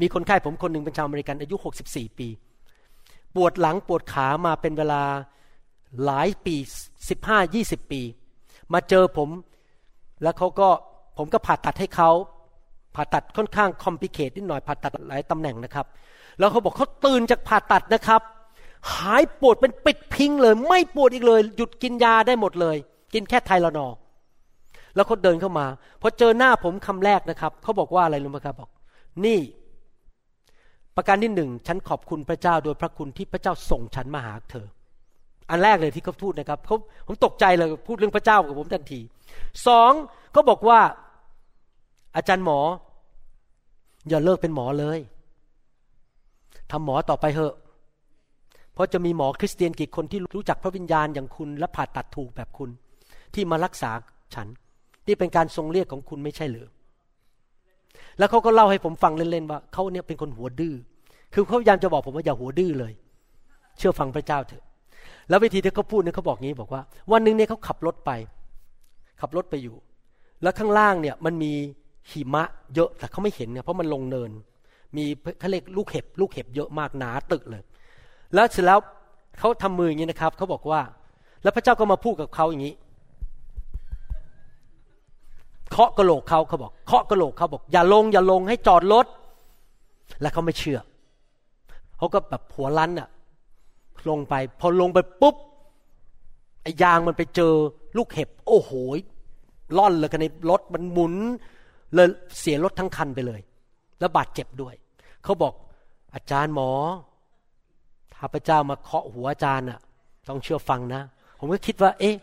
[0.00, 1.56] มีคนไข้ผมคนหนึ่งเป็นชาวอเมริกันอายุ
[1.86, 2.28] 64 ปี
[3.34, 5.02] ปวดหลังปวดขามาเป็นเวลา
[6.04, 6.56] หลายปี
[7.24, 8.00] 15-20 ปี
[8.72, 9.28] มาเจอผม
[10.22, 10.68] แล้วเขาก็
[11.18, 12.10] ผมก็ผ่าตัดให้เขา
[12.94, 15.86] ผ่าตัดค่อนข้างคอมพลิเคทนิดหน่อยผ่าตัดหลายตำแหน่งนะครับ
[16.38, 18.22] แล้วเขาบอกเขาตื่นจากผ่าตัดนะครับ
[18.94, 22.76] หายปวดเป็นปิดพิงเลย ไม่ปวดอีกเลย หยุดกินยาได้หมดเลย
[23.14, 23.92] กินแค่ไทลานอล
[24.94, 25.66] แล้วเขาเดินเข้ามา
[26.00, 28.70] พอเจอหน้าผมคำแรกนะครับเขาบอกว่าอะไรรู้ไหมครับบอก
[29.24, 29.40] นี่
[30.96, 34.66] ประการที่หนึ่งฉันขอบคุณพระเจ้าโดยพระคุณที่พระเจ้าส่งฉันมาหาเธอ
[35.50, 36.76] อันแรกเลยที่เขาพูดนะครับเขา
[37.06, 39.00] ผมตกใจเลยพูดเรื่องพระเจ้ากับผมทันที
[39.66, 39.92] สอง
[40.32, 40.80] เขาบอกว่า
[42.16, 42.60] อาจารย์หมอ
[44.08, 44.98] อย่าเลิกเป็นหมอเลย
[46.70, 47.54] ทำหมอต่อไปเถอะ
[48.74, 52.70] เพราะจะมีหมอคริสเตียนกี่คนที่รู้จักพระวิญญาณอย่างคุณและผ่าตัดถูกแบบคุณ
[53.34, 53.90] ที่มารักษา
[54.34, 54.48] ฉัน
[55.06, 56.68] ที่เป็นการทรงเรียกของคุณไม่ใช่หรือ
[58.18, 60.74] แล้วเขาก็เล่าให้ผมฟังเล่นๆว่าเขาเนี่ยเป็นคนหัวดื้อ
[61.34, 62.92] คือเขาพยายามจะบอกผมว่าอย่าหัวดื้อเลย
[63.78, 64.64] เชื่อฟังพระเจ้าเถอะ
[65.28, 68.10] แล้ววิธีที่เขาพูดเนี่ยเขาบอกงี้บอกว่า วันหนึ่งเนี่ยเขาขับรถไป
[69.20, 69.76] ขับรถไปอยู่
[70.42, 71.52] แล้วข้างล่างเนี่ยมันมี
[72.10, 72.44] หิมะ
[72.74, 74.30] เยอะแต่เขาไม่เห็นเนี่ยเพราะมันลงเนิน
[74.96, 75.04] มี
[75.38, 77.62] เขาเรียกลูกเห็บ ลูกเห็บเยอะมากหนาตึกเลย
[78.34, 78.78] แล้วเสร็จแล้ว
[79.38, 80.80] เขาทำมืออย่างนี้นะครับเขาบอกว่า
[81.42, 82.74] แล้วพระเจ้าก็มาพูดกับเขาอย่างนี้
[85.70, 89.06] เคาะกระโหลกเขาเขาบอกเคาะกระโหลกเขาบอก อย่าลงอย่าลงให้จอดรถ
[90.20, 90.78] แล้วเขาไม่เชื่อ
[91.96, 93.08] เขาก็แบบหัวลั้นอะ
[94.08, 95.36] ลงไป พอลงไปปุ๊บ
[96.62, 97.52] ไอ้ยางมันไปเจอ
[97.96, 98.72] ลูกเห็บ โอ้โห
[99.78, 101.14] ล่อนเลยกันในรถมันหมุน
[101.94, 102.08] เลย
[102.40, 103.40] เสียรถทั้งคันไปเลย
[104.00, 104.74] แล้วบาดเจ็บด้วย
[105.24, 105.52] เขาบอก
[106.14, 106.70] อาจารย์หมอ
[108.14, 109.78] ถ้าพระเจ้ามาเคาะหัวอาจารย์อะ
[110.28, 111.02] ต้องเชื่อฟังนะ
[111.38, 112.16] ผมก็คิดว่า เอ๊ะ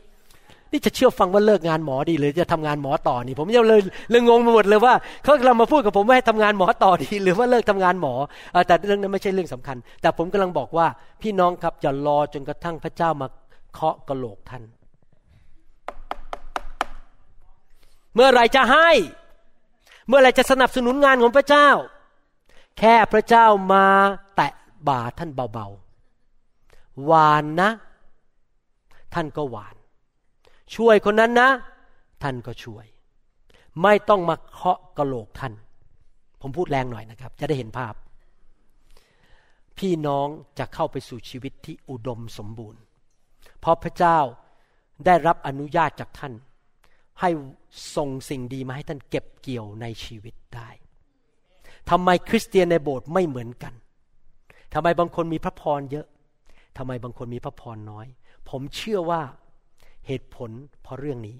[0.71, 8.13] นี่จะเชื่อฟังว่าเลิกงานหมอดี หรือจะทำงานหมอต่อนี่ ผมยังเลยเลยงงไปหมดเลยว่าเขากำลังมาพูดกับผมว่าให้ทำงานหมอต่อดี หรือว่าเลิกทำงานหมอ
[8.67, 10.88] แต่เรื่องนั้นไม่ใช่เรื่องสำคัญ แต่ผมกำลังบอกว่า
[11.21, 13.28] พี่น้องครับอย่ารอจนกระทั่งพระเจ้ามา
[13.73, 14.63] เคาะกระโหลกท่าน
[18.15, 18.89] เมื่อไรจะให้
[20.07, 21.69] เมื่อไรจะสนับสนุนงานของพระเจ้า
[22.77, 23.85] แค่พระเจ้ามา
[24.35, 24.51] แตะ
[24.87, 27.69] บ่าท่านเบาๆหวานนะ
[29.13, 29.75] ท่านก็หวาน
[30.75, 31.49] ช่วยคนนั้นนะ
[32.23, 32.85] ท่านก็ช่วย
[33.81, 35.53] ไม่ต้องมาเคาะกระโหลกท่าน
[36.41, 37.93] ผมพูดแรงหน่อยนะครับ จะได้เห็นภาพ
[39.77, 40.27] พี่น้อง
[40.59, 42.81] จะเข้าไปสู่ชีวิตที่อุดมสมบูรณ์
[43.59, 44.19] เพราะพระเจ้า
[45.05, 46.33] ได้รับอนุญาตจากท่าน
[47.22, 47.30] ให้
[47.95, 50.70] ส่งสิ่งดีมาให้ท่านเก็บเกี่ยวในชีวิตได้
[51.89, 53.74] ทำไมคริสเตียนในโบสถ์ไม่เหมือนกัน
[54.74, 56.07] ทำไมบางคนมีพระพรเยอะ
[56.78, 58.07] ทำไมบางคนมีพระพรน้อย
[58.49, 59.22] ผมเชื่อว่า
[60.07, 60.51] เหตุผล
[60.82, 61.38] เพราะเรื่องนี้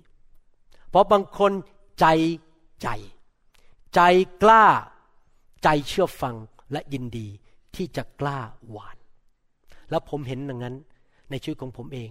[0.90, 1.52] เพราะบางคน
[2.00, 2.06] ใจ
[2.82, 2.90] ใจ
[3.96, 4.02] ใจ
[4.44, 4.66] กล้า
[5.64, 6.36] ใจเชื่อฟัง
[6.72, 7.28] และยินดี
[7.76, 8.98] ที่จะกล้าหวาน
[9.90, 10.76] แล้วผมเห็นอย่างนั้น
[11.30, 12.10] ในชีวิตของผมเอง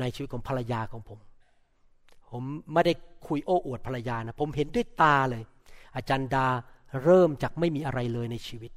[0.00, 1.18] ในชีวิตของภรรยาของผม
[2.30, 2.92] ผมไม่ได้
[3.26, 5.42] คุยโอ้อวดภรรยานะผมเห็นด้วยตาเลย
[5.96, 6.46] อาจารย์ดา
[7.04, 8.72] เริ่มจากไม่มีอะไรเลยในชีวิต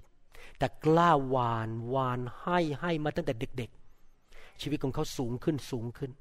[0.58, 6.12] แต่กล้าหวานหวานให้ให้มาตั้งแต่เด็กๆ ชีวิตของเขาสูงขึ้นสูงขึ้น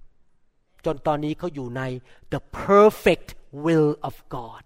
[0.85, 1.83] จนตอนนี้เขาอยู่ใน
[2.33, 3.29] the perfect
[3.65, 4.63] will of God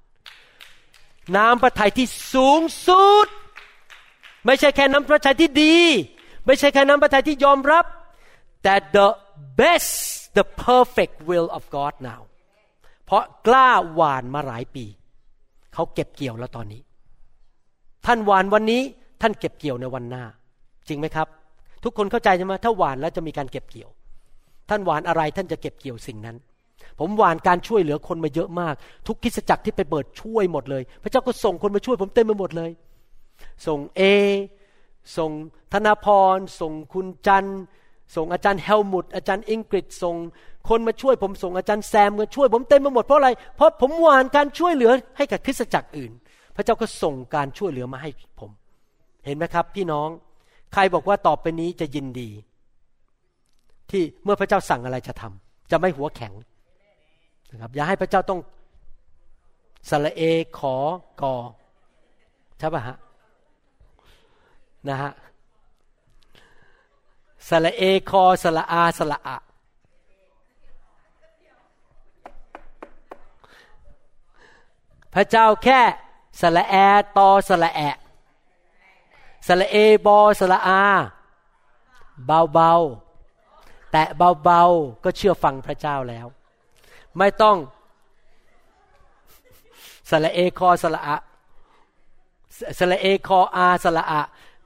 [1.36, 3.26] น้ำพระทัยที่สูงสุด
[4.46, 5.76] ไม่ใช่แค่น้ำพระทัยที่ดี
[6.46, 7.84] ไม่ใช่แค่น้ำพระทัยที่ยอมรับ
[8.62, 9.08] แต่ the
[9.60, 9.92] best
[10.38, 12.20] the perfect will of God now
[13.04, 14.84] เพราะกล้าหวานมาหลายปี
[15.74, 16.82] เขาเก็บเกี่ยวแล้วตอนนี้
[18.06, 18.82] ท่านหวานวันนี้
[19.22, 20.24] ท่านเก็บเกี่ยวในวันหน้า
[20.88, 21.28] จริงไหมครับ
[21.84, 23.90] ทุกคนเข้าใจใช่ไหมถ้าหวานแล้วจะมีการเก็บเกี่ยว
[24.68, 26.36] ท่านหวานอะไรท่านจะเก็บเกี่ยวสิ่งนั้น
[26.98, 28.74] ผมหวานการช่วยเหลือคนมาเยอะมาก
[29.06, 32.70] ทุกคิสจักรที่ไปเปิดช่วยหมดเลย พระเจ้าก็ส่งคนมาช่วยผมเต็มไปหมดเลย
[33.66, 34.02] ส่งเอ
[35.16, 35.30] ส่ง
[35.72, 37.48] ธนพร ส่งคุณจันท
[38.16, 40.16] ส่งอาจารย์เฮลมุตอาจารย์อิงกฤษส่ง
[40.68, 46.12] คนมาช่วยผมส่งอาจารย์แซมมาช่วยผมเต็มไปหมดเพราะอะไร เพราะผมหวานการช่วยเหลือให้กับคริสตจักรอื่น
[46.56, 48.10] พระเจ้าก็ส่งการช่วยเหลือมาให้
[48.40, 48.50] ผม
[49.24, 50.08] เห็นไหมครับ พี่น้อง
[50.72, 52.30] ใครบอกว่าต่อไปนี้จะยินดี
[53.90, 56.32] ที่เมื่อพระเจ้าสั่งอะไรจะทำจะไม่หัวแข็ง
[57.52, 58.40] นะครับอย่าให้พระเจ้าต้อง
[59.90, 60.22] สระเอ
[60.58, 60.76] ขอ
[61.22, 61.34] กอ
[62.58, 62.96] ใช่ปะฮะ
[64.88, 65.12] นะฮะ
[67.48, 69.36] สระเอคอสระอาสระอะ
[75.14, 75.80] พระเจ้าแค่
[76.40, 76.74] สระแอ
[77.16, 77.96] ตอสระแอะ
[79.46, 79.76] สระเอ
[80.06, 80.82] บอสระอา
[82.26, 84.04] เบาๆแตะ
[84.44, 86.26] เบาๆก็เชื่อฟังพระเจ้าแล้ว
[87.18, 87.56] ไม่ต้อง
[90.10, 91.16] สระเอคอสระอะ
[92.78, 94.20] สระเอคออาสระอะ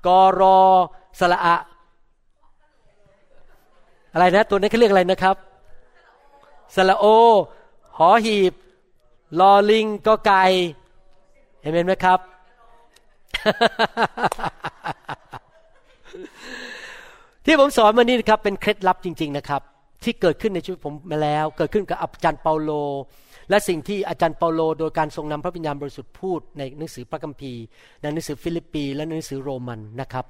[0.07, 0.61] กอรอ
[1.21, 1.55] สระอะ
[4.17, 5.37] อะไรนะ ตัวนี้เขาเรียกอะไรนะครับ
[6.75, 7.05] สระโอ
[7.99, 8.55] หอหีบ
[9.41, 10.45] ลอลิงก็ไก่
[11.63, 12.19] เห็นไหมครับ
[17.45, 19.63] ที่ผมสอนมานี่นะครับ เป็นเคล็ดลับจริง ๆ นะครับ
[20.05, 22.71] ที่เกิดขึ้นในชีวิตผมมาแล้ว เกิดขึ้นกับอาจารย์เปาโล
[23.51, 27.63] และสิ่งที่อาจารย์เปาโล โดยการทรงนำพระวิญญาณบริสุทธิ์พูดในหนังสือพระคัมภีร์
[28.01, 30.25] ในหนังสือฟิลิปปี และหนังสือโรมันนะครับ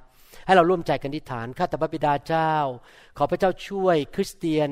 [0.45, 2.53] ให้เราร่วมใจกันอธิษฐานข้าแต่พระบิดาเจ้า
[3.17, 4.69] ขอพระเจ้าช่วยคริสเตียน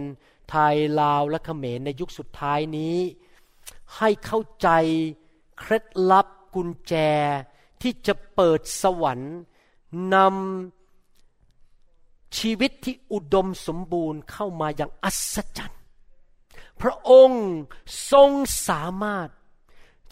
[0.49, 2.97] ไทยลาวและเขมรในยุคสุดท้ายนี้
[3.97, 4.69] ให้เข้าใจ
[5.59, 6.93] เคล็ดลับกุญแจ
[7.81, 9.35] ที่จะเปิดสวรรค์
[10.13, 15.81] นำชีวิตที่อุดมสมบูรณ์เข้ามาอย่างอัศจรรย์
[16.81, 17.45] พระองค์
[18.11, 18.29] ทรง
[18.69, 19.29] สามารถ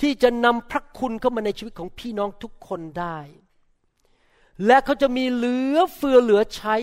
[0.01, 3.17] ที่จะนำพระคุณเข้ามาในชีวิตของพี่น้องทุกคนได้
[4.65, 6.75] และเขาจะมีเหลือเฟือเหลือใช้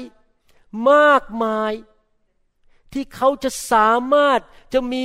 [0.90, 1.72] มากมาย
[2.92, 4.40] ที่เขาจะสามารถ
[4.72, 5.02] จะมี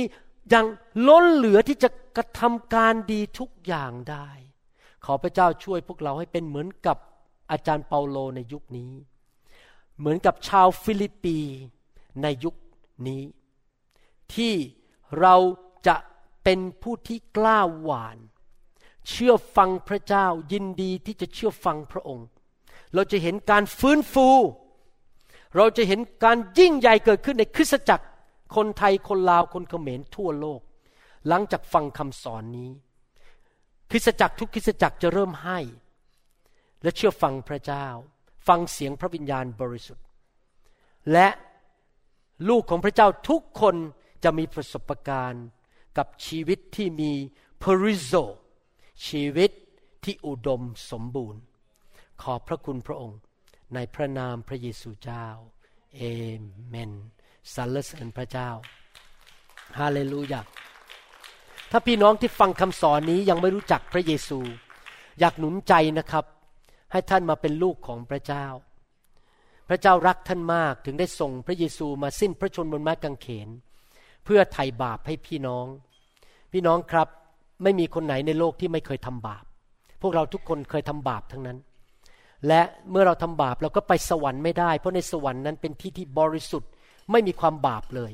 [0.50, 0.66] อย่าง
[1.08, 4.28] ล้นเหลือที่จะกระทำการดีทุกอย่างได้
[5.04, 6.96] ขอพระเจ้าช่วยพวกเราให้เป็นเหมือนกับ
[7.50, 8.92] อาจารย์เปาโลในยุคนี้
[9.98, 11.38] เหมือนกับชาวฟิลิปปี
[12.22, 12.54] ในยุค
[13.08, 13.22] นี้
[14.34, 14.54] ที่
[15.20, 15.34] เรา
[15.86, 15.96] จะ
[16.44, 18.18] เป็นผู้ที่กล้าหว่าน
[19.08, 22.26] เชื่อฟังพระเจ้ายินดีที่จะเชื่อฟังพระองค์
[22.94, 24.28] เราจะเห็นการฟื้นฟู
[25.56, 28.06] เราจะเห็นการยิ่งใหญ่เกิดขึ้นในคริสตจักร
[28.56, 30.60] คนไทยคนลาวคนเขมรทั่วโลก
[31.28, 32.70] หลังจากฟังคำสอนนี้
[33.90, 35.58] คริสตจักรทุกคริสตจักรจะเริ่มให้
[36.82, 37.86] และเชื่อฟังพระเจ้า
[38.48, 40.04] ฟังเสียงพระวิญญาณบริสุทธิ์
[41.12, 41.28] และ
[42.48, 43.76] ลูกของพระเจ้าทุกคน
[44.24, 45.44] จะมีประสบการณ์
[45.98, 47.12] กับชีวิตที่มี
[47.62, 48.12] พริโซ
[49.06, 49.50] ชีวิต
[50.04, 51.42] ที่อุดมสมบูรณ์
[52.22, 53.18] ขอบพระคุณพระองค์
[53.74, 55.26] ในพระนามพระเยซูเจ้า
[55.96, 56.02] เอ
[56.68, 56.92] เมน
[57.54, 58.50] สรรเสริญพระเจ้า
[59.78, 60.40] ฮาเลลูยา
[61.70, 64.38] ถ้าพี่น้องที่ฟังคำสอนนี้ยังไม่รู้จักพระเยซู
[65.20, 66.24] อยากหนุนใจนะครับ
[66.92, 68.46] ให้ท่านมาเป็นลูกของพระเจ้า
[69.68, 73.48] พระเจ้ารักท่านมากถึงได้ส่งพระเยซูมาสิ้นพระชนม์บนไม้กางเขน
[74.24, 75.66] เพื่อไถ่บาปให้พี่น้อง
[76.52, 77.08] พี่น้องครับ
[77.62, 79.44] ไม่มีคนไหนในโลกที่ไม่เคยทำบาป
[80.02, 81.58] พวกเราทุกคนเคยทำบาปทั้งนั้น
[82.48, 86.70] และเมื่อเราทำบาปเราก็ไปสวรรค์ไม่ได้ เพราะในสวรรค์นั้นเป็นที่ที่บริสุทธิ์
[87.10, 88.12] ไม่มีความบาปเลย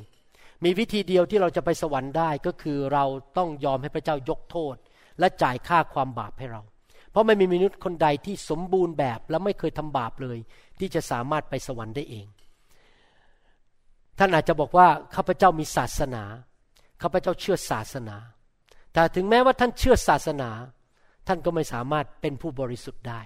[0.64, 3.04] มีวิธีเดียวที่เราจะไปสวรรค์ได้ก็คือเรา
[3.36, 4.76] ต้องยอมให้พระเจ้ายกโทษ
[5.18, 6.62] และจ่ายค่าความบาปให้เรา
[7.10, 10.38] เพราะไม่มีมนุษย์คนใดที่สมบูรณ์แบบและไม่เคยทำบาปเลย
[10.80, 12.26] ที่จะสามารถไปสวรรค์ได้เอง
[14.18, 16.22] ท่านอาจจะบอกว่าข้าพเจ้ามีศาสนา
[17.02, 18.16] ข้าพเจ้าเชื่อศาสนา
[18.92, 20.50] แต่ถึงแม้ว่าท่านเชื่อศาสนา
[21.28, 23.20] ท่านก็ไม่สามารถเป็นผู้บริสุทธิ์ได้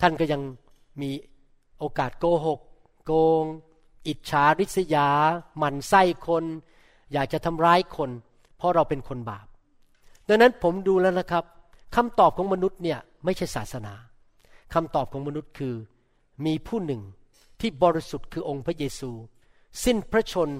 [0.00, 0.42] ท่านก็ยัง
[1.00, 1.10] มี
[1.78, 2.60] โอกาสโกหก
[3.04, 3.12] โก
[3.42, 3.44] ง
[4.06, 5.08] อิจฉาริษยา
[5.58, 6.44] หมั่นไส้คน
[7.12, 8.10] อยากจะทำร้ายคน
[8.56, 9.46] เพราะเราเป็นคนบาป
[10.28, 11.44] ดังนั้นผมดูแล้วนะครับ
[11.96, 13.94] คำตอบของมนุษย์เนี่ยไม่ใช่ศาสนา
[14.74, 15.74] คำตอบของมนุษย์คือ
[16.46, 17.02] มีผู้หนึ่ง
[17.60, 19.10] ที่บริสุทธิ์คือองค์พระเยซู
[19.84, 20.50] สิ้นพระชน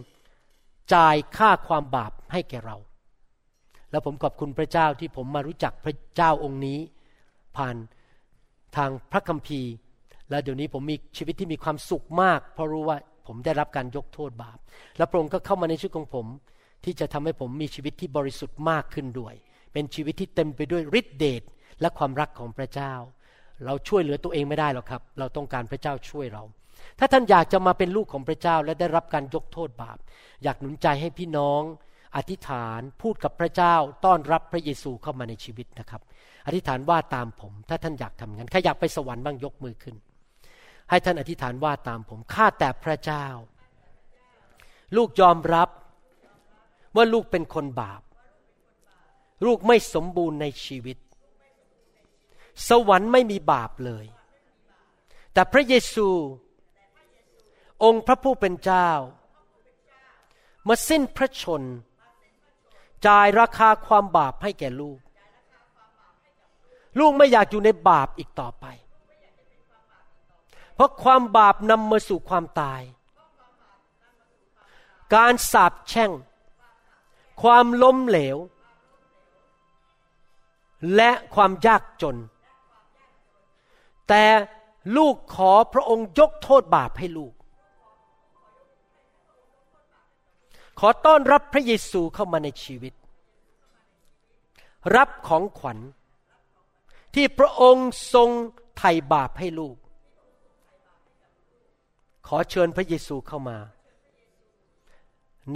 [0.95, 2.77] จ่ายค่าความบาปให้แก่เรา
[3.91, 6.79] แล้วผมขอบคุณพระเจ้าที่ผมมารู้จักพระเจ้าองค์นี้
[7.57, 7.77] ผ่าน
[8.77, 9.73] ทางพระคัมภีร์
[10.31, 14.59] และเดี๋ยวนี้ผมมีชีวิตที่มีความสุขมาก เพราะรู้ว่าผมได้รับการยกโทษบาป
[14.97, 16.27] และพระองค์ก็เข้ามาในชีวิตของผม
[16.85, 19.35] ที่จะทำให้ผมมีชีวิตที่บริสุทธิ์มากขึ้นด้วย
[19.73, 21.43] เป็นชีวิตที่เต็มไปด้วยฤทธิเดช
[21.81, 22.93] และความรักของพระเจ้า
[23.65, 26.43] เราช่วยเหลือตัวเองไม่ได้หรอกครับ เราต้องการพระเจ้าช่วยเรา
[26.99, 29.99] ถ้าท่านอยากจะมาเป็นลูกของพระเจ้าและได้รับการยกโทษบาป
[30.43, 31.63] อยากหนุนใจให้พี่น้อง
[32.17, 33.75] อธิษฐาน พูดกับพระเจ้า
[34.05, 36.01] ต้อนรับพระเยซูเข้ามาในชีวิตนะครับ
[36.57, 39.97] ธิษฐานว่าตามผม ถ้าท่านอยากทำงั้นใครอยากไปสวรรค์บ้างยกมือขึ้น
[40.91, 43.27] ให้ท่านอธิษฐานว่าตามผมข้าแต่พระเจ้า
[44.97, 45.69] ลูกยอมรับ
[46.97, 48.03] ว่าลูกเป็นคนบาป
[49.45, 50.99] ลูกไม่สมบูรณ์ในชีวิต
[52.69, 54.07] สวรรค์ไม่มีบาปเลย
[55.33, 56.09] แต่พระเยซู
[57.85, 58.91] องค์พระผู้เป็นเจ้า
[60.69, 61.63] มาสิ้นพระชน
[63.07, 64.99] จ่ายราคาความบาปให้แก่ลูก
[66.99, 68.67] ลูกไม่อยากอยู่ในบาปอีกต่อไป
[70.75, 72.83] เพราะความบาปนำมาสู่ความตาย
[75.15, 76.11] การสาปแช่ง
[77.43, 78.37] ความล้มเหลว
[80.97, 82.17] และความยากจน
[84.09, 84.25] แต่
[84.97, 87.35] ลูกขอพระองค์ยกโทษบาปให้ลูก
[90.79, 92.95] ขอต้อนรับพระเยซูเข้ามาในชีวิต
[94.97, 95.79] รับของขวัญ
[97.15, 98.31] ที่พระองค์ทรง
[98.79, 99.77] ไถ่บาปให้ลูก
[102.27, 103.59] ขอเชิญพระเยซูเข้ามา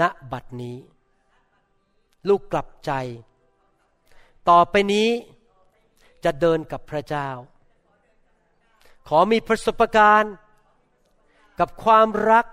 [0.01, 0.03] ณ
[0.33, 0.77] บัดนี้
[2.29, 2.93] ลูกกลับใจ
[4.49, 5.09] ต่อไปนี้
[6.25, 7.29] จะเดินกับพระเจ้า
[9.09, 10.35] ขอมีประสบการณ์
[11.59, 12.47] กับความรัก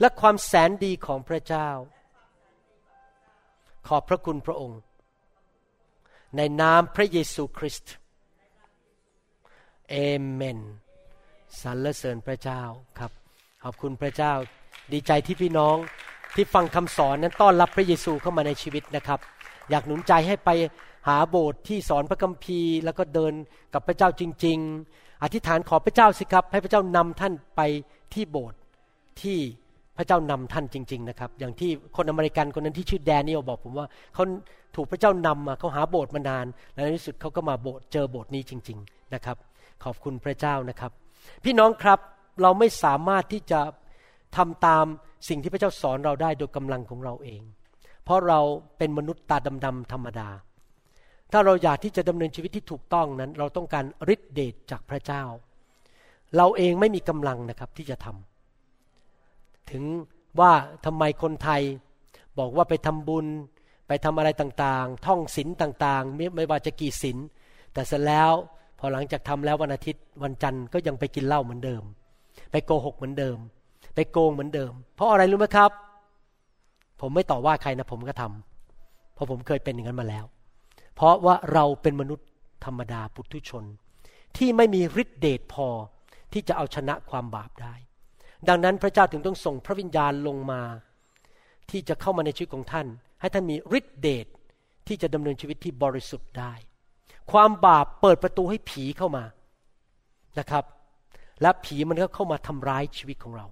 [0.00, 1.68] และความแสนดีของพระเจ้า
[3.88, 4.80] ขอบพระคุณพระองค์
[6.36, 7.92] ในนามพระเยซูคริสต์
[9.90, 9.96] เอ
[10.32, 10.58] เมน
[11.62, 12.62] สรรเสริญพระเจ้า
[12.98, 13.12] ครับ
[13.64, 14.32] ขอบคุณพระเจ้า
[14.92, 15.76] ดีใจที่พี่น้อง
[16.34, 19.20] ที่ฟังคำสอนนั้นต้อนรับพระเยซูเข้ามาในชีวิตนะครับ
[19.70, 20.50] อยากหนุนใจให้ไป
[21.08, 23.32] หาโบสถ์ที่สอนพระคัมภีร์ แล้วก็เดิน
[23.74, 24.58] กับพระเจ้าจริง
[24.90, 27.60] ๆ อธิษฐานขอพระเจ้าสิครับ ให้พระเจ้านำท่านไป
[28.14, 28.58] ที่โบสถ์
[29.22, 29.38] ที่
[29.98, 34.24] พระเจ้านำท่านจริง ๆ นะครับ อย่างที่คนอเมริกันคนนั้นที่ชื่อแดเนียลบอกผมว่าเขา
[34.76, 39.36] ถูกพระเจ้านำมาเขาหาโบสถ์มานาน และในที่สุดเขาก็มาโบสถ์เจอโบสถ์นี้จริง ๆ นะครับ
[39.84, 40.92] ขอบคุณพระเจ้านะครับ
[41.44, 41.98] พี่น้องครับ
[42.42, 43.60] เราไม่สามารถที่จะ
[44.36, 44.84] ทำตาม
[45.28, 47.42] สิ่งที่พระเจ้าสอนเราได้โดยกำลังของเราเอง
[48.04, 48.40] เพราะเรา
[48.78, 50.28] เป็นมนุษย์ตาดำๆธรรมดา
[51.32, 53.84] ถ้าเราอยากที่จะดำเนินชีวิตที่ถูกต้องนั้น เราต้องการ
[54.14, 55.22] ฤทธิเดชจากพระเจ้า
[56.36, 58.27] เราเองไม่มีกำลังนะครับที่จะทำ
[59.70, 59.84] ถึง
[60.40, 60.52] ว่า
[60.84, 61.62] ทำไมคนไทย
[62.38, 63.26] บอกว่าไปทำบุญ
[63.88, 67.18] ไปทำอะไรต่างๆ ท่องศีลต่างๆ ไม่ว่าจะกี่ศีล
[67.72, 68.32] แต่เสร็จแล้ว
[68.78, 71.82] พอหลังจากทำแล้ววันอาทิตย์วันจันทร์ก็ยังไปกินเหล้าเหมือนเดิม
[72.52, 73.38] ไปโกหกเหมือนเดิม
[73.94, 75.70] ไปโกงเหมือนเดิม เพราะอะไรรู้ไหมครับ
[77.00, 80.24] ผมไม่ต่อว่าใครนะผมก็ทำเพราะผมเคยเป็นอย่างนั้นมาแล้ว
[80.94, 82.28] เพราะว่าเราเป็นมนุษย์
[82.64, 83.64] ธรรมดาปุถุชน
[84.36, 85.68] ที่ไม่มีฤทธิเดชพอ
[86.32, 87.74] ที่จะเอาชนะความบาปได้
[88.48, 90.62] ดังนั้นพระเจ้าถึงต้องส่งพระวิญญาณลงมา
[91.70, 92.86] ที่จะเข้ามาในชีวิตของท่าน
[93.20, 94.26] ให้ท่านมีฤทธิเดช
[94.86, 96.52] ที่จะดำเนินชีวิตที่บริสุทธิ์ได้
[97.32, 99.24] ความบาปเปิดประตูให้ผีเข้ามา
[100.38, 100.64] นะครับ
[101.42, 103.46] และผีมันก็เข้ามาทำร้ายชีวิตของเรา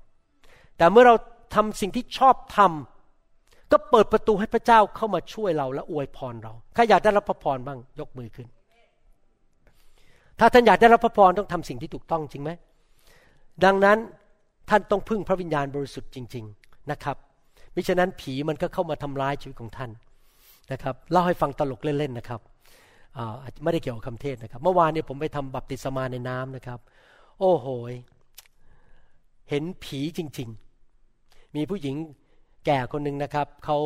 [0.77, 1.15] แต่เมื่อเรา
[1.55, 8.49] ทำสิ่งที่ชอบทำก็เปิดประตูให้พระเจ้าเข้ามาช่วยเราและอวยพรเราใครอยากได้รับพระพรบ้างยกมือขึ้น
[10.39, 12.51] ถ้าท่านอยากได้รับพระพรต้องทำสิ่งที่ถูกต้องจริงไหม
[13.65, 13.99] ดังนั้น
[14.71, 17.17] ท่านต้องพึ่งพระวิญญาณบริสุทธิ์จริง ๆนะครับ
[17.75, 19.91] มิฉะนั้นผีมันก็เข้ามาทำร้ายชีวิตของท่าน
[20.73, 22.41] นะครับเล่าให้ฟังตลกเล่นๆนะครับ
[23.17, 26.79] อ่าไม่ได้เกี่ยวกับคำเทศนะครับ เมื่อวานเนี่ยผมไปทำบัพติศมาในน้ำนะครับ
[27.41, 27.67] โอ้โห
[29.51, 30.49] เห็นผีจริง
[31.03, 31.95] ๆ มีผู้หญิง
[32.67, 33.79] แก่คนหนึ่งนะครับเขา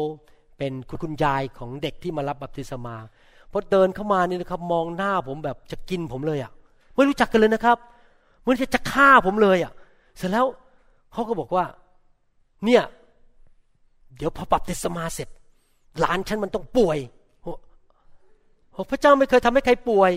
[0.59, 2.97] เป็นคุณคุณยายของเด็กที่มารับบัพติศมา
[3.53, 6.53] พอเดินเข้ามานี่นะครับมองหน้าผมแบบจะกินผมเลยอะ่ะ
[6.95, 7.79] ไม่รู้จักกันเลยนะครับ
[8.41, 9.73] เหมือนจะจะฆ่าผมเลยอะ่ะ
[10.17, 10.47] เสร็จแล้ว
[11.13, 11.65] เขาก็บอกว่า
[12.65, 12.83] เนี่ย
[14.17, 15.29] เดี๋ยวพอบัพติศมาเสร็จ
[16.01, 16.99] หลานฉันมันต้องป่วย
[17.43, 17.53] โอ้
[18.73, 20.13] โอ้พระเจ้าไม่เคยทำให้ใครป่วย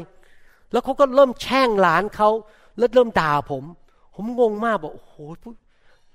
[0.72, 2.30] แล้วเขาก็เริ่มแช่งหลานเขา
[2.78, 3.64] แล้วเริ่มด่าผม
[4.16, 5.16] ผมงงมากบอกโอ้โห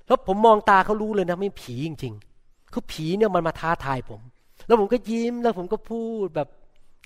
[0.07, 4.21] แล้วผมมองตาเขารู้เลยนะไม่ผีจริงๆคือผีเนี่ยมันมาท้าทายผม
[4.67, 6.49] แล้วผมก็ยิ้มแล้วผมก็พูดแบบ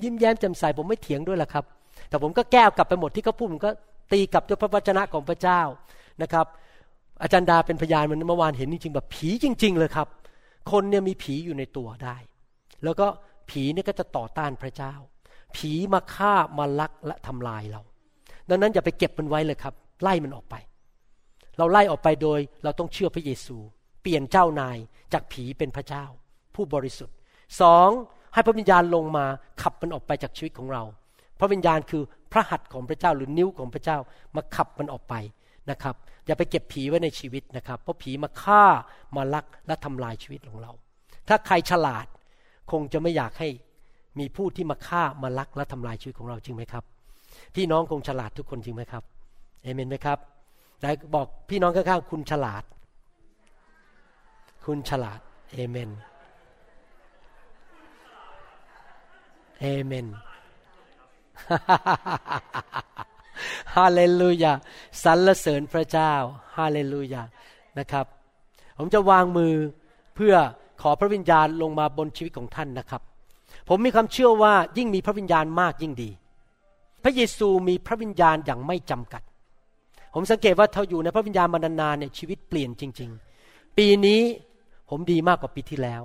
[0.03, 1.65] ยิ้มแย้มแจ่มใสผมไม่เถียงด้วยละครับ
[2.09, 3.71] แต่ผมก็แก้วกลับไปหมดที่เขาพูดผมก็
[4.13, 5.61] ตีกลับด้วยพระวจนะของพระเจ้า
[6.23, 6.47] นะครับ
[7.23, 10.09] อาจารย์ดาเป็นพยานมันเมื่อวานเห็นจริงๆแบบผีจริง ๆ เลยครับ
[10.71, 12.17] คนเนี่ยมีผีอยู่ในตัวได้
[12.85, 13.07] แล้วก็
[13.51, 14.95] ผีเนี่ยก็จะต่อต้านพระเจ้า
[15.57, 17.83] ผีมาฆ่ามาลักและทำลายเรา
[18.49, 20.55] ดังนั้นอย่าไปเก็บมันไว้เลยครับ ไล่มันออกไป
[21.59, 23.57] เราไล่ออกไปโดยเราต้องเชื่อพระเยซู
[24.03, 24.79] เปลี่ยนเจ้านาย
[25.13, 26.05] จากผีเป็นพระเจ้า
[26.55, 27.17] ผู้บริสุทธิ์
[27.61, 27.89] สอง
[28.35, 29.27] ให้พระวิญญาณลงมา
[29.63, 30.83] ขับมันออกไปจากชีวิตของเรา
[31.39, 33.99] พระวิญญาณคือพระหัตถ์ของพระเจ้าหรือนิ้วของพระเจ้า
[34.37, 35.15] มาขับมันออกไป
[35.71, 35.95] นะครับ
[36.27, 38.65] อย่าไปเก็บผีไว้ในชีวิตนะครับ เพราะผีมาฆ่า
[39.17, 40.73] มาลักและทำลายชีวิตของเรา
[41.29, 42.07] ถ้าใครฉลาด
[42.73, 43.49] คงจะไม่อยากให้
[44.19, 46.85] มีผู้ที่มาฆ่ามาลักและทำลายชีวิตของเราจริงไหมครับ
[47.55, 49.03] พี่น้องคงฉลาดทุกคนจริงไหมครับ
[49.63, 50.19] เอเมนไหมครับ
[50.81, 52.65] ไหนบอกพี่น้องข้างๆคุณฉลาด
[54.65, 55.21] คุณฉลาด
[55.53, 55.91] เอเมน
[59.61, 60.07] เอเมน
[63.77, 64.53] ฮาเลลูยา
[65.05, 66.13] สรรเสริญพระเจ้า
[66.57, 67.23] ฮาเลลูยา
[67.79, 68.07] นะครับ
[68.79, 69.55] ผมจะวางมือ
[70.17, 70.35] เพื่อ
[70.83, 73.03] ขอพระวิญญาณลงมาบนชีวิตของท่านนะครับ
[73.69, 76.11] ผมมีความเชื่อว่ายิ่งมีพระวิญญาณมากยิ่งดี
[77.03, 79.23] พระเยซูมีพระวิญญาณอย่างไม่จำกัด
[80.15, 83.11] ผมสังเกตว่าถ้าอยู่ในพระวิญญาณมานานๆเนี่ยชีวิตเปลี่ยนจริง
[83.45, 84.21] ๆ ปีนี้
[84.91, 86.03] ผมดีมากกว่าปีที่แล้ว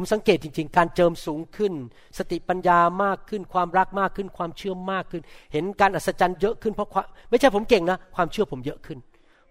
[0.00, 1.72] ผมสังเกตจริง ๆ การเจิมสูงขึ้น
[2.18, 5.22] สติปัญญามากขึ้น ความรักมากขึ้น ความเชื่อมากขึ้น
[5.52, 8.98] เห็นการอัศจรรย์เยอะขึ้นเพราะาไม่ใช่ผมเก่งนะ ความเชื่อผมเยอะขึ้น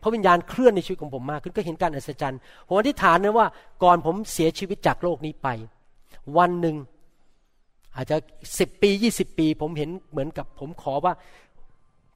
[0.01, 3.47] พระวิญญาณเคลื่อนในชีวิตของผมมากขึ้นก็เห็นการอัศจรรย์ผมอธิษฐานนะว่า
[3.83, 5.47] ก่อนผมเสียชีวิตจากโลกนี้ไป
[6.37, 6.75] วันหนึ่ง
[7.95, 8.17] อาจจะ
[8.59, 11.13] สิบปียี่สิบปี ผมเห็นเหมือนกับผมขอว่า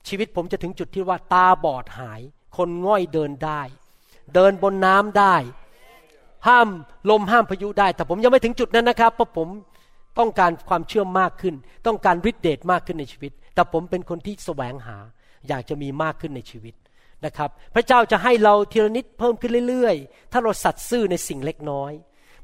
[0.07, 2.21] ชีวิตผมจะถึงจุดที่ว่าตาบอดหาย
[2.57, 3.61] คนง่อยเดินได้
[4.33, 5.35] เดินบนน้ำได้
[6.47, 6.68] ห้าม
[7.09, 9.47] ลมห้ามพายุได้ แต่ผมยังไม่ถึงจุดนั้นนะครับ เพราะผม
[10.19, 11.55] ต้องการความเชื่อมากขึ้น
[11.88, 14.97] ต้องการฤทธิเดชมากขึ้นในชีวิต แต่ผมเป็นคนที่แสวงหา
[15.47, 16.76] อยากจะมีมากขึ้นในชีวิต
[17.26, 21.91] นะครับ พระเจ้าจะให้เราทีละนิดเพิ่มขึ้นเรื่อยๆ ถ้าเราสัตย์ซื่อในสิ่งเล็กน้อย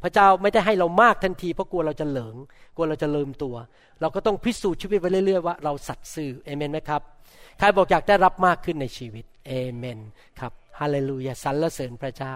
[0.04, 2.36] พระเจ้าไม่ได้ให้เรามากทันทีเพราะกลัวเราจะเหลิง
[2.76, 3.56] กลัวเราจะลืมตัว
[4.02, 7.02] เราก็ต้องพิสูจน์ชีวิตไปเรื่อยๆว่าเราสัตย์ซื่อเอเมนไหมครับ
[7.60, 10.00] ใครบอกอยากได้รับมากขึ้นในชีวิตเอเมน
[10.40, 12.36] ครับฮาเลลูยาสรรเสริญพระเจ้า